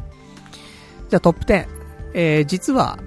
[1.07, 1.67] じゃあトップ10。
[2.13, 2.99] えー、実は、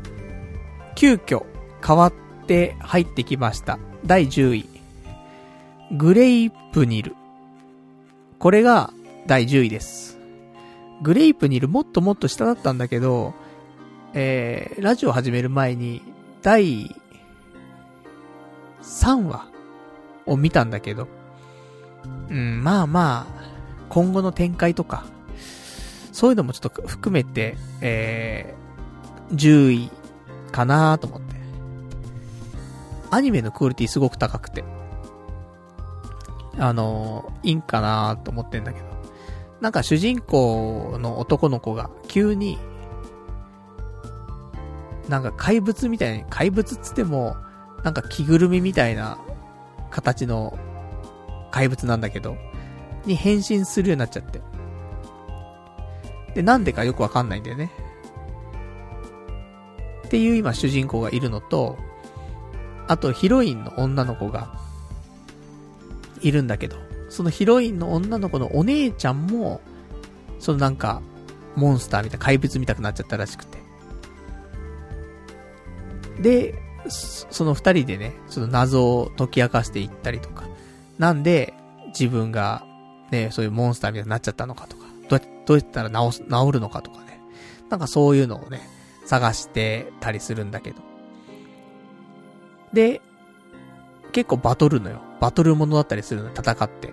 [0.95, 1.45] 急遽
[1.87, 2.12] 変わっ
[2.47, 3.79] て入ってきました。
[4.07, 4.69] 第10位。
[5.99, 7.15] グレイプニル。
[8.39, 8.91] これが
[9.27, 10.19] 第10位です。
[11.03, 13.35] グレイプニルもっともっと下だったんだけど、
[14.12, 16.03] えー、ラジオ始める前に、
[16.43, 16.97] 第
[18.82, 19.47] 3話
[20.27, 21.07] を見たんだけど、
[22.28, 23.41] うん、まあまあ、
[23.89, 25.05] 今後の展開とか、
[26.12, 29.91] そういうのもちょっと含めて、えー、10位
[30.51, 31.37] かなと思って。
[33.12, 34.65] アニメのクオリティすごく高くて。
[36.59, 38.87] あのいいんかなと思ってんだけど。
[39.61, 42.59] なんか主人公の男の子が急に、
[45.11, 47.37] なんか怪物みたいに、怪物っつっても、
[47.82, 49.19] なんか着ぐるみみたいな
[49.91, 50.57] 形の
[51.51, 52.37] 怪物なんだけど、
[53.05, 54.41] に変身するようになっちゃって。
[56.35, 57.73] で、なんでかよくわかんないんだよね。
[60.07, 61.77] っていう今主人公がいるのと、
[62.87, 64.55] あとヒロインの女の子が
[66.20, 66.77] いるんだけど、
[67.09, 69.61] そのヒロインの女の子のお姉ちゃんも、
[70.39, 71.03] そのなんか、
[71.57, 73.60] モンスターみたいな怪物みたくなっちゃったらしくて。
[76.21, 76.55] で、
[76.89, 80.45] その二人でね、その謎を解き明かしていったりとか。
[80.99, 81.55] なんで、
[81.89, 82.65] 自分が、
[83.11, 87.21] ね、そういうモンスターみたいになっちゃったのかとか、どうやどうやったら治す、治るのかとかね。
[87.69, 88.61] なんかそういうのをね、
[89.07, 90.77] 探してたりするんだけど。
[92.73, 93.01] で、
[94.13, 95.01] 結構バトルのよ。
[95.21, 96.93] バトルものだったりするの、戦って。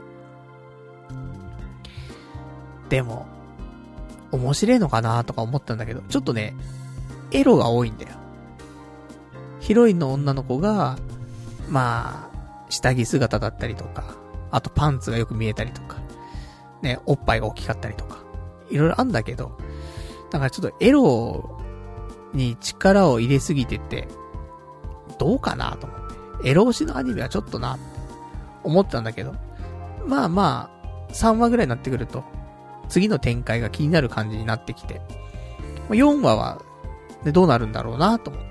[2.89, 3.25] でも、
[4.31, 6.55] 面白いのかなとか思ったんだけど、ちょっとね、
[7.31, 8.11] エロが多いんだよ。
[9.67, 10.97] ヒロインの女の子が、
[11.67, 14.15] まあ、下着姿だったりとか、
[14.49, 15.97] あとパンツがよく見えたりとか、
[16.81, 18.23] ね、おっぱいが大きかったりとか、
[18.69, 19.57] いろいろあんだけど、
[20.31, 21.59] だからちょっとエロ
[22.33, 24.07] に力を入れすぎてて、
[25.19, 25.99] どうかなと思っ
[26.43, 26.49] て。
[26.49, 27.83] エロ推しのアニメはちょっとなって
[28.63, 29.35] 思ったんだけど、
[30.05, 30.71] まあま
[31.09, 32.23] あ、3話ぐらいになってくると、
[32.87, 35.01] 次の展開が気になる感じになってきて、
[35.89, 36.61] 4話は、
[37.25, 38.46] ね、どうなるんだろうなと思って。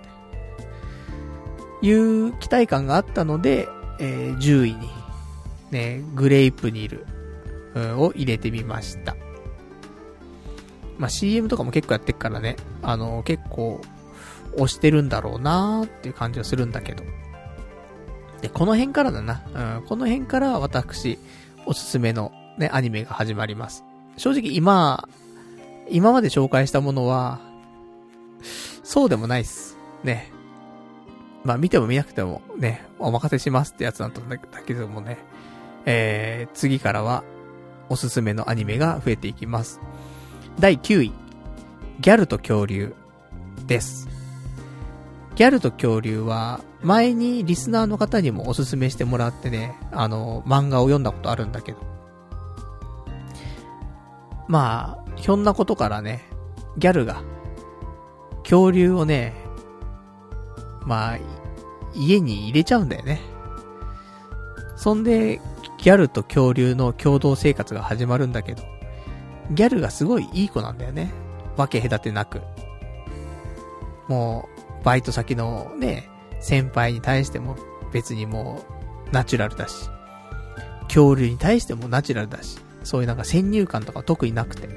[1.86, 3.68] いう期待感があったので、
[3.98, 4.88] えー、10位に、
[5.70, 7.06] ね、グレイプニル、
[7.76, 9.14] を入れてみました。
[10.98, 13.80] まあ、CM とかも結構やってっからね、あの、結構、
[14.54, 17.04] 押してるんだろうなーっていう感じはするんだけど。
[18.40, 19.42] で、この辺からだな。
[19.78, 21.18] うん、この辺から私、
[21.66, 23.84] おすすめのね、アニメが始まります。
[24.16, 25.08] 正直今、
[25.90, 27.40] 今まで紹介したものは、
[28.82, 29.76] そうでもないっす。
[30.04, 30.32] ね。
[31.47, 35.18] まあ見ても見なくてもね、お任せしますってやつなんだけどもね、
[35.85, 37.23] えー、次からは、
[37.89, 39.81] おすすめのアニメが増えていきます。
[40.59, 41.12] 第9位、
[42.01, 42.94] ギャルと恐竜
[43.68, 44.09] です。
[45.36, 51.78] ギャルと恐竜は、前にリスナーの方にもおすすめしてもらってね、あの、漫画を読んだことあるんだけど。
[54.48, 56.24] まあ、ひょんなことからね、
[56.77, 57.23] ギャルが、
[58.43, 59.47] 恐竜をね、
[60.85, 61.18] まあ、
[61.97, 63.20] 家に入れちゃうんだよね。
[64.77, 65.40] そんで、
[65.78, 68.62] ギャルと恐竜の共同生活が始まるんだけど、
[69.51, 71.12] ギャルがすごいいい子なんだよね。
[71.56, 72.40] わけ隔てなく。
[74.09, 74.48] も
[74.81, 76.09] う、バイト先のね、
[76.40, 77.56] 先輩に対しても
[77.93, 78.62] 別にも
[79.10, 79.89] う、ナチュラルだし、
[80.85, 84.68] 恐竜に対してもナチュラルだし、そういうなんか先入観とか特になくて。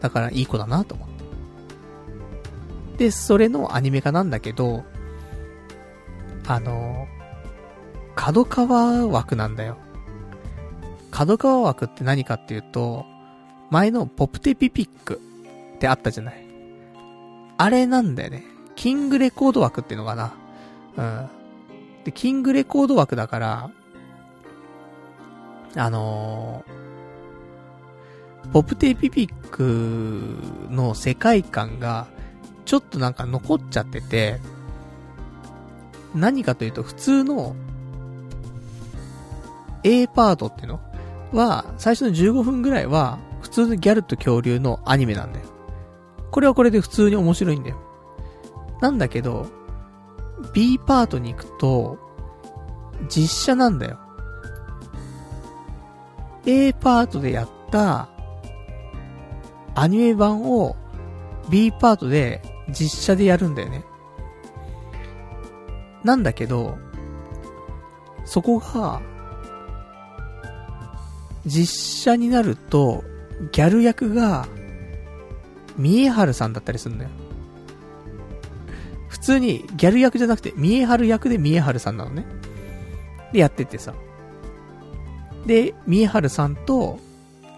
[0.00, 3.04] だからいい子だなと思って。
[3.06, 4.84] で、それのアニメ化なんだけど、
[6.46, 7.06] あの、
[8.14, 9.76] 角川枠なんだよ。
[11.10, 13.06] 角川枠って何かっていうと、
[13.70, 15.20] 前のポプテピピック
[15.76, 16.46] ってあったじゃない。
[17.56, 18.44] あれなんだよね。
[18.76, 20.34] キングレコード枠っていうのかな。
[20.96, 21.28] うん。
[22.04, 23.70] で、キングレコード枠だから、
[25.76, 30.38] あのー、ポプテピピック
[30.70, 32.06] の世界観が、
[32.64, 34.40] ちょっとなんか残っちゃってて、
[36.14, 37.56] 何かというと普通の
[39.82, 40.80] A パートっていうの？
[41.32, 45.46] は、最初の15分ぐらいは、普通のギャルと恐竜のアニメなんだよ。
[46.30, 47.76] これはこれで普通に面白いんだよ。
[48.80, 49.46] なんだけど、
[50.52, 51.98] B パートに行くと、
[53.08, 53.98] 実写なんだよ。
[56.46, 58.08] A パートでやった、
[59.74, 60.76] アニメ版を
[61.50, 63.84] B パートで実写でやるんだよね。
[66.04, 66.78] なんだけど、
[68.24, 69.00] そこが、
[71.46, 73.04] 実写になると、
[73.52, 74.46] ギャル役が、
[75.76, 77.10] 三重春さんだったりするんだよ。
[79.08, 82.26] 普通にギャル役じゃなくて、三重春役で三重春さんなのね。
[83.32, 83.94] で、やっててさ。
[85.46, 86.98] で、三重春さんと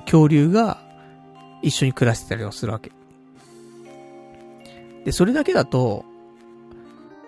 [0.04, 0.80] 恐竜が
[1.62, 2.92] 一緒に暮らしてたりをするわけ。
[5.04, 6.04] で、それだけだと、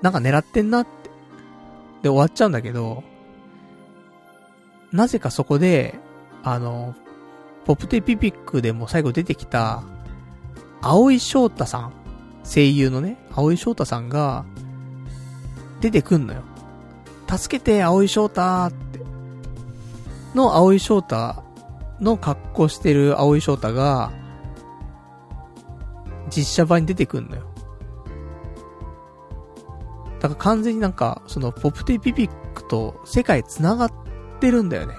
[0.02, 0.86] なんか狙ってんなっ。
[2.02, 3.02] で、終わっちゃうんだけど、
[4.92, 5.98] なぜかそこで、
[6.42, 6.94] あの、
[7.64, 9.82] ポプテピピックでも最後出てきた、
[10.80, 11.92] 青井翔太さん、
[12.44, 14.44] 声優のね、青井翔太さんが、
[15.80, 16.42] 出てくんのよ。
[17.28, 19.00] 助けて、青井翔太って。
[20.34, 21.42] の青井翔太
[22.00, 24.12] の格好してる青井翔太が、
[26.30, 27.47] 実写版に出てくんのよ。
[30.20, 33.92] だから完全になんか、その、ポプテピピックと世界繋がっ
[34.40, 34.94] てるんだよね。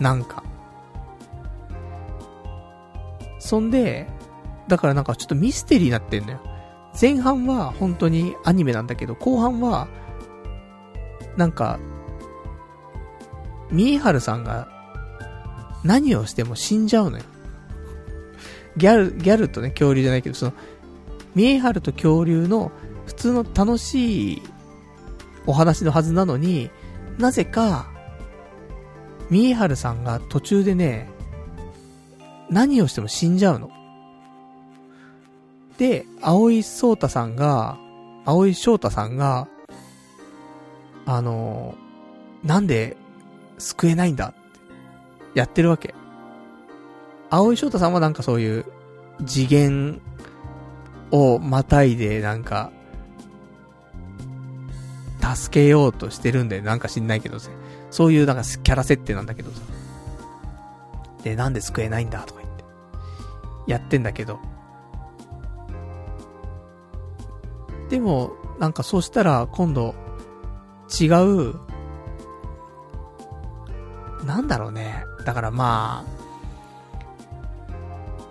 [0.00, 0.42] なんか。
[3.38, 4.08] そんで、
[4.68, 6.40] だからなんかちょっとミステリーになってんのよ。
[7.00, 9.88] 前半は本当にアニメなんだけど、後半は、
[11.36, 11.80] なんか、
[13.70, 14.68] ミーハルさんが
[15.82, 17.24] 何をしても死んじゃうのよ。
[18.76, 20.52] ギャル、ギャルとね、恐竜じゃないけど、その、
[21.34, 22.72] ミエハルと恐竜の
[23.22, 24.42] 通の楽しい
[25.46, 26.70] お話のはずなのに、
[27.18, 27.86] なぜか、
[29.30, 31.08] ミエハルさんが途中でね、
[32.50, 33.70] 何をしても死んじゃうの。
[35.78, 37.78] で、青井聡太さんが、
[38.24, 39.46] 青井翔太さんが、
[41.04, 41.74] あの
[42.44, 42.96] なんで
[43.58, 45.94] 救えないんだってやってるわけ。
[47.30, 48.64] 青井翔太さんはなんかそういう
[49.24, 50.00] 次元
[51.12, 52.72] をまたいでなんか、
[55.22, 56.62] 助けようとしてるんだよ。
[56.62, 57.50] なんか知んないけどさ。
[57.90, 59.60] そういうなんかキャラ設定なんだけどさ。
[61.22, 62.64] で、なんで救えないんだとか言って。
[63.70, 64.40] やってんだけど。
[67.88, 69.94] でも、なんかそうしたら今度、
[71.00, 71.54] 違う、
[74.24, 75.04] なんだろうね。
[75.24, 76.22] だからまあ、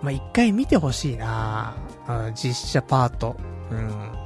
[0.02, 1.74] まあ、一回見てほしいな
[2.08, 3.36] うん、実写パート。
[3.70, 4.21] うん。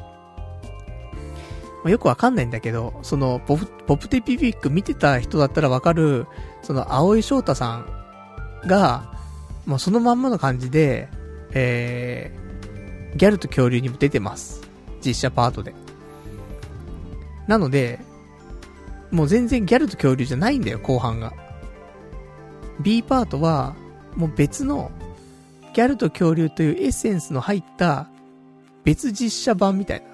[1.86, 6.26] まあ、よくわかんないんだけど、その、ポプ、ポプテピピック見てた人だったらわかる、
[6.62, 7.86] その、青井翔太さん
[8.66, 9.14] が、
[9.66, 11.08] もうそのまんまの感じで、
[11.52, 14.62] えー、ギャルと恐竜にも出てます。
[15.00, 15.76] 実写パートで。
[17.46, 18.00] なので、
[19.12, 21.34] もう全然ギャルと恐竜じゃないんだよ、後半が。
[22.80, 23.76] B パートは、
[24.16, 24.90] もう別の、
[25.72, 28.08] ギャルと恐竜というエッセンスの入った
[28.82, 30.08] 別実写版みたいな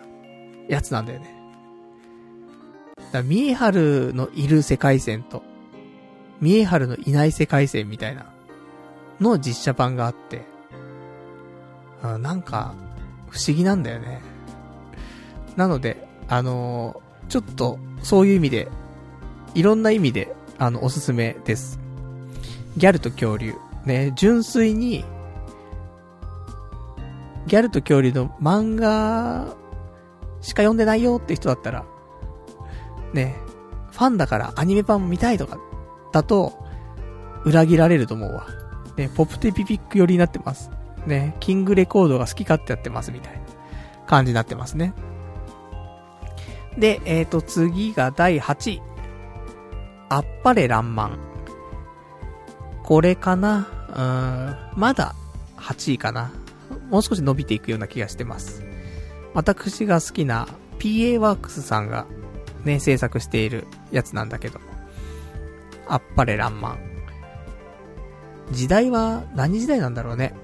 [0.69, 1.31] やつなんだよね。
[3.12, 5.43] だから、ミエハルのいる世界線と、
[6.40, 8.26] ミエハルのいない世界線みたいな
[9.20, 10.43] の実写版があって、
[12.02, 12.74] あなんか、
[13.30, 14.20] 不思議なんだよね。
[15.56, 18.68] なので、あのー、ちょっと、そういう意味で、
[19.55, 21.78] いろんな意味で、あの、おすすめです。
[22.76, 23.55] ギャルと恐竜。
[23.84, 25.05] ね、純粋に、
[27.47, 29.55] ギャルと恐竜の漫画
[30.40, 31.84] しか読んでないよって人だったら、
[33.12, 33.36] ね、
[33.90, 35.59] ファンだからアニメ版見たいとか、
[36.12, 36.52] だと、
[37.44, 38.47] 裏切られると思うわ。
[38.97, 40.70] ね、ポプテピピック寄りになってます。
[41.06, 43.40] ね、キングレコードが好き勝手やってますみたいな
[44.06, 44.94] 感じになってますね。
[46.78, 48.82] で、えっ、ー、と、次が第8位。
[50.09, 51.18] あっぱれらんまん。
[52.82, 53.68] これかな？
[53.89, 55.14] うーん、まだ
[55.56, 56.30] 8位かな。
[56.90, 58.62] もう少し伸びていくような気がしてます。
[59.34, 60.47] 私が好きな
[60.78, 62.06] PA ワークスさんが
[62.64, 64.60] ね、制作しているやつなんだけど。
[65.89, 66.78] あっぱれらんまん。
[68.51, 70.34] 時代は何時代なんだろうね。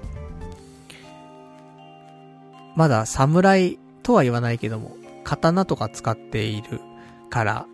[2.76, 6.80] まだ侍とは言わないけども、刀とか使っている
[7.28, 7.66] から、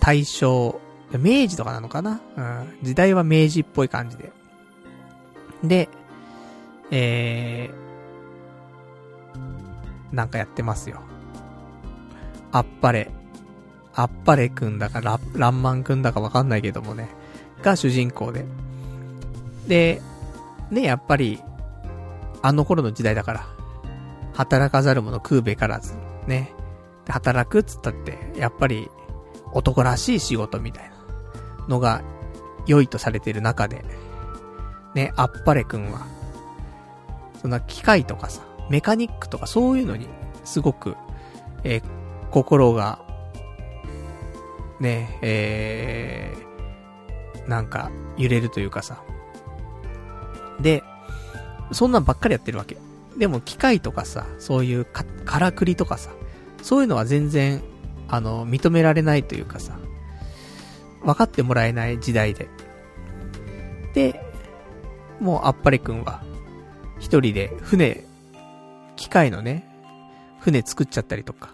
[0.00, 0.80] 大正、
[1.12, 2.78] 明治とかなのかなうん。
[2.82, 4.32] 時代は明治っぽい感じで。
[5.64, 5.88] で、
[6.90, 11.00] えー、なんかやってますよ。
[12.52, 13.10] あっぱれ。
[13.94, 17.08] あっぱれくんだか、ラ、ランマンくんだかわかんないけどもね。
[17.62, 18.44] が主人公で。
[19.66, 20.00] で、
[20.70, 21.42] ね、やっぱり、
[22.42, 23.46] あの頃の時代だから、
[24.34, 25.94] 働かざる者食うべからず、
[26.26, 26.52] ね。
[27.06, 28.88] 働くっつったって、やっぱり、
[29.52, 30.96] 男らしい仕事みたいな
[31.68, 32.02] のが
[32.66, 33.84] 良いとされてる中で、
[34.94, 36.06] ね、あっぱれくんは、
[37.40, 40.08] そんな機械とかさ、メカニックとかそういうのに、
[40.44, 40.96] すごく、
[41.64, 41.82] えー、
[42.30, 43.00] 心が、
[44.80, 49.02] ね、えー、なんか、揺れるというかさ、
[50.60, 50.82] で、
[51.72, 52.76] そんなんばっかりやってるわけ。
[53.16, 56.10] でも機械とかさ、そういうか、からくりとかさ、
[56.62, 57.62] そういうのは全然、
[58.08, 59.78] あの、認められないというかさ、
[61.02, 62.48] 分かってもらえない時代で。
[63.94, 64.20] で、
[65.20, 66.22] もうあっぱれくんは、
[66.98, 68.04] 一人で船、
[68.96, 69.66] 機械のね、
[70.40, 71.50] 船作っちゃったりとか、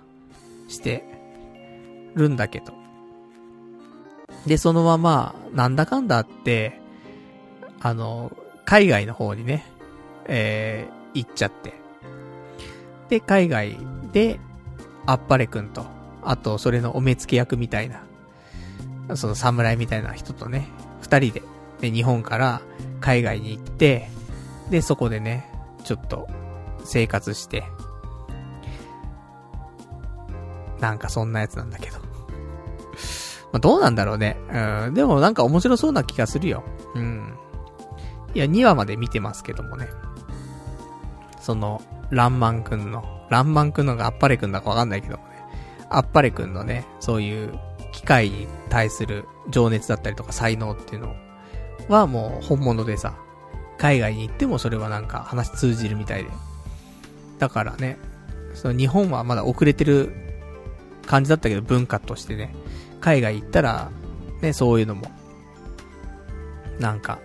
[0.69, 1.05] して
[2.15, 2.86] るんだけど。
[4.47, 6.81] で、そのまま、なんだかんだって、
[7.81, 8.33] あの、
[8.65, 9.65] 海外の方にね、
[10.27, 11.75] えー、行っちゃって。
[13.09, 13.77] で、海外
[14.13, 14.39] で、
[15.07, 15.87] あっぱれくんと、
[16.23, 20.69] あと、それのお目付け役みたいな、その侍みたいな人とね、
[21.01, 21.43] 二人で、
[21.81, 22.61] で、日本から
[23.01, 24.09] 海外に行って、
[24.71, 25.51] で、そこでね、
[25.85, 26.29] ちょっと、
[26.85, 27.65] 生活して、
[30.81, 32.06] なんかそんなやつなんだけど。
[33.57, 34.37] まあ、どうなんだろうね。
[34.53, 34.95] うん。
[34.95, 36.63] でもなんか面白そうな気がするよ。
[36.95, 37.35] うん。
[38.35, 39.89] いや、2話まで見てますけどもね。
[41.41, 41.81] その、
[42.11, 45.31] ランマンくんの、ランマンくんのがあっぱれくんだかわかんないけどもね。
[45.89, 47.59] あっぱれくんのね、そういう
[47.93, 51.15] 機械に対する情熱だったりとか才能っていうの
[51.89, 53.15] はもう本物でさ、
[53.79, 56.31] 海外に行ってもそれはなんか話通じるみたいで。
[57.39, 57.97] だからね、
[58.53, 60.13] その日本はまだ遅れてる
[61.07, 62.55] 感じだったけど文化としてね、
[63.01, 63.91] 海外行ったら、
[64.41, 65.11] ね、そういうのも、
[66.79, 67.19] なんか、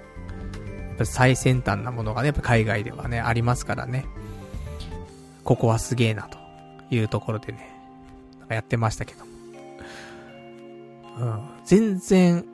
[1.03, 4.06] 最先端なものがね、やっぱ海外ではね、ありますからね。
[5.43, 6.38] ここはすげえな、と
[6.93, 7.69] いうところでね、
[8.39, 9.26] なんかやってましたけど。
[11.19, 11.49] うん。
[11.65, 12.45] 全然、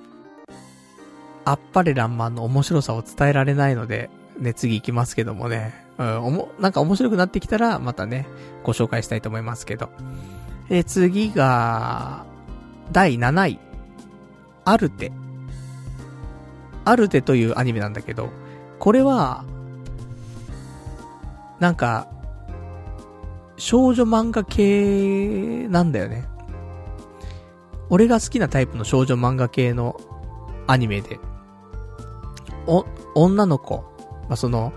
[1.46, 5.74] あっぱれらんまんの面白さを伝えられないので、ね、次行きますけどもね。
[5.98, 8.28] うん、おも、なんか面白くなってきたら、またね、
[8.64, 9.90] ご紹介したいと思いますけど。
[10.70, 12.26] で、次が、
[12.92, 13.60] 第7位。
[14.66, 15.12] アルテ。
[16.86, 18.30] アルテというアニメなんだけど、
[18.80, 19.44] これは、
[21.60, 22.08] なんか、
[23.58, 26.26] 少女漫画系なんだよね。
[27.90, 30.00] 俺が好きなタイプの少女漫画系の
[30.68, 31.20] アニメで、
[32.68, 32.86] お、
[33.16, 33.78] 女の子、
[34.28, 34.74] まあ、その、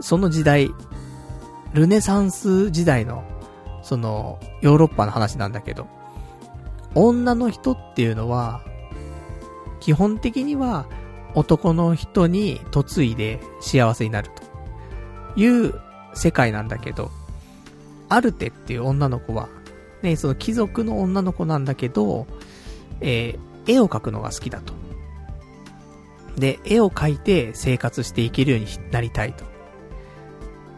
[0.00, 0.70] その時代、
[1.74, 3.24] ルネサンス時代の
[3.82, 5.86] その、ヨーロッパの話なんだけど、
[6.94, 8.62] 女の人っていうのは、
[9.80, 10.86] 基本的には
[11.34, 14.30] 男の人に嫁いで幸せになる
[15.34, 15.74] という
[16.14, 17.10] 世界なんだけど、
[18.08, 19.48] アルテっていう女の子は、
[20.02, 22.26] ね、その貴族の女の子なんだけど、
[23.00, 24.74] えー、絵を描くのが好きだと。
[26.36, 29.44] で、絵を描いて生活していけるようになりたいと。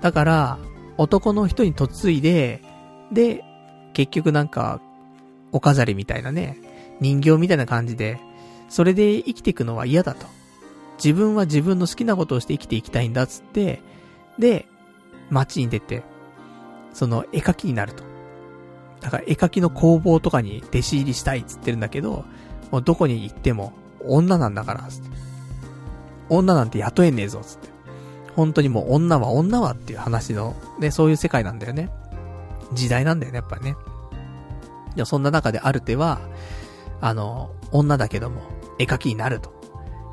[0.00, 0.58] だから、
[0.98, 2.62] 男の人に嫁いで、
[3.12, 3.44] で、
[3.94, 4.80] 結局なんか、
[5.52, 6.58] お飾りみたいなね、
[7.00, 8.18] 人形みたいな感じで、
[8.68, 10.26] それで生きていくのは嫌だと。
[10.96, 13.82] 自分は自分の好きなことをして生きていきたいんだっつって、
[14.38, 14.66] で、
[15.30, 16.02] 街に出て、
[16.92, 18.04] その絵描きになると。
[19.00, 22.24] だから絵描きの工房とかに弟子入りしたいっつってるんだけど、
[22.70, 23.72] もうどこに行っても
[24.06, 25.10] 女なんだから、つって。
[26.28, 27.68] 女なんて雇えねえぞ、つって。
[28.36, 31.90] 本当にもう女は女はっていう話の、ね、そういう世界なんだよね。
[32.72, 33.76] 時代なんだよね、やっぱりね。
[34.94, 36.20] でもそんな中でアルテは、
[37.00, 38.42] あの、女だけども、
[38.78, 39.52] 絵描きになると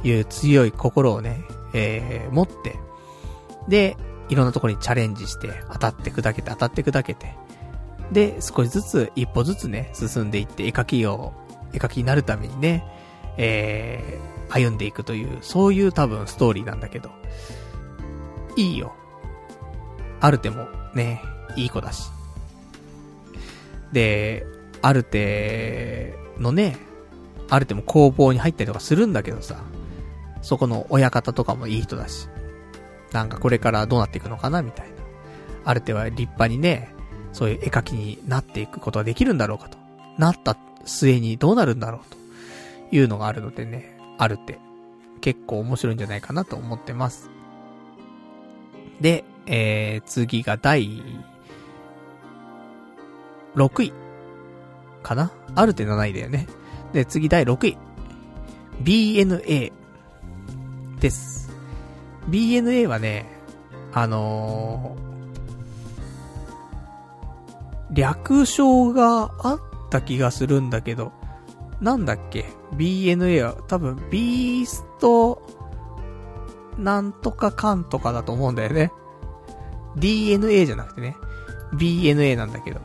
[0.03, 1.41] いう強い心をね、
[1.73, 2.79] えー、持って、
[3.67, 3.97] で、
[4.29, 7.35] いろんなところにチャレンジして、当たって砕けて当たって砕けて、
[8.11, 11.33] で、少しずつ、一歩ずつね、進んでいって、絵描きを、
[11.73, 12.83] 絵描きになるためにね、
[13.37, 17.11] えー、歩んでいくという、そういう多分ストーリーなんだけど、
[18.55, 18.93] いいよ。
[20.21, 21.21] アルテも、ね、
[21.55, 22.09] いい子だし。
[23.91, 24.45] で、
[24.81, 26.77] ある手のね、
[27.49, 29.61] ある手も工房に入ったりとかするんだけどさ、
[30.41, 32.27] そこの親方とかもいい人だし、
[33.11, 34.93] なんかこれからどうなっていくのかなみたいな。
[35.65, 36.93] ある手は立派にね、
[37.33, 39.77] そういう絵描きになっていくことができるんだろうかと。
[40.17, 42.01] なった末にどうなるんだろう
[42.89, 44.59] というのがあるのでね、ある手。
[45.21, 47.29] 結構面白いんじゃないかなと思ってます。
[49.01, 51.03] で、えー、次が第
[53.55, 53.93] 6位。
[55.09, 55.31] かな？
[55.55, 56.47] あるって7位だよね。
[56.93, 57.77] で、次第6位。
[58.83, 59.71] BNA
[60.99, 61.49] です。
[62.29, 63.25] BNA はね、
[63.91, 69.59] あのー、略称があっ
[69.89, 71.11] た気がするんだけど、
[71.81, 72.45] なんだっけ
[72.75, 75.41] ?BNA は多分、ビースト、
[76.77, 78.91] なんとかかんとかだと思うんだよね。
[79.95, 81.17] DNA じゃなくてね。
[81.73, 82.79] BNA なんだけど。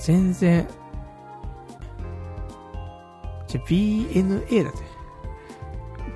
[0.00, 0.66] 全然、
[3.46, 4.84] じゃ、BNA だぜ。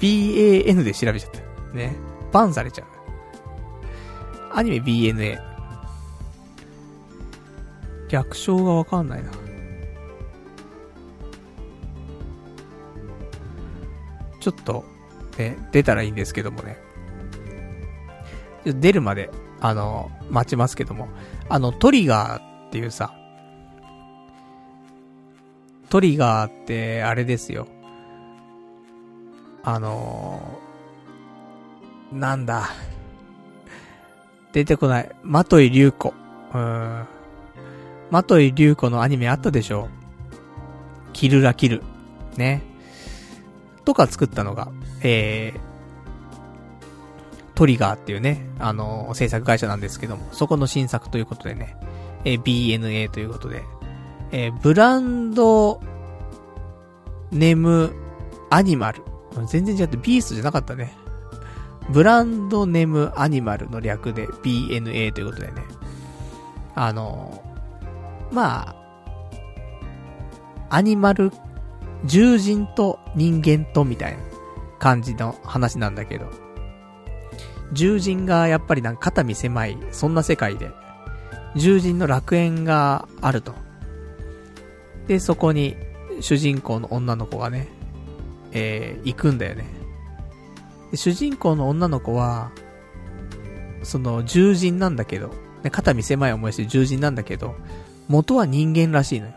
[0.00, 1.40] BAN で調べちゃった。
[1.76, 1.96] ね。
[2.32, 2.86] バンされちゃう。
[4.54, 5.38] アニメ BNA。
[8.08, 9.30] 略称がわかんないな。
[14.40, 14.84] ちょっと、
[15.38, 16.78] ね、出たらいいんですけどもね。
[18.64, 19.30] 出るまで、
[19.60, 21.08] あの、待ちますけども。
[21.48, 23.14] あの、トリガーっていうさ、
[25.94, 27.68] トリガーって、あれですよ。
[29.62, 32.70] あのー、なんだ。
[34.52, 35.10] 出てこない。
[35.22, 36.12] マトイリュウコ。
[36.52, 37.04] うん。
[38.10, 39.88] マトイリュウコのアニメあったでしょ？
[41.12, 41.80] キルラキル。
[42.36, 42.62] ね。
[43.84, 44.72] とか作ったのが、
[45.04, 45.60] えー、
[47.54, 51.76] トリガーっていうね、あのー、制作会社なんですけども、そこの新作ということでね、
[52.24, 53.62] えー、BNA ということで、
[54.36, 55.80] えー、ブランド、
[57.30, 57.94] ネム、
[58.50, 59.00] アニマル。
[59.46, 60.92] 全然違って、ビーストじゃなかったね。
[61.90, 65.62] ブランドネムアニマルの略で BNA ということでね。
[66.74, 67.44] あの、
[68.32, 68.74] ま
[70.68, 71.30] あ、アニマル、
[72.08, 74.18] 獣人と人間とみたいな
[74.80, 76.26] 感じの話なんだけど、
[77.72, 80.72] 獣人がやっぱりなんか肩身狭い、そんな世界で、
[81.54, 83.63] 獣人の楽園があると。
[85.06, 85.76] で、そこに
[86.20, 87.68] 主人公の女の子がね、
[88.52, 89.66] えー、行くんだよね。
[90.90, 92.52] で主人公の女の子は、
[93.82, 95.28] その、獣人なんだけど、
[95.62, 97.56] ね、肩身狭い思いして獣人なんだけど、
[98.08, 99.32] 元は人間らしいのよ。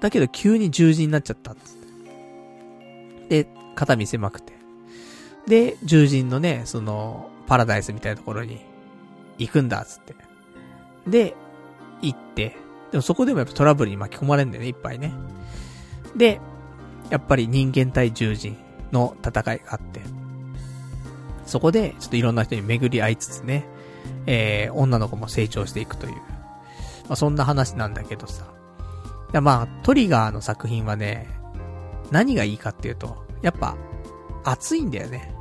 [0.00, 3.28] だけど急に獣人になっちゃったっっ。
[3.28, 4.52] で、肩身狭くて。
[5.46, 8.60] で、獣人のね、その、パラダイスみたいなところに
[9.38, 10.14] 行くんだっつって。
[11.06, 11.34] で、
[12.02, 12.56] 行って、
[12.90, 15.12] でもそこでもやっぱトラブルに巻き込まれるんだよね、いっぱいね。
[16.16, 16.40] で、
[17.10, 18.56] やっぱり人間対獣人
[18.92, 20.00] の戦いがあって、
[21.46, 23.66] そこで、ちょっといろんな人に巡り合いつつね、
[24.26, 26.20] えー、女の子も成長していくという、ま
[27.10, 28.44] あ、そんな話なんだけどさ。
[29.40, 31.28] まあ、トリガーの作品はね、
[32.10, 33.76] 何がいいかっていうと、やっぱ、
[34.44, 35.34] 熱いんだよね。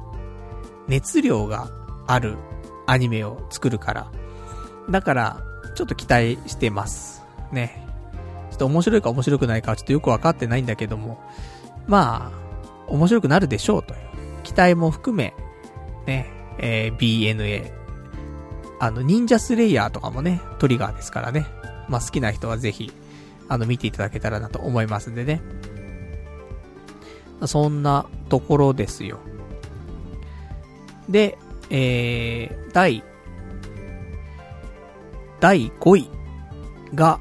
[0.88, 1.70] 熱量が
[2.08, 2.38] ある
[2.86, 4.12] アニメを作るから。
[4.90, 5.42] だから、
[5.76, 7.24] ちょっと期待してます。
[7.52, 7.86] ね。
[8.52, 11.20] ちょっと面白いか面白くないかはちょっとよくわかってないんだけども、
[11.88, 14.00] まあ、面白くなるでしょうという。
[14.44, 15.34] 期待も含め、
[16.06, 17.72] ね、えー、BNA。
[18.80, 21.46] あの、忍者スレイヤーとかもね、トリガーですからね。
[21.90, 22.92] まあ、好きな人はぜひ、
[23.50, 25.42] あの、見ていただけたらなと思いますんでね。
[27.46, 29.20] そんなところですよ。
[31.10, 31.38] で、
[31.70, 33.04] えー、第、
[35.40, 36.10] 第5位
[36.96, 37.20] が、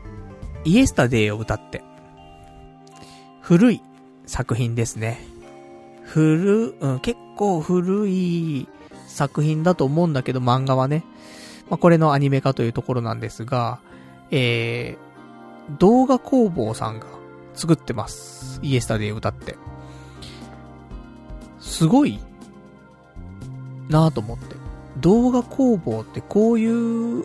[0.66, 1.84] イエスタデイを歌って、
[3.40, 3.82] 古い
[4.26, 5.24] 作品ですね。
[6.02, 8.68] 古、うん、結構古い
[9.06, 11.04] 作品だと思うんだけど、漫画はね。
[11.70, 13.78] まあ、これのアニメ化というところなんですが、
[14.32, 17.06] えー、動画工房さんが
[17.54, 18.58] 作ってます。
[18.60, 19.56] イエスタデイ歌って。
[21.60, 22.18] すごい、
[23.88, 24.56] なぁと思って。
[24.98, 27.24] 動画工房ってこういう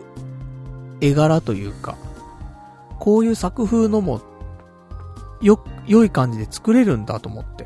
[1.02, 1.98] 絵柄というか、
[3.02, 4.22] こういう作風のも、
[5.42, 7.66] よ、良い感じで作れるんだと思って。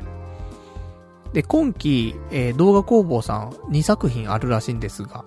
[1.34, 5.26] で、今期、えー、動画工房さん2作品あるらしいんですが、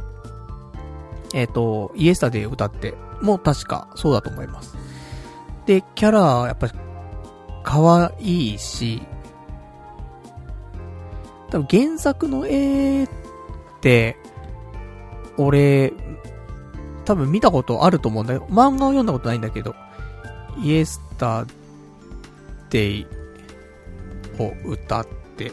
[1.36, 4.76] えっ、ー、と、イエスタで歌って、も確かそうだと思います。
[5.68, 6.74] で、キャラ、やっぱり、
[7.64, 9.04] 可愛いし、
[11.52, 13.10] 多分原作の絵っ
[13.80, 14.18] て、
[15.38, 15.94] 俺、
[17.06, 18.48] 多分見たことあると思うんだよ。
[18.50, 19.76] 漫画を読んだことないんだけど、
[20.58, 21.46] イエスタ
[22.70, 23.08] デイ
[24.38, 25.08] を歌っ
[25.38, 25.52] て、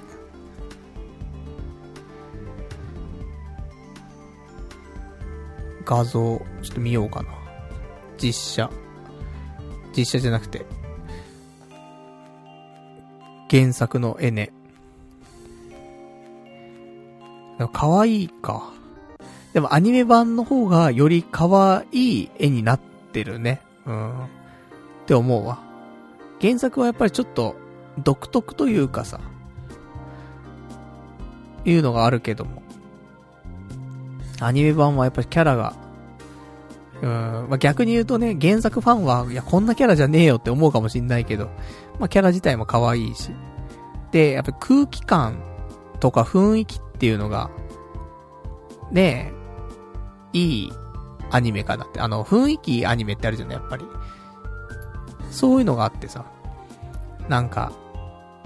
[5.85, 6.41] 画像、ちょ
[6.73, 7.29] っと見ようかな。
[8.19, 8.71] 実写。
[9.97, 10.67] 実写じゃなくて、
[13.51, 14.53] 原作の絵ね。
[17.73, 18.71] 可愛いか。
[19.55, 22.81] でもアニメ版の方がより可愛い絵になっ
[23.13, 23.63] てるね。
[23.87, 24.29] うん。
[25.07, 25.61] って思うわ。
[26.41, 27.55] 原作はやっぱりちょっと
[28.03, 29.21] 独特というかさ、
[31.65, 32.63] いうのがあるけども。
[34.41, 35.77] アニメ版はやっぱりキャラが、
[37.01, 37.11] うん、
[37.49, 41.47] まあ、逆に言うとね、原作ファンは、いや、こんなキャラじゃねえよって思うかもしんないけど、
[42.01, 43.31] まあ、キャラ自体も可愛いし。
[44.11, 45.41] で、やっぱり空気感
[46.01, 47.51] とか雰囲気っていうのが、
[48.91, 49.33] ね
[50.35, 50.73] え、いい
[51.31, 52.01] アニメかなって。
[52.01, 53.85] あの、雰囲気アニメってあるじゃない、やっぱり。
[55.37, 56.25] そういうのがあってさ、
[57.29, 57.71] なんか、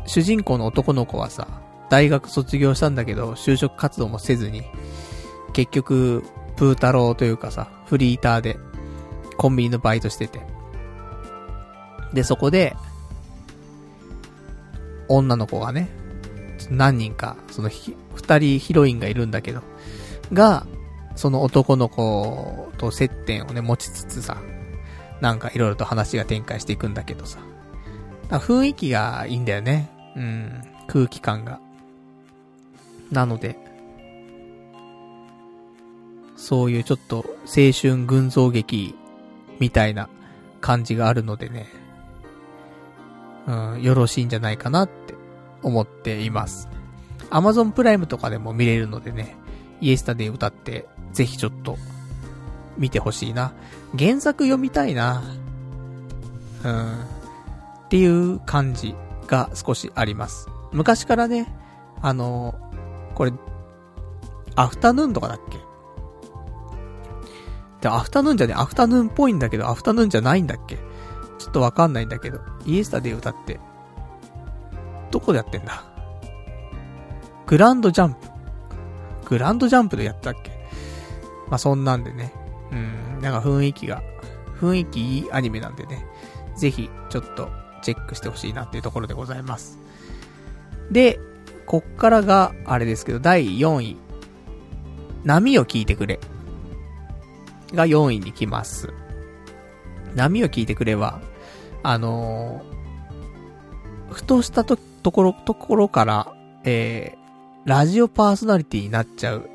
[0.07, 1.47] 主人公の男の子はさ、
[1.89, 4.65] 大学卒業したんだけど、就職活動もせずに、
[5.53, 6.25] 結局、
[6.57, 8.59] プータローというかさ、フリーターで、
[9.37, 10.41] コンビニのバイトしてて。
[12.13, 12.75] で、そこで、
[15.07, 15.89] 女の子がね、
[16.71, 19.63] 何人か、そのひ、二人ヒロインがいるんだけど、
[20.33, 20.67] が、
[21.15, 24.39] その男の子と接点をね、持ちつつさ、
[25.21, 27.39] なんかいろいろと話が展開していくんだけどさ。
[28.31, 29.91] 雰囲気がいいんだよね。
[30.17, 30.63] うん。
[30.87, 31.61] 空気感が。
[33.11, 33.59] なので、
[36.37, 38.95] そういうちょっと青春群像劇
[39.59, 40.09] みたいな
[40.61, 41.69] 感じがあるのでね。
[43.47, 45.15] うん、よろしいんじゃないかなって
[45.63, 46.69] 思っています。
[47.31, 49.37] アマゾンプライムとかでも見れるのでね、
[49.81, 51.77] イエスタで歌って、ぜひちょっと、
[52.79, 53.53] 見てほしいな。
[53.99, 55.23] 原作読みたいな。
[56.65, 57.01] うん。
[57.87, 58.95] っていう感じ
[59.27, 60.49] が少しあります。
[60.73, 61.53] 昔からね、
[62.01, 62.55] あの
[63.15, 63.33] これ、
[64.55, 65.59] アフタヌーンとかだっけ？
[67.81, 70.77] で、アフタヌーンじゃねアフタヌーンっぽいんだけど、アフタヌーンじゃないんだっけ？
[71.39, 73.59] ちょっとわかんないんだけど、イエスタで歌って、
[75.11, 75.83] どこでやってんだ？
[77.47, 78.29] グランドジャンプ。
[79.31, 80.51] グランドジャンプでやったっけ？
[81.49, 82.33] まあ、そんなんでね。
[82.71, 84.03] うん、なんか雰囲気が、
[84.61, 86.05] 雰囲気いいアニメなんでね。
[86.57, 87.49] ぜひ、ちょっと、
[87.83, 89.79] チェックしてほしいなっていうところでございます。
[90.91, 91.19] で、
[91.67, 93.97] こっからが、あれですけど、第4位。
[95.25, 96.19] 波を聞いてくれ。
[97.73, 98.93] が4位に来ます。
[100.15, 101.21] 波を聞いてくれは、
[101.83, 106.35] あのー、ふとしたと、ところ、ところから、
[106.65, 107.21] えー、
[107.65, 109.49] ラジオパーソナリティになっちゃう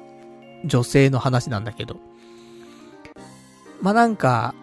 [0.65, 1.97] 女性の話なんだけど。
[3.81, 4.53] まあ、なんか、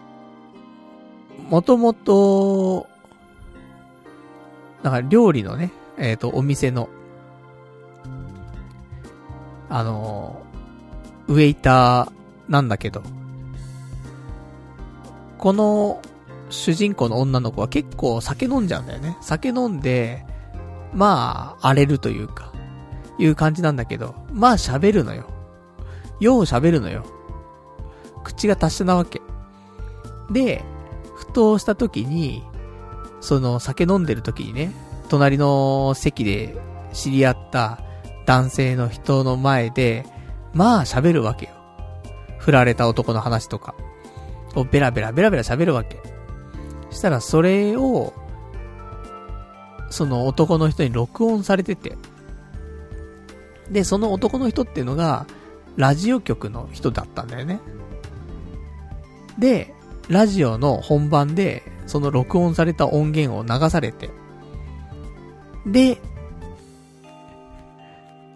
[1.49, 2.87] もともと、
[4.81, 6.89] なんか料理のね、えっ、ー、と、お店の、
[9.69, 13.01] あのー、ウェイターなんだけど、
[15.37, 16.01] この
[16.49, 19.17] 主人公の女の子は結構酒飲んじゃうんだよね。
[19.21, 20.25] 酒飲んで、
[20.93, 22.51] まあ、荒れるというか、
[23.17, 25.25] いう感じなんだけど、まあ喋るのよ。
[26.19, 27.03] よう喋るのよ。
[28.23, 29.21] 口が達者なわけ。
[30.31, 30.63] で、
[31.15, 32.43] ふとした時に、
[33.21, 34.73] その酒飲んでる時にね、
[35.09, 36.57] 隣の席で
[36.91, 37.79] 知り合った
[38.25, 40.05] 男性の人の前で、
[40.53, 41.51] まあ喋るわけよ。
[42.39, 43.75] 振られた男の話とか。
[44.55, 46.01] をベラベラベラベラ喋るわけ。
[46.91, 48.13] したらそれを、
[49.89, 51.97] その男の人に録音されてて。
[53.71, 55.25] で、その男の人っていうのが、
[55.75, 57.59] ラジオ局の人だったんだよね。
[59.37, 59.73] で、
[60.09, 64.09] ラジオの本番で、その録音された音源を流されて、
[65.65, 65.99] で、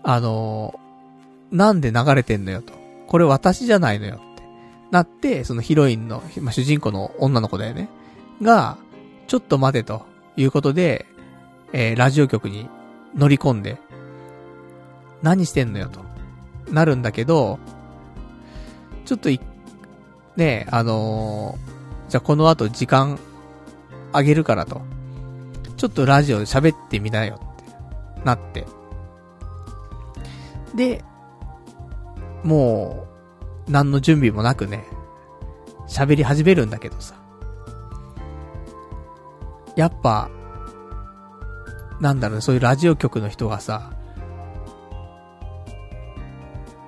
[0.04, 2.74] あのー、なんで流れてんのよと。
[3.08, 4.44] これ私じゃないのよって。
[4.92, 7.90] なって、そのヒロインの、まあ、主人公の女の子だよね。
[8.42, 8.78] が、
[9.28, 10.06] ちょっと待てと
[10.38, 11.06] いうことで、
[11.74, 12.70] えー、ラジオ局に
[13.16, 13.78] 乗り込んで、
[15.22, 16.02] 何してんのよと。
[16.72, 17.60] なるんだけど、
[19.06, 19.40] ちょっとい、
[20.38, 23.20] ね、あのー、じゃあこの後時間
[24.14, 24.82] あげるからと。
[25.76, 28.66] ちょっとラジオで喋ってみなよってなって。
[30.76, 31.04] で、
[32.44, 33.08] も
[33.68, 34.86] う、何の準備もなくね、
[35.88, 37.16] 喋り始めるんだけどさ。
[39.76, 40.30] やっぱ、
[42.00, 43.92] なんだろうね、そういうラジオ局の人がさ、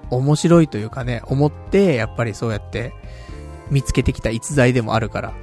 [0.09, 2.93] 面白いというかね、思って、やっぱりそうやって
[3.69, 5.33] 見つけてきた逸材でもあるから、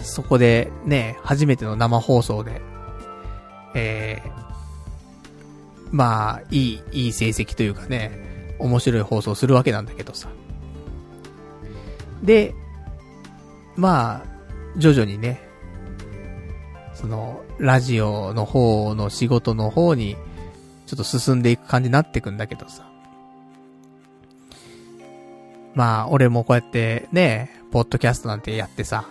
[0.00, 2.60] そこでね、初めての生放送で、
[3.74, 4.30] えー、
[5.92, 10.28] まあ、いい、いい成績というかね、面白い放送するわけなんだけどさ。
[12.22, 12.54] で、
[13.76, 14.26] まあ、
[14.76, 15.40] 徐々にね、
[16.94, 20.16] その、ラジオの方の仕事の方に、
[20.86, 22.89] ちょっと進んでいく感じになっていくんだけどさ。
[25.80, 29.06] まあ、俺もこうやってね、ポッドキャストなんてやってさ、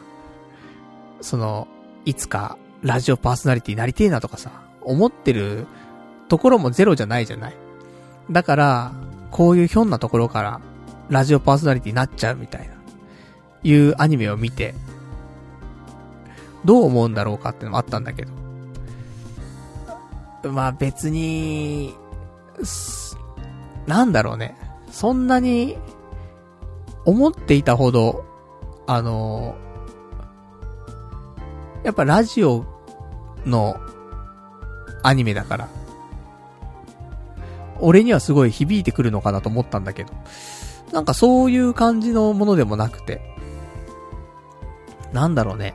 [1.20, 1.68] その、
[2.06, 4.52] いつかラジオパーソナリティになりてえなとかさ、
[4.82, 5.66] 思ってる
[6.28, 7.56] ところもゼロじゃないじゃない。
[8.30, 8.92] だから、
[9.32, 10.62] こういうひょんなところから
[11.10, 12.76] ラジオパーソナリティになっちゃうみたいな、
[13.64, 14.76] いうアニメを見て、
[16.66, 18.26] どう思うんだろうかってのもあったんだけ
[20.44, 20.52] ど。
[20.52, 21.96] まあ別に、
[23.88, 24.56] なんだろうね。
[24.92, 25.76] そんなに
[27.10, 28.26] 思っていたほど、
[28.88, 29.56] あの
[31.84, 32.66] やっぱラジオ
[33.46, 33.78] の
[35.04, 35.70] アニメだから、
[37.80, 40.14] 俺にはすごい響いてくるのかなと思ったんだけど、
[40.92, 43.22] なんかそういう感じのものでもなくて、
[45.14, 45.74] なんだろうね。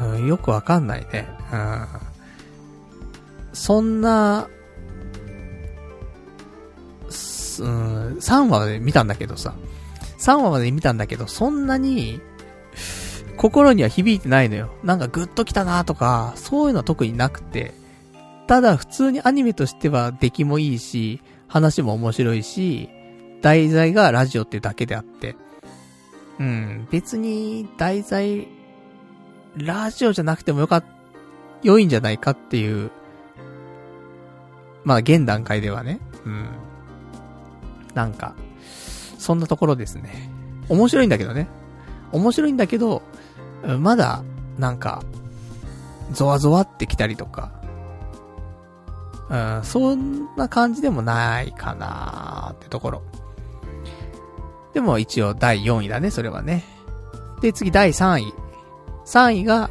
[0.00, 1.26] うん、よくわかんないね。
[1.52, 1.86] うん。
[3.52, 4.48] そんな、
[7.62, 9.54] うん、3話まで見たんだけどさ。
[10.18, 12.20] 3話まで見たんだけど、そんなに、
[13.36, 14.70] 心には響いてないのよ。
[14.82, 17.74] なんかグッときたなとか、そういうのは特になくて。
[18.46, 22.88] ただ普通にアニメとしては出来もいいし、話も面白いし、
[23.42, 25.36] 題材がラジオっていうだけであって。
[26.38, 28.48] うん、別に題材、
[29.56, 30.84] ラジオじゃなくてもよかっ、
[31.62, 32.90] 良いんじゃないかっていう、
[34.84, 36.00] まあ現段階ではね。
[36.24, 36.48] うん。
[37.96, 38.36] なんか、
[39.18, 40.30] そんなところですね。
[40.68, 41.48] 面白いんだけどね。
[42.12, 43.02] 面白いんだけど、
[43.80, 44.22] まだ、
[44.58, 45.02] なんか、
[46.12, 47.50] ゾワゾワってきたりとか、
[49.28, 53.02] うん、そんな感じでもないかなーってところ。
[54.74, 56.64] でも一応第4位だね、それはね。
[57.40, 58.34] で、次第3位。
[59.06, 59.70] 3位が、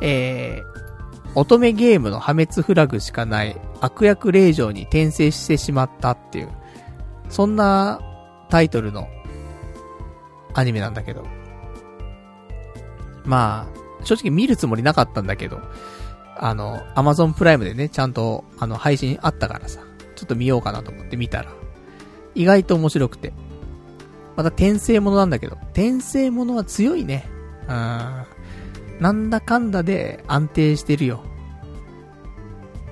[0.00, 6.50] えー、乙女ゲームの破滅フラグしかない悪役令状に転生してしまったっていう、
[7.28, 8.00] そんな
[8.48, 9.08] タイトルの
[10.54, 11.24] アニメなんだけど。
[13.24, 13.68] ま
[14.00, 15.60] あ、正直見るつもりなかったんだけど、
[16.38, 19.80] あの、アマゾンプライムでね、ちゃんと、あの、配信あったからさ、
[20.16, 21.52] ちょっと見ようかなと思って見たら、
[22.34, 23.32] 意外と面白くて。
[24.36, 27.28] また転生ものなんだけど、転生ものは強いね。
[27.68, 28.24] うん。
[29.00, 31.22] なんだかんだで安定してるよ。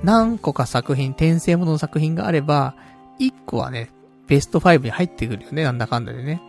[0.02, 2.74] 何個か作品、転生ものの作品があれば、
[3.20, 3.90] 1個はね、
[4.26, 6.42] ベスト5に入ってくるよね、なんだかんだでね。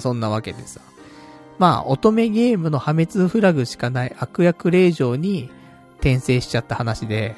[0.00, 0.80] そんなわけでさ。
[1.58, 5.50] まあ、乙女ゲームの破滅フラグしかない悪役令状に
[5.98, 7.36] 転生しちゃった話で、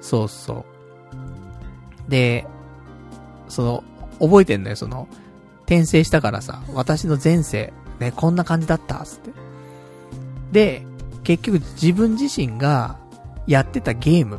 [0.00, 0.64] そうそ
[2.06, 2.10] う。
[2.10, 2.46] で、
[3.48, 3.84] その、
[4.20, 5.08] 覚えてんのよ、その、
[5.62, 9.30] 転生したからさ、私の前世、ね、こんな感じだった、つって。
[10.52, 10.86] で、
[11.24, 12.98] 結局自分自身が
[13.46, 14.38] やってたゲーム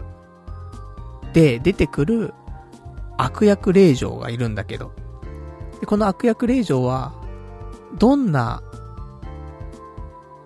[1.34, 2.34] で出てくる
[3.18, 4.94] 悪役令状がいるんだけど、
[5.80, 7.14] でこの悪役令状は、
[7.98, 8.62] どんな、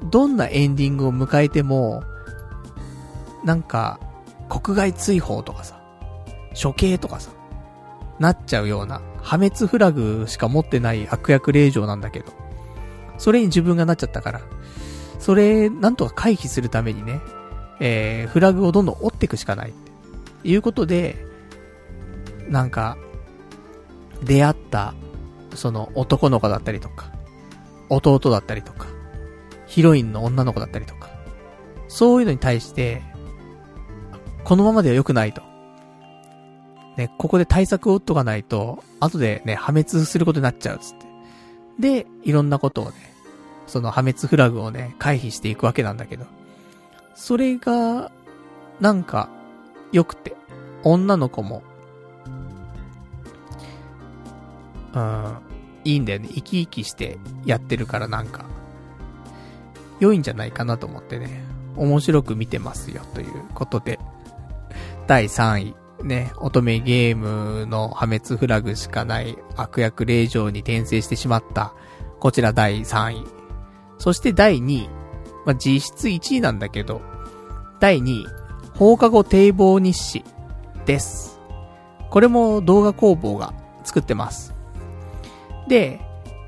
[0.09, 2.03] どんなエンディングを迎えても、
[3.43, 3.99] なんか、
[4.49, 5.81] 国外追放とかさ、
[6.61, 7.31] 処刑とかさ、
[8.19, 12.25] なっちゃうような、破滅フラグしか持ってない悪役令状なんだけど、
[13.17, 14.41] それに自分がなっちゃったから、
[15.19, 17.21] それ、なんとか回避するためにね、
[17.79, 19.73] えー、フラグをどんどん追っていくしかない。
[20.43, 21.30] いうことで、
[22.51, 22.97] なんか、
[24.23, 24.93] 出会った、
[25.55, 27.11] その男の子だったりとか、
[27.89, 28.87] 弟だったりとか、
[29.65, 31.09] ヒロインの女の子だったりとか、
[31.87, 33.01] そういうのに対して、
[34.43, 35.41] このままでは良くないと。
[36.97, 41.05] ね、ここで対策を打っとかないと、後でね、破滅することになっちゃうつって。
[41.79, 43.13] で、いろんなことをね、
[43.65, 46.25] その破滅フラグをね、回避していくわけなんだけど。
[47.15, 48.11] それが、
[48.81, 49.29] なんか、
[49.93, 50.35] 良くて、
[50.83, 51.63] 女の子も、
[54.93, 55.37] うん、
[55.83, 56.29] いいんだよね。
[56.33, 58.45] 生き生きしてやってるからなんか、
[59.99, 61.43] 良いんじゃないかなと思ってね、
[61.75, 63.99] 面白く見てますよということで、
[65.07, 71.73] 第3位、ね、乙女ゲームの破滅フラグしかない悪役令状に転生してしまった、
[72.19, 73.25] こちら第3位。
[73.97, 74.89] そして第2位、
[75.45, 77.01] まあ、実質1位なんだけど、
[77.79, 78.25] 第2位、
[78.75, 80.23] 放課後堤防日誌
[80.85, 81.39] です。
[82.09, 83.53] これも動画工房が
[83.83, 84.53] 作ってます。
[85.71, 86.01] で、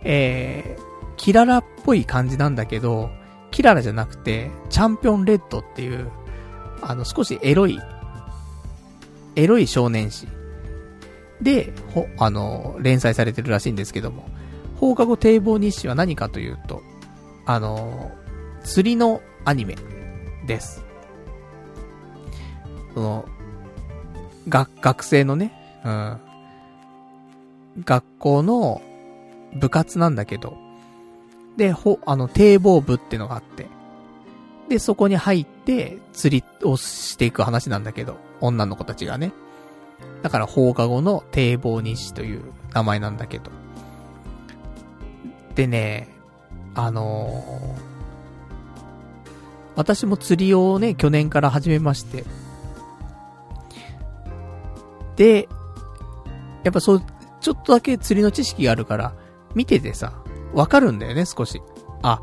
[0.03, 3.09] えー、キララっぽい感じなんだけど、
[3.51, 6.11] キララじゃなくて、チャンピオンレッドっていう、
[6.81, 7.79] あの、少しエロい、
[9.37, 10.27] エロい少年誌。
[11.41, 14.25] で、ほ、あの、連載されてるらしいんですけども、
[14.81, 16.81] 放課後堤防日誌は何かというと、
[17.45, 18.11] あの、
[18.65, 19.77] 釣りのアニメ
[20.45, 20.83] です。
[22.93, 23.25] その、
[24.49, 25.53] が、学生のね、
[25.85, 26.17] うん。
[27.85, 28.81] 学校の
[29.55, 30.57] 部活なんだけど、
[31.57, 33.67] で、ほ、あの、堤防部ってのがあって、
[34.69, 39.31] で、そこに入って、釣りをしていく話なんだけど、女の子たちがね。
[40.21, 42.43] だから放課後の堤防日誌という
[42.73, 43.51] 名前なんだけど。
[45.55, 46.07] でね、
[46.75, 47.93] あのー、
[49.75, 52.23] 私も釣りをね、去年から始めまして。
[55.15, 55.47] で、
[56.63, 57.01] やっぱそう、
[57.41, 59.13] ちょっとだけ釣りの知識があるから、
[59.55, 60.13] 見ててさ、
[60.53, 61.61] わかるんだよね、少し。
[62.01, 62.21] あ、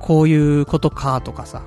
[0.00, 1.62] こういうことか、とかさ。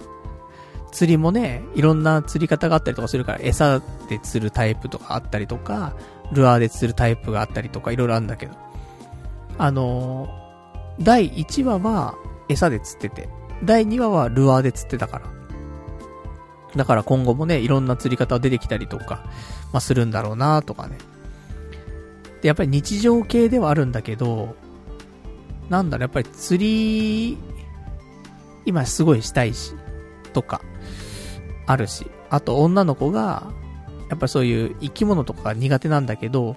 [0.92, 5.96] 釣りもね、いろんな釣り方があったりとかするから、餌で釣るタイプとかあったりとか、
[6.32, 8.54] ルアーで釣るタイプがあったりとか、いろいろあるんだけど。
[9.58, 12.16] あのー、第1話は
[12.50, 13.30] 餌で釣ってて、
[13.64, 15.26] 第2話はルアーで釣ってたから。
[16.76, 19.24] だから今後もね、いろんな釣り方出てきたりとか、
[19.74, 20.98] まあ、するんだろうなとかね。
[22.42, 24.56] で、やっぱり日常系ではあるんだけど、
[25.70, 27.38] なんだろ、やっぱり釣り、
[28.66, 29.74] 今すごいしたいし、
[30.34, 30.62] とか、
[31.66, 33.52] あるし、あと女の子が、
[34.10, 36.56] やっぱそういう生き物とか苦手なんだけど、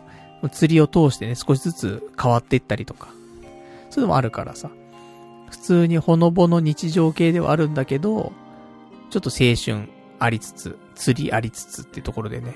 [0.53, 3.09] 釣りを通してね、少しずつ変わっていったりとか、
[3.91, 4.71] そういうのもあるからさ、
[5.51, 8.33] 普通にほのぼの日常系ではあるんだけど、
[9.11, 9.89] ちょっと青春
[10.21, 12.55] ありつつ、釣りありつつっていうところでね。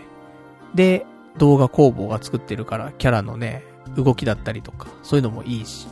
[0.75, 1.05] で、
[1.39, 3.65] 動画工房が作ってるから、キャラのね、
[3.97, 5.89] 動きだったりとか、そういうのもいいし、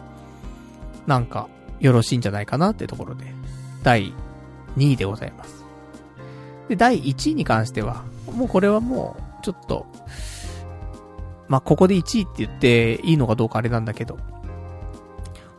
[1.07, 1.49] なんか、
[1.81, 3.27] よろしいんじゃないかなってところで、
[3.83, 4.13] 第
[4.77, 5.65] 2位でございます。
[6.69, 9.87] で、第1位に関しては、もうこれはもう、ちょっと、
[11.49, 14.19] まあ、ここで1位って言っていいのかどうかあれなんだけど、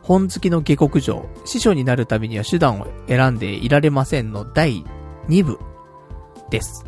[0.02, 4.84] 本好きの下克上、師匠になるためには手段を選んでいられませんの第
[5.28, 5.58] 2部
[6.50, 6.84] です。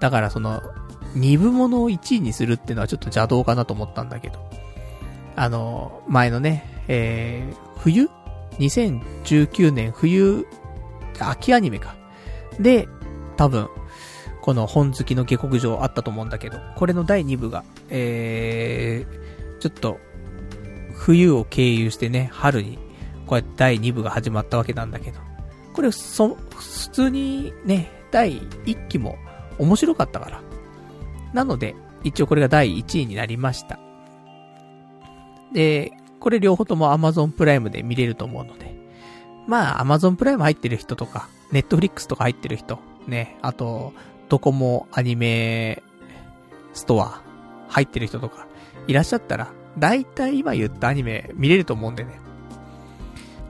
[0.00, 0.62] だからその、
[1.14, 4.38] 2部ものを1位にするっていうのはちょっと邪道かなと思ったんだけど。
[5.36, 8.10] あの、前のね、えー、冬
[8.58, 10.44] ?2019 年冬、
[11.20, 11.94] 秋アニメか。
[12.58, 12.88] で、
[13.36, 13.68] 多分、
[14.42, 19.98] この本好きの下克上あったと思うんだけど、これの第2部が、えー、ちょっと、
[20.94, 22.76] 冬を経由してね、春に、
[23.26, 25.20] こうやって第2部が始まったわけなんだけど、
[25.72, 29.16] これ、そ、普通にね、第1期も
[29.58, 30.42] 面白かったから。
[31.32, 33.78] なので、一応これが第1位になりました。
[35.52, 38.78] で、これ両方とも Amazon プライムで見れると思うので。
[39.46, 42.78] まあ、Amazon プライム入ってる人とか、Netflix とか入ってる人、
[43.08, 43.92] ね、あと、
[44.28, 45.82] ドコモアニメ
[46.72, 47.20] ストア
[47.68, 48.46] 入ってる人とか
[48.86, 52.20] いらっしゃったら、だいたい今言ったアニメ見れると思うんでね。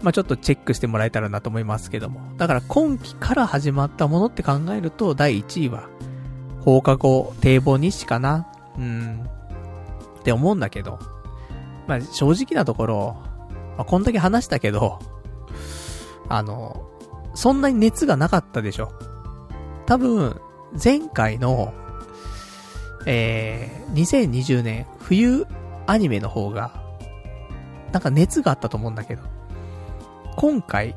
[0.03, 2.21] まあ、ちょっとチェックしてもらえたらなと思いますけども。
[2.39, 5.89] だから今期から始まったものって考えると、第1位は、
[6.63, 8.47] 放課後堤防日誌かな
[8.79, 9.29] うん。
[10.21, 10.99] って思うんだけど。
[11.91, 13.17] まあ、正直なところ、
[13.77, 15.01] まあ、こんだけ話したけど、
[16.29, 16.89] あの、
[17.35, 18.93] そんなに熱がなかったでしょ。
[19.87, 20.41] 多分、
[20.81, 21.75] 前回の、
[23.07, 25.49] えー、2020年冬
[25.89, 26.81] アニメの方が、
[27.91, 29.23] なんか熱があったと思うんだけど。
[30.37, 30.95] 今回、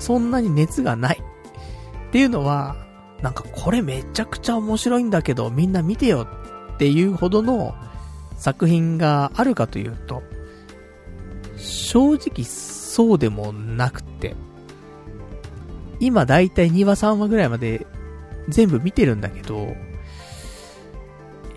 [0.00, 1.22] そんなに熱がない。
[2.08, 2.74] っていうのは、
[3.22, 6.26] なんかこれめちゃくちゃ面白いんだけど、みんな見てよ
[6.74, 7.76] っていうほどの
[8.44, 10.22] 作品があるかというと、
[11.56, 14.36] 正直そうでもなくて、
[15.98, 17.86] 今だいたい2話3話ぐらいまで
[18.50, 19.74] 全部見てるんだけど、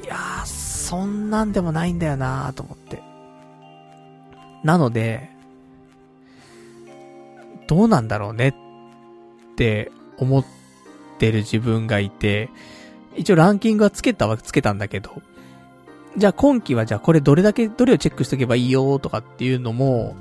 [0.01, 3.03] いやー、そんなんでもないんだよなーと思って。
[4.63, 5.29] なので、
[7.67, 8.55] どうなんだろうね
[9.51, 10.45] って思っ
[11.19, 12.49] てる自分がいて、
[13.17, 15.21] 一応ランキングはつけたはつけたんだけど、
[16.17, 20.15] じゃあ今期はじゃあこれどれだけ、どれをチェックしとけばいいよとかっていうのも、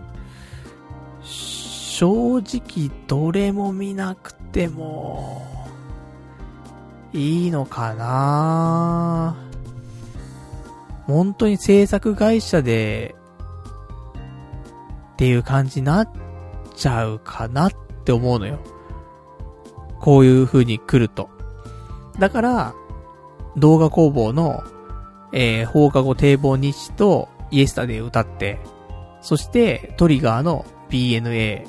[1.22, 5.42] 正直どれも見なくても、
[7.14, 9.36] いいのかな
[11.06, 13.14] 本当に制作会社で、
[15.14, 16.10] っていう感じになっ
[16.74, 17.72] ちゃうかなっ
[18.04, 18.58] て思うのよ。
[20.00, 21.30] こういう風に来ると。
[22.18, 22.74] だから、
[23.56, 24.62] 動画工房の、
[25.32, 28.58] えー、放課後堤防日誌とイエスタで歌って、
[29.20, 31.66] そしてトリガーの BNA、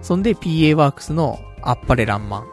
[0.00, 2.42] そんで PA ワークスのあっぱれらんまん。
[2.42, 2.46] っ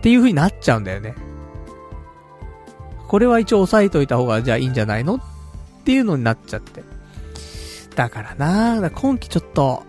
[0.00, 1.14] ていう風になっちゃうんだよね。
[3.08, 5.14] これは一応押さえといた方がじゃあいいんじゃないの？
[5.14, 5.20] っ
[5.84, 6.82] ていうのになっちゃって。
[7.96, 9.82] だからなだ今季ちょっと、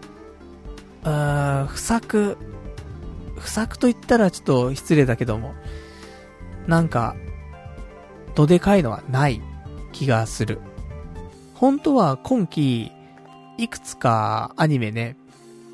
[1.03, 2.37] うーん、不作、
[3.37, 5.53] 不作と言ったらちょっと失礼だけども、
[6.65, 7.15] なんか、
[8.39, 9.41] どでかいのはない
[9.91, 10.61] 気がする。
[11.55, 12.89] 本当は今季、
[13.57, 15.17] いくつかアニメね、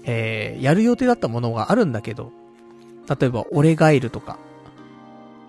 [0.03, 2.31] えー、やる予定だったものがあるんだけど、
[3.07, 4.39] 例えば、俺ガイルとか、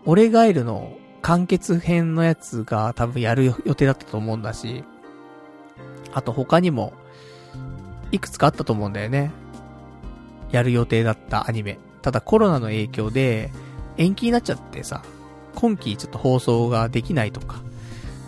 [0.04, 4.84] 俺ガイルの完結編のやつが多分やる予定だったと思うんだし、
[6.12, 6.92] あと他にも、
[8.12, 9.30] いくつかあったと思うんだよね。
[10.50, 11.78] やる予定だったアニメ。
[12.02, 13.50] ただコロナの影響で
[13.96, 15.02] 延期になっちゃってさ、
[15.56, 17.60] 今期ちょっと放送ができないとか、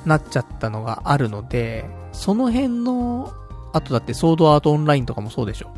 [0.04, 3.32] なっちゃったのがあるので、その辺の、
[3.72, 5.70] あとだってソードアートオンラインとかもそうでしょ。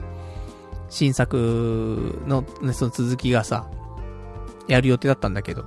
[0.89, 3.68] 新作の、ね、その続きがさ、
[4.68, 5.64] やる予定だったんだけど。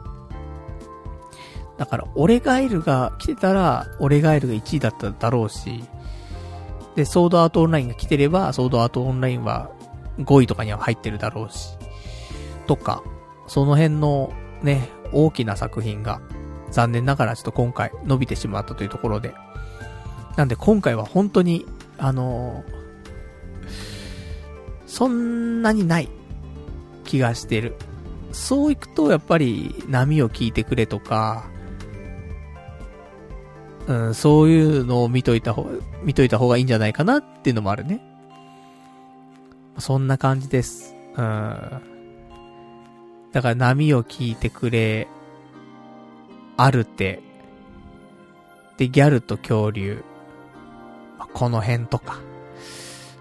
[1.77, 5.84] だから、俺ガエルが来てたら、俺ガエルが1位だっただろうし、
[6.95, 9.72] で、ソードアートオンラインが来てれば、ソードアートオンラインは
[10.19, 11.77] 5位とかには入ってるだろうし、
[12.68, 13.03] とか、
[13.47, 14.31] その辺の
[14.61, 16.22] ね、大きな作品が、
[16.72, 19.34] 残念ながらちょっと今回伸びてしまったというところで。
[20.35, 21.65] なんで今回は本当に、
[21.98, 23.68] あのー、
[24.88, 26.10] そんなにない
[27.03, 27.76] 気がしてる。
[28.31, 31.45] そういくと、やっぱり波を聞いてくれとか、
[33.85, 35.68] うん、そういうのを見といた方、
[36.03, 38.02] 見といた方がいいんじゃないかなっていうのもあるね。
[39.77, 40.95] そんな感じです。
[41.15, 41.93] うん。
[43.34, 45.07] だから波を聞いてくれ、
[46.55, 47.22] あるて、
[48.77, 50.03] で、ギャルと恐竜、
[51.18, 52.19] まあ、この辺とか、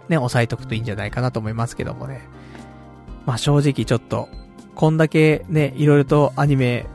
[0.08, 2.20] ね、押さえとくといいんじゃないかなと思いますけどもね。
[3.24, 4.28] まあ正直ちょっと、
[4.74, 6.86] こんだけね、いろいろとアニメ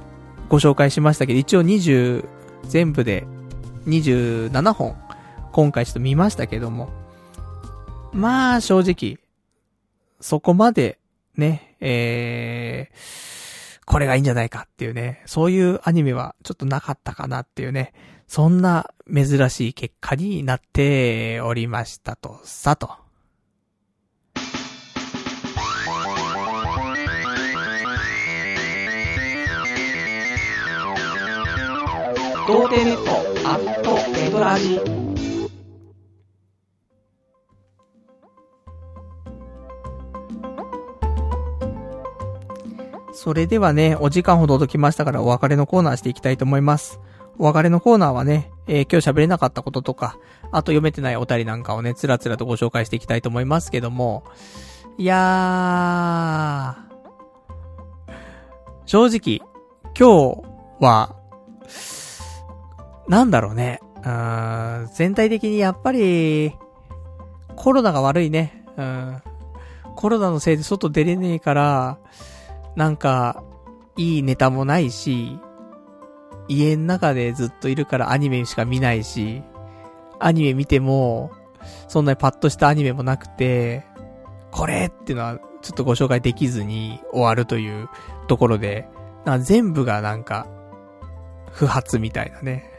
[0.50, 2.28] ご紹介しましたけど、一応20、
[2.64, 3.26] 全部で
[3.88, 4.96] 27本、
[5.52, 6.90] 今回ちょっと見ましたけども、
[8.14, 9.18] まあ正直、
[10.20, 11.00] そこまで、
[11.36, 17.94] ね、えー、これがいいんじゃないかっていうね、そういうアニメはちょっとなかったかなっていうね、
[18.28, 22.90] そんな珍しい結果になっておりましたと、さと。
[32.48, 35.07] 童貞ネットアットネトラジ。
[43.18, 47.00] それではね、お時間ほど届きましたからお別れのコーナーしていきたいと思います。
[47.40, 50.20] お別れのコーナーはね、えー、今日喋れなかったこととか、
[50.52, 54.24] あと読めてないお便りなんかをね、つらつらとご紹介していきたいと思いますけども、
[55.00, 58.14] いやー、
[58.86, 59.42] 正直、
[59.98, 60.44] 今日
[60.80, 61.16] は、
[63.08, 63.80] なんだろうね。
[64.06, 66.54] うん、全体的にやっぱり、
[67.56, 68.64] コロナが悪いね。
[68.78, 69.24] うん。
[69.96, 71.98] コロナのせいで外出れねえから、
[72.78, 73.44] なんか、
[73.98, 75.40] いいネタもないし、
[76.48, 79.42] 家の中でずっといるからアニメしか見ないし、
[80.20, 81.32] アニメ見ても、
[81.88, 83.84] そんなにパッとしたアニメもなくて、
[84.52, 87.90] これっていうのはちょっとご紹介できずに終わるという
[88.28, 88.88] ところで、
[89.26, 90.48] なんか全部がなんか、
[91.52, 92.72] 不発みたいなね。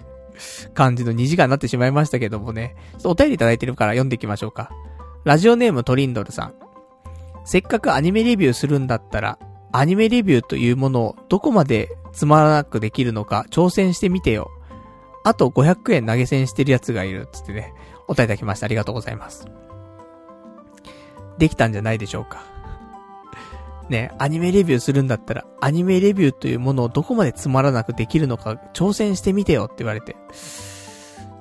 [0.75, 2.77] 感じの2時間になってしまいましたけどもね。
[2.93, 4.71] ちょっとお便りいただいてるから読んでいきましょうか。
[5.25, 6.55] ラジオネームトリンドルさん。
[7.45, 9.39] せっかくアニメレビューするんだったら、
[9.73, 14.51] アニメレビューというものをどこまでつまらなくできるのか挑戦してみてよ。
[15.25, 17.29] あと500円投げ銭してるやつがいる。
[17.33, 17.75] つってね、
[18.07, 18.67] お便りいただきました。
[18.67, 19.47] ありがとうございます。
[21.39, 22.45] できたんじゃないでしょうか。
[23.89, 30.17] ね、アニメレビューするんだったら、アニメレビューというものをどこまでつまらなくできるのか挑戦してみてよって言われて、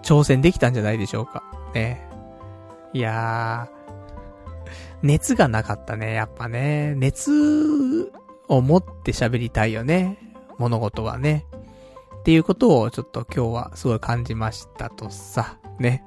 [0.02, 1.44] 挑戦できたんじゃないでしょうか。
[1.74, 2.08] ね。
[2.94, 3.77] いやー、
[5.04, 6.96] 熱がなかったね、やっぱね。
[6.96, 8.12] 熱
[8.48, 10.18] を持って喋りたいよね。
[10.58, 11.46] 物事はね。
[12.20, 16.04] っていうことをちょっと今日はすごい感じましたとさ、ね。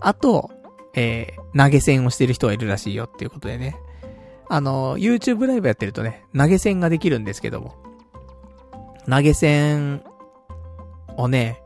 [0.00, 0.50] あと、
[0.94, 3.76] えー、投げ銭をしてる人がいるらしいよっていうことでね。
[4.48, 7.74] あの、YouTube ライブやってるとね、投げ銭ができるんですけども。
[9.08, 10.02] 投げ銭
[11.16, 11.62] をね、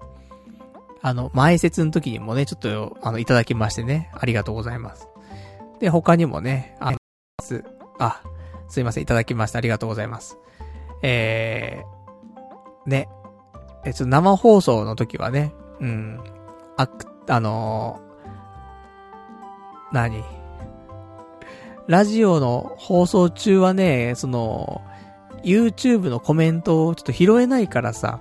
[1.02, 5.09] あの、前説の時にもね、ちょっと、あの、いただきましてね、ありがとうございます。
[5.80, 6.94] で、他にもね、あ、
[7.42, 7.64] す、
[7.98, 8.22] あ、
[8.68, 9.58] すいません、いただきました。
[9.58, 10.38] ありがとうございます。
[11.02, 13.08] えー、ね、
[13.84, 16.20] え、ちょっと生放送の時はね、うん、
[16.76, 16.88] あ、
[17.28, 20.22] あのー、何？
[21.86, 24.82] ラジオの放送中はね、その、
[25.42, 28.20] YouTube のコメントをちょっと拾えないからさ、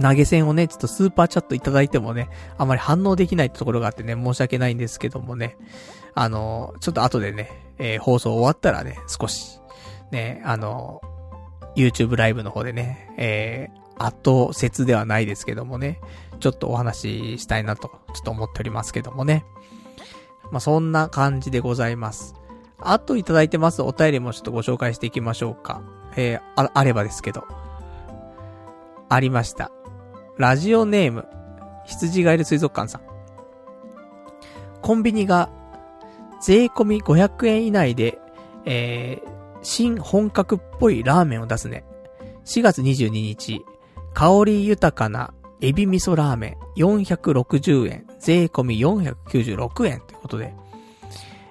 [0.00, 5.56] 投げ銭をね、ちょっとスーパーチャットいただいてもね、あまり反応できないところがあってね、申し訳ないんですけどもね、
[6.14, 9.60] あの、ちょっと後でね、えー、放送終わったらね、少し、
[10.10, 11.00] ね、あの、
[11.76, 16.00] YouTube ライブの方でね、えー、後説ではないですけどもね、
[16.40, 19.44] ちょっとお話ししたいなと、ちょっと思っておりますけどもね。
[20.50, 22.34] まあ、そんな感じでございます。
[22.78, 25.82] あといただいてますお便りもちょっとご紹介していきましょうか。
[26.16, 27.44] えー、あ、あればですけど。
[29.08, 29.73] ありました。
[30.36, 31.26] ラジオネーム、
[31.84, 33.02] 羊ガエル水族館さん。
[34.82, 35.48] コンビニが、
[36.42, 38.18] 税込み500円以内で、
[38.64, 39.28] えー、
[39.62, 41.84] 新本格っぽいラーメンを出すね。
[42.44, 43.64] 4月22日、
[44.12, 50.52] 香り豊かなエビ味噌ラーメン460円、税込み496円ということで、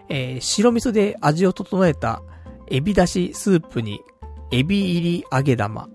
[0.10, 2.22] えー、白味噌で味を整えた
[2.68, 4.02] エビだしスープに、
[4.52, 5.88] エビ入り揚げ玉、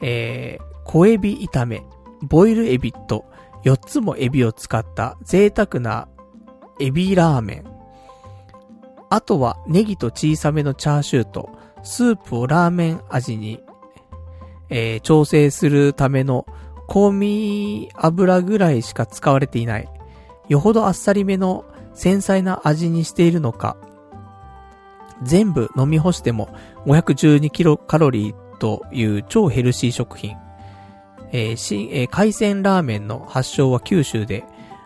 [0.00, 1.84] えー、小エビ炒め、
[2.22, 3.24] ボイルエビと
[3.64, 6.08] 4つもエビを使った贅沢な
[6.80, 7.64] エビラーメン。
[9.08, 11.50] あとはネギと小さめのチャーシューと
[11.82, 13.62] スープをラーメン味に、
[14.68, 16.46] えー、調整するための
[16.88, 19.88] 香味油ぐらいしか使われていない。
[20.48, 21.64] よほどあっさりめの
[21.94, 23.76] 繊細な味にしているのか、
[25.22, 26.48] 全部飲み干しても
[26.86, 30.36] 512キロカロリーという超ヘルシー食品。
[31.32, 34.44] えー、し、えー、海鮮ラーメンの発祥は九州で、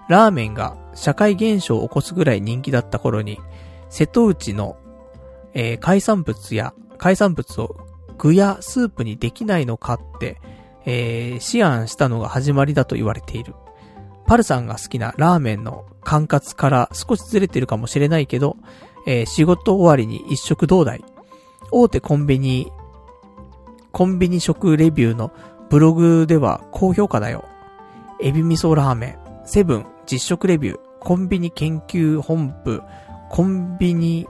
[0.09, 3.39] ラーメンが社会現象を起こすぐらい人気だった頃に、
[3.89, 4.77] 瀬戸内の、
[5.55, 7.77] えー、海産物や、海産物を
[8.19, 10.41] 具やスープにできないのかって、
[10.85, 13.55] えー、思案したのが始まりだと言われている。
[14.27, 18.57] パルさんが好きなラーメンの管轄から少しずれてるかもしれないけど、
[19.07, 21.05] えー、仕事終わりに一食同台。
[21.73, 22.71] 大手コンビニ、
[23.93, 25.33] コンビニ食レビューの
[25.71, 27.45] ブログでは高評価だよ。
[28.21, 32.83] エビ味噌ラーメン、セブン、実食レビュー、コンビニ研究本部、
[33.31, 34.27] コンビニ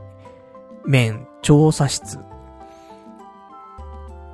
[0.84, 2.18] 麺調査室。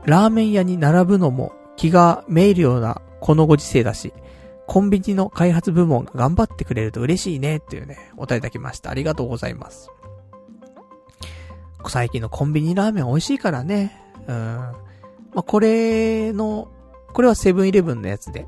[0.05, 4.12] ラーメン屋に並ぶのも気がめいるようなこのご時世だし、
[4.66, 8.91] コンビニの開発部門が頑張ってくれると嬉しいねっていうね、お便りいただきました。
[8.91, 9.91] ありがとうございます。
[11.89, 13.97] 最近のコンビニラーメン美味しいからね。
[14.27, 14.35] うん。
[14.35, 14.74] ま
[15.37, 16.69] あ、これの、
[17.16, 18.47] これはセブンイレブンのやつで、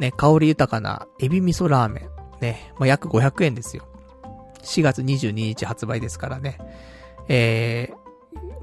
[0.00, 2.40] ね、香り豊かなエビ味噌ラーメン。
[2.40, 3.86] ね、まあ、約500円ですよ。
[4.62, 6.56] 4月22日発売ですからね。
[7.28, 7.90] え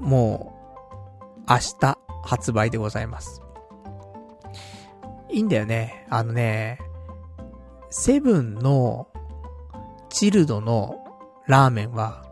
[0.00, 0.56] も
[1.46, 3.40] う、明日発売でございます。
[5.30, 6.04] いいんだよね。
[6.10, 6.80] あのね、
[7.90, 9.06] セブンの
[10.08, 10.96] チルドの
[11.46, 12.24] ラーメンは、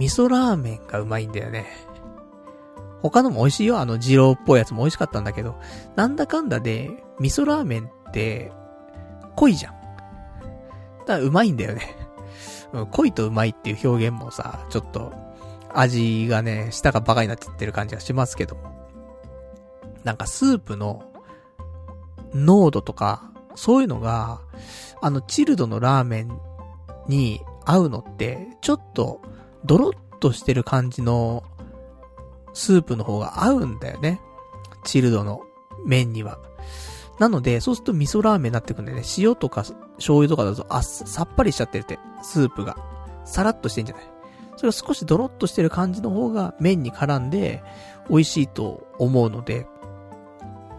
[0.00, 1.66] 味噌ラーメンがうまいんだよね。
[3.02, 3.78] 他のも美味しいよ。
[3.78, 5.56] あの、二郎っぽいやつも美味しかったんだけど、
[5.96, 8.52] なんだかんだで、味噌ラーメンって、
[9.36, 9.74] 濃いじゃん。
[11.00, 11.96] だからうまいんだよね。
[12.90, 15.12] 濃いとうまいっていう表現もさ、ちょっと、
[15.72, 18.56] 味がね、舌がバカになっちゃってる感じがしますけど。
[20.04, 21.04] なんかスープの、
[22.34, 24.40] 濃度とか、そういうのが、
[25.00, 26.40] あの、チルドのラーメン
[27.06, 29.20] に合うのって、ちょっと、
[29.64, 31.44] ドロッとしてる感じの、
[32.58, 34.20] スープの方が合うんだよね。
[34.82, 35.42] チルドの
[35.84, 36.38] 麺には。
[37.20, 39.04] なので、そうすると味噌ラーメンになってくんだよね。
[39.16, 39.62] 塩とか
[39.96, 42.76] 醤油とかだと、あ、さっぱりしちゃってるって、スープが。
[43.24, 44.04] さらっとしてんじゃない
[44.56, 47.62] それが少しドロッとしてる感じの方が麺に絡んで
[48.08, 49.68] 美味しいと思うので、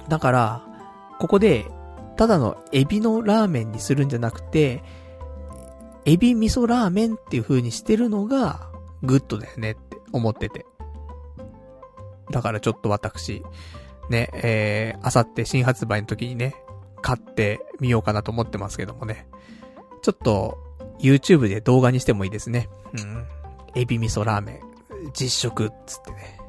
[0.10, 0.66] だから、
[1.20, 1.66] ここで、
[2.18, 4.84] ただのエビのラーメンにするんじゃなくて、
[6.04, 8.70] エビ味噌ラーメンっていう風にしてるのが、
[9.02, 10.66] グッドだよねって思ってて。
[12.32, 13.44] だからちょっと私、
[14.10, 16.56] ね、えー、あさって新発売の時にね、
[17.02, 19.28] 買ってみようかなと思ってますけどもね。
[20.02, 20.58] ちょっと、
[21.00, 22.70] YouTube で動画にしてもいいですね。
[22.94, 23.26] うん。
[23.76, 24.60] エビ味噌ラーメン、
[25.14, 26.40] 実食、つってね。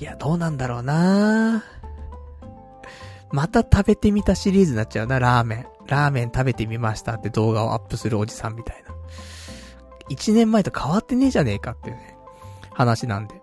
[0.00, 1.64] いや、どうなんだろうな
[3.32, 5.66] また食べてみたシリーズになっちゃうな、ラーメン。
[5.86, 8.94] ラーメン食べてみましたって動画をアップするおじさんみたいな。
[10.08, 12.16] 一年前と変わってねえじゃねえかっていうね、
[12.72, 13.39] 話なんで。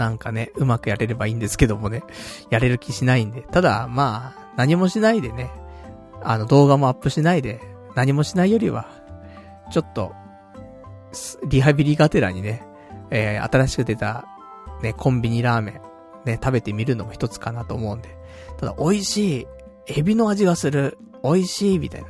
[0.00, 2.02] なんかね、うまくやれればいいんですけどもね、
[2.48, 3.42] やれる気しないんで。
[3.42, 5.50] ただ、まあ、何もしないでね、
[6.22, 7.60] あの動画もアップしないで、
[7.94, 8.88] 何もしないよりは、
[9.70, 10.14] ちょっと、
[11.44, 12.66] リハビリがてらにね、
[13.10, 14.24] えー、新しく出た、
[14.80, 15.80] ね、コンビニラーメン、
[16.24, 18.08] ね、食べてみるのも一つかなと思うんで。
[18.56, 19.46] ただ、美味しい。
[19.86, 20.96] エビの味がする。
[21.22, 21.78] 美味しい。
[21.78, 22.08] みたいな。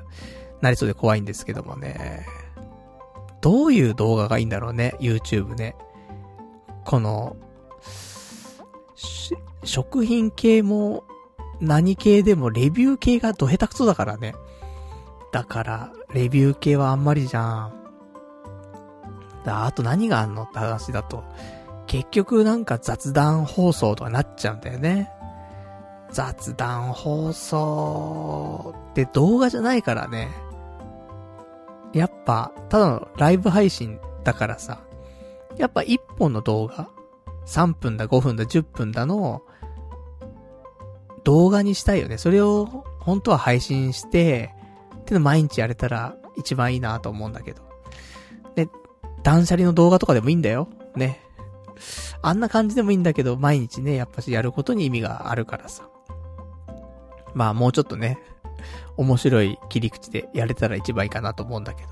[0.61, 2.25] なりそうで怖いんですけどもね。
[3.41, 4.95] どういう動画がいいんだろうね。
[5.01, 5.75] YouTube ね。
[6.85, 7.37] この、
[9.65, 11.05] 食品系も、
[11.61, 14.35] 何系でもレビュー系がど下手くそだからね。
[15.33, 17.75] だから、レビュー系はあんまりじゃん。
[19.45, 21.25] だあと何があんのって話だと、
[21.87, 25.11] 結局なんか雑談放送とかなっちゃうんだよね。
[26.13, 30.29] 雑談放送って動画じゃないからね。
[31.93, 34.81] やっぱ、ただのライブ配信だからさ、
[35.57, 36.89] やっぱ一本の動画、
[37.51, 39.43] 3分だ、5分だ、10分だの、
[41.25, 42.17] 動画にしたいよね。
[42.17, 44.55] それを、本当は配信して、
[45.01, 47.63] っての毎日やれたら一番いいなと思うんだけど。
[48.55, 48.69] で、
[49.25, 50.69] 断捨離の動画とかでもいいんだよ。
[50.95, 51.21] ね。
[52.23, 55.89] あんな感じでもいいんだけど、毎日ね、やっぱしやることに意味があるからさ。
[57.35, 58.19] まあもうちょっとね、
[58.97, 61.89] 面白い切り口でやれたら一番いいかなと思うんだけど。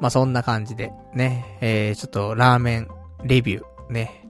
[0.00, 2.88] まあ、そんな感じで、ね、えー、ちょっとラーメン
[3.22, 4.26] レビュー、ね、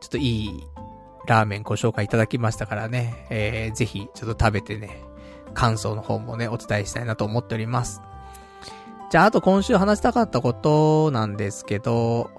[0.00, 0.66] ちょっといい
[1.26, 5.02] ラーメンご紹介いただきましたからね、えー、ぜひちょっと食べてね、
[5.54, 8.02] 感想の方もね、お伝えしたいなと思っております。
[9.10, 12.30] じゃあ、あと今週話したかったことなんですけど、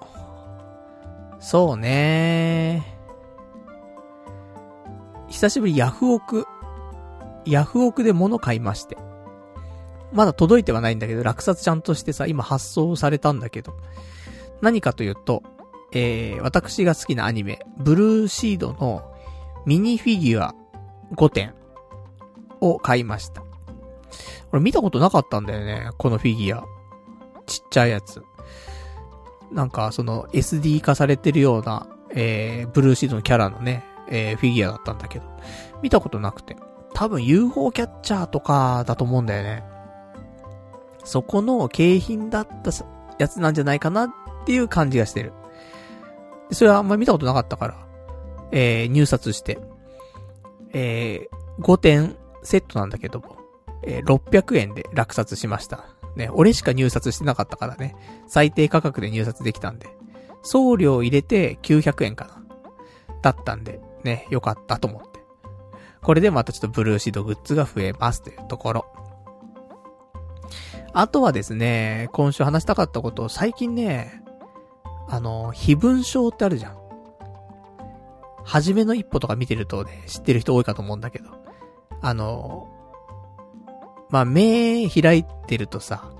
[1.40, 2.94] そうね
[5.28, 6.46] 久しぶりヤフオク。
[7.44, 8.96] ヤフオクで物買いまして。
[10.12, 13.74] まだ届いてはないんだけど、落札ちゃんとしてさ、今発送されたんだけど。
[14.60, 15.42] 何かというと、
[15.94, 19.10] えー、私が好きなアニメ、ブルーシードの
[19.64, 20.54] ミニフィギュア
[21.14, 21.54] 5点
[22.60, 23.42] を買いました。
[23.42, 26.64] これ見たことなかったんだよね、このフィギュア。
[27.46, 28.22] ちっちゃいやつ。
[29.52, 35.24] なんか、その SD 化されてるような、えー、ブルーシードのキャラのね、えー、フィギュアだったんだけど、
[35.82, 36.56] 見たことなくて。
[36.94, 39.64] 多分 UFO キャッチャーとかだと思うんだよね。
[41.04, 42.70] そこの景品だった
[43.18, 44.10] やつなんじゃないかなっ
[44.46, 45.32] ていう感じがしてる。
[46.50, 47.86] それはあんまり見たことなかったから、
[48.52, 49.58] えー、入札して、
[50.72, 53.36] えー、5点セットなんだけども、
[53.82, 55.86] えー、600円で落札しました。
[56.16, 57.96] ね、俺しか入札してなかったからね、
[58.28, 59.88] 最低価格で入札できたんで、
[60.42, 62.44] 送料入れて900円かな。
[63.22, 65.20] だったんで、ね、よかったと思って。
[66.02, 68.86] これでまたちょっとブルーシードグッズが増えますというところ。
[70.92, 74.22] あとはですね、今週話したかったことを最近ね、
[75.08, 76.78] あの、非文章ってあるじゃん。
[78.44, 81.30] 初めの一歩とか見てるとね、知ってる人多いかと思うんだけど。
[82.00, 82.68] あの、
[84.10, 86.10] まあ、目開いてるとさ、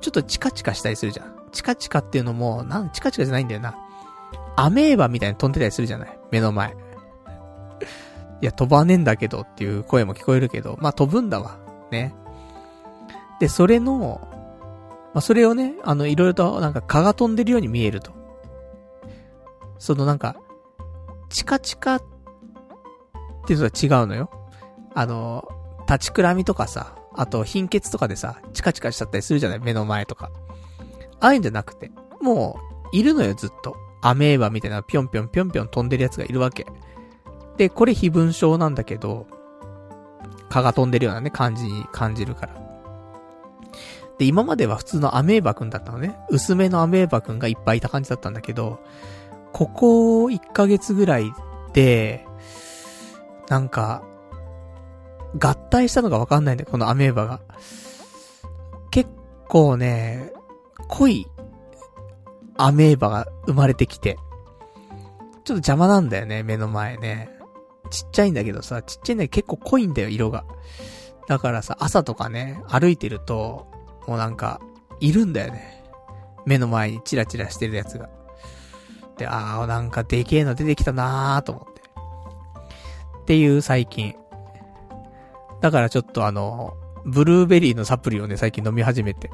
[0.00, 1.34] ちょっとチカチカしたりするじゃん。
[1.52, 3.76] チカチカっていうのも、なん、チカチカじゃないんだよな。
[4.56, 6.18] アメーバみたいに飛んでたりするじゃない？
[6.30, 6.70] 目の前。
[6.70, 11.58] いや、飛ばねえんだけどっていう声も聞こえるけど、まあ飛ぶんだわ。
[11.90, 12.14] ね。
[13.40, 14.28] で、それの、
[15.14, 18.12] まあそれをね、あの、いろいろとなんか蚊が飛んでるように見えると。
[19.78, 20.36] そのなんか、
[21.30, 22.02] チカチカっ
[23.46, 24.30] ていうのは違うのよ。
[24.94, 25.48] あの、
[25.88, 29.60] 立ちくらみとかさ、あと貧血とかでさ、チカチカしちゃったりするじゃない？
[29.60, 30.30] 目の前とか。
[31.20, 32.58] ああいうんじゃなくて、も
[32.92, 33.76] う、いるのよ、ずっと。
[34.02, 36.66] アメーバみたいなぴょんぴょんぴょんぴょん飛んでるやつがいるわけ。
[37.56, 39.26] で、これ非文章なんだけど、
[40.50, 42.63] 蚊が飛んでるようなね、感じに感じるから。
[44.18, 46.16] で、今までは普通のアメーバくんだったのね。
[46.30, 48.78] 薄めのアメーバくんがいっぱいいた感じだったんだけど、
[49.52, 51.32] ここ1ヶ月ぐらい
[51.72, 52.26] で、
[53.48, 54.02] なんか、
[55.38, 57.40] 合体したのがわかんないんだよ、このアメーバが。
[58.90, 59.10] 結
[59.48, 60.32] 構ね、
[60.88, 61.26] 濃い
[62.56, 67.30] アメーバが生まれてきて、ちょっと邪魔なんだよね、目の前ね。
[67.90, 70.44] ちっちゃいんだけどさ、ちっちゃいんだけど結構濃いんだよ、色が。
[71.26, 73.66] だからさ、朝とかね、歩いてると、
[74.06, 74.60] もうなんか、
[75.00, 75.82] いるんだよね。
[76.46, 78.08] 目の前にチラチラしてるやつが。
[79.16, 81.82] で、あー、なんかでけえの出てきたなーと思って。
[83.22, 84.14] っていう最近。
[85.60, 86.74] だからちょっとあの、
[87.04, 89.30] ブルーベリーのサプリをね、最近飲み始めて。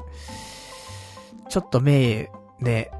[1.49, 2.91] ちょっと目、ね、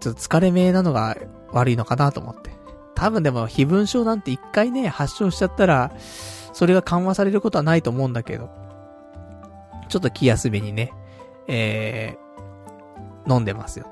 [0.00, 1.16] ちょっと疲れ目なのが
[1.52, 2.50] 悪いのかなと思って。
[2.94, 5.92] 多分でも、非文症なんて一回ね、発症しちゃったら、
[6.52, 8.50] それが緩和されることはないと思うんだけど、
[9.92, 10.90] ちょっと気休めにね、
[11.46, 13.86] えー、飲んでますよ、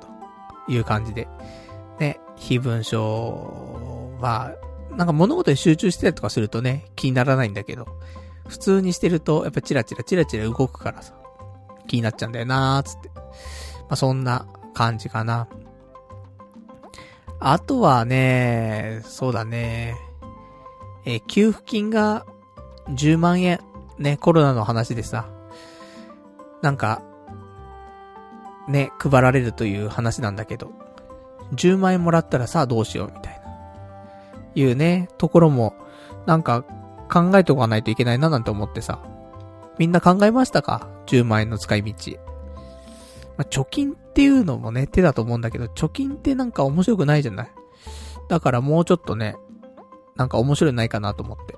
[0.67, 1.29] という感じで。
[1.99, 4.55] ね、非文症は、
[4.97, 7.87] なんか物事に集中してたりとかするとね、気にならないんだけど、
[8.49, 11.13] 普通にしてると、やっぱチラチラチラチラ動くからさ、
[11.87, 13.11] 気になっちゃうんだよなーつって。
[13.11, 13.25] ま
[13.91, 15.49] あ、そんな感じかな。
[17.41, 19.97] あとはね、そうだね。
[21.05, 22.25] えー、給付金が
[22.89, 23.61] 10万円。
[23.99, 25.29] ね、コロナの話でさ。
[26.63, 27.03] なんか、
[28.69, 30.71] ね、配られるという話なんだけど。
[31.55, 33.41] 10万円もらったらさどうしようみたいな。
[34.55, 35.75] いうね、ところも、
[36.27, 36.63] なんか
[37.11, 39.01] 考えておかないといけないななんて思ってさ。
[39.79, 41.93] みんな考えましたか ?10 万円の使い道。
[43.37, 47.51] まあ、貯金っていうのもね、手だと思うんだけど、貯金ってなんか面白くないじゃない？
[48.29, 49.37] だからもうちょっとね、
[50.17, 51.57] なんか面白いのないかなと思って。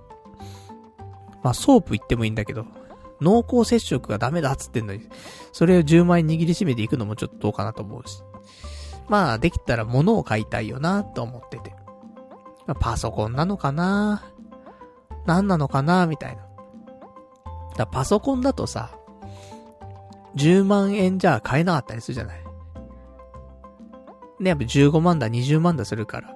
[1.42, 2.64] まあ、ソープ行ってもいいんだけど、
[3.22, 5.08] 濃厚接触がダメだっつってんのに、
[5.52, 8.22] それを10万円握りしめていくのもちょっとどうかなと思うし。
[9.08, 11.74] まあ、できたら物を買いたいよなと思ってて。
[12.66, 14.22] まあ、パソコンなのかな？
[15.26, 16.06] 何なのかな？
[16.06, 16.42] みたいな。
[17.76, 18.90] だパソコンだとさ、
[20.36, 22.42] 10万円じゃ買えなかったりするじゃない。
[24.40, 26.34] ね、やっぱ15万だ、20万だするから、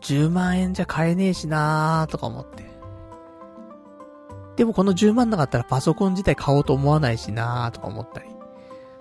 [0.00, 2.64] 10万円じゃ買えねえしなーとか思って。
[4.56, 8.26] でもこの10万なかったらパソコン自体買おうと思わないしなーとか思ったり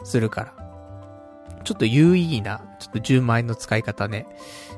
[0.04, 0.64] するから。
[1.64, 4.28] ちょっと有意義な、ちょっと10万円の使い方ね、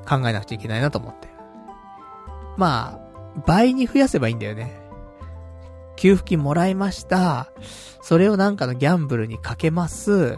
[0.08, 1.28] 考えなくちゃいけないなと思って。
[2.58, 3.00] ま
[3.36, 4.86] あ、倍に増やせばいいんだよね。
[5.96, 7.50] 給付金もらいました。
[8.02, 10.38] それをなんかのギャンブルにかけます。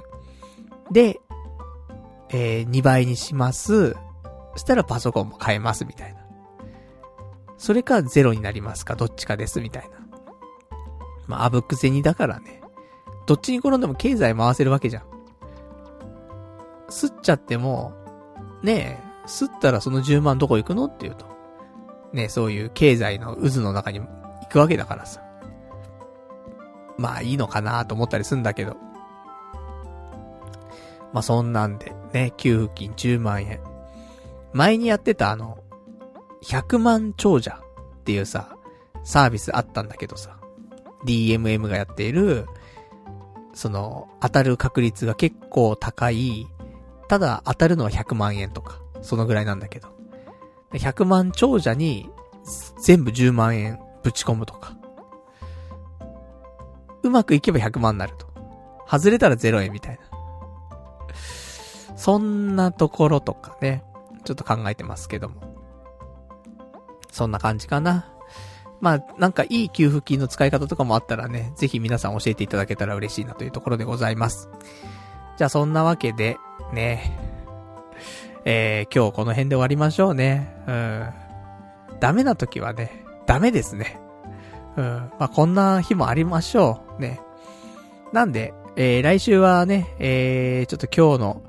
[0.92, 1.20] で、
[2.30, 3.94] えー、2倍にします。
[4.54, 6.22] そしたらパソコンも買えますみたいな。
[7.58, 10.07] それかゼロになりますかどっちかですみたいな。
[11.28, 12.62] まあ、あぶく銭だからね。
[13.26, 15.04] どっちに転んでも経済回せるわけじゃん。
[16.90, 17.94] 吸っちゃっても、
[18.64, 21.26] ねえ、吸ったらその10万どこ行くのって言うと。
[22.14, 24.08] ねえそういう経済の渦の中に行
[24.50, 25.22] くわけだからさ。
[26.98, 28.78] まあいいのかなと思ったりするんだけど。
[31.12, 33.60] まあそんなんで、ね、給付金10万円。
[34.54, 35.60] 前にやってたあの、
[36.44, 37.62] 100万長者
[38.00, 38.56] っていうさ、
[39.04, 40.38] サービスあったんだけどさ。
[41.06, 42.48] DMM がやっている、
[43.54, 46.48] その、当たる確率が結構高い、
[47.08, 49.90] ただ当たるのは100万円とか、そのぐらいなんだけど。
[50.74, 52.10] 100万長者に
[52.82, 54.76] 全部10万円ぶち込むとか。
[57.04, 58.28] うまくいけば100万になると。
[58.90, 61.96] 外れたら0円みたいな。
[61.96, 63.84] そんなところとかね、
[64.24, 65.56] ちょっと考えてますけども。
[67.12, 68.14] そんな感じかな。
[68.80, 74.50] まあ、なんかいい給付金の使い方とかもあったらね、ぜひ皆さん教えていただけたら嬉しいなというところでございます。
[75.38, 76.38] じゃあそんなわけで、
[76.74, 77.18] ね、
[78.46, 80.56] えー、今日この辺で終わりましょうね。
[80.68, 81.10] うん。
[82.00, 84.00] ダメな時はね、ダメですね。
[84.78, 84.86] うん。
[84.86, 87.02] まあ、こんな日もありましょう。
[87.02, 87.20] ね。
[88.14, 91.44] なんで、えー、来週はね、えー、ちょっと今日の、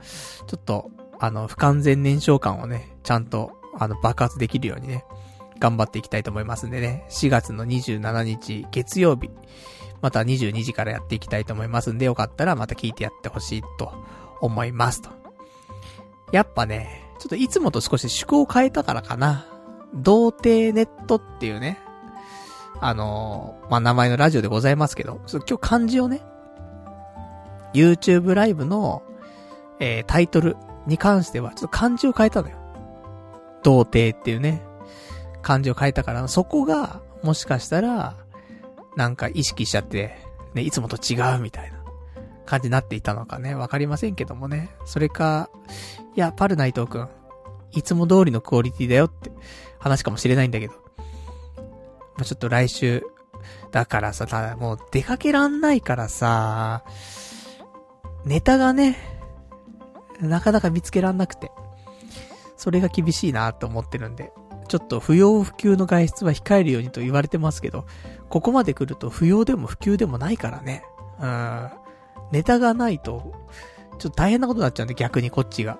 [0.46, 0.90] ちょっと、
[1.20, 5.04] あの、不完全燃焼感をね、ちゃんと、あの、爆発できるようにね、
[5.58, 9.30] 頑張っていきたいと思いますんでね、4月の27日月曜日、
[10.00, 13.92] また22時からやっていきたいと思いますんで、よかったらまた聞いてやってほしいと
[14.40, 15.10] 思いますと。
[16.32, 19.46] やっぱね、ちょっといつもと少し趣向を変えたからかな。
[19.94, 21.78] 童貞ネットっていうね、
[22.80, 26.22] あのー、まあ、名前のラジオでございますけど、今日漢字をね、
[27.74, 29.02] YouTube ライブの、
[29.80, 30.56] えー、タイトル
[30.86, 32.56] に関しては、ちょっと漢字を変えたのよ。
[33.62, 34.62] 童貞っていうね、
[35.42, 38.16] 漢字を変えたから、そこが、もしかしたら、
[38.96, 40.16] なんか意識しちゃって、
[40.54, 41.78] ね、いつもと違うみたいな
[42.46, 44.70] 感じになっていたのかね、わかりませんけどもね。
[44.84, 45.50] それか、
[46.16, 47.08] いや、パル内藤くん、
[47.72, 49.30] いつも通りのクオリティだよって
[49.78, 50.74] 話かもしれないんだけど。
[52.16, 53.04] まあ、ちょっと来週、
[53.70, 56.84] だからさ、ただもう出かけらんないからさ、
[58.24, 58.96] ネタがね、
[60.20, 61.50] なかなか見つけらんなくて。
[62.56, 64.32] それが厳しいなと思ってるんで。
[64.68, 67.86] ちょっと不要不急の外出は控えるようにと言われてますけど、
[68.28, 70.84] ここまで来ると不要でも不急でもないからね。
[71.20, 71.70] うん。
[72.30, 73.32] ネタがないと、
[73.98, 75.78] ちょっと大変なことになっちゃうんで、逆にこっちが。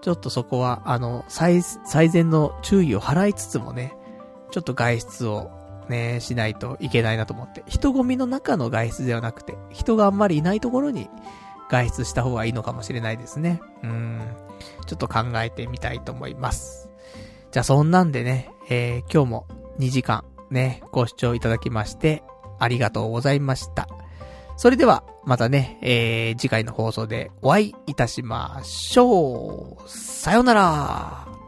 [0.00, 3.94] ちょっとそこは、あの、最、最善の注意を払いつつもね、
[4.50, 5.50] ちょっと外出を
[5.88, 7.64] ね、しないといけないなと思って。
[7.66, 11.10] 人混みの中の外出ではなくて、人があんまりいないところに
[11.68, 13.60] 外出した方がいいのかもしれないですね。
[13.82, 14.20] うん。
[14.86, 16.89] ちょっと考えてみたいと思います。
[17.50, 19.46] じゃあそんなんでね、えー、今日も
[19.78, 22.22] 2時間ね、ご視聴いただきまして、
[22.58, 23.88] ありがとうございました。
[24.56, 29.88] それでは、またね、えー、次回の放送でお会いいたしましょう。
[29.88, 31.39] さよなら。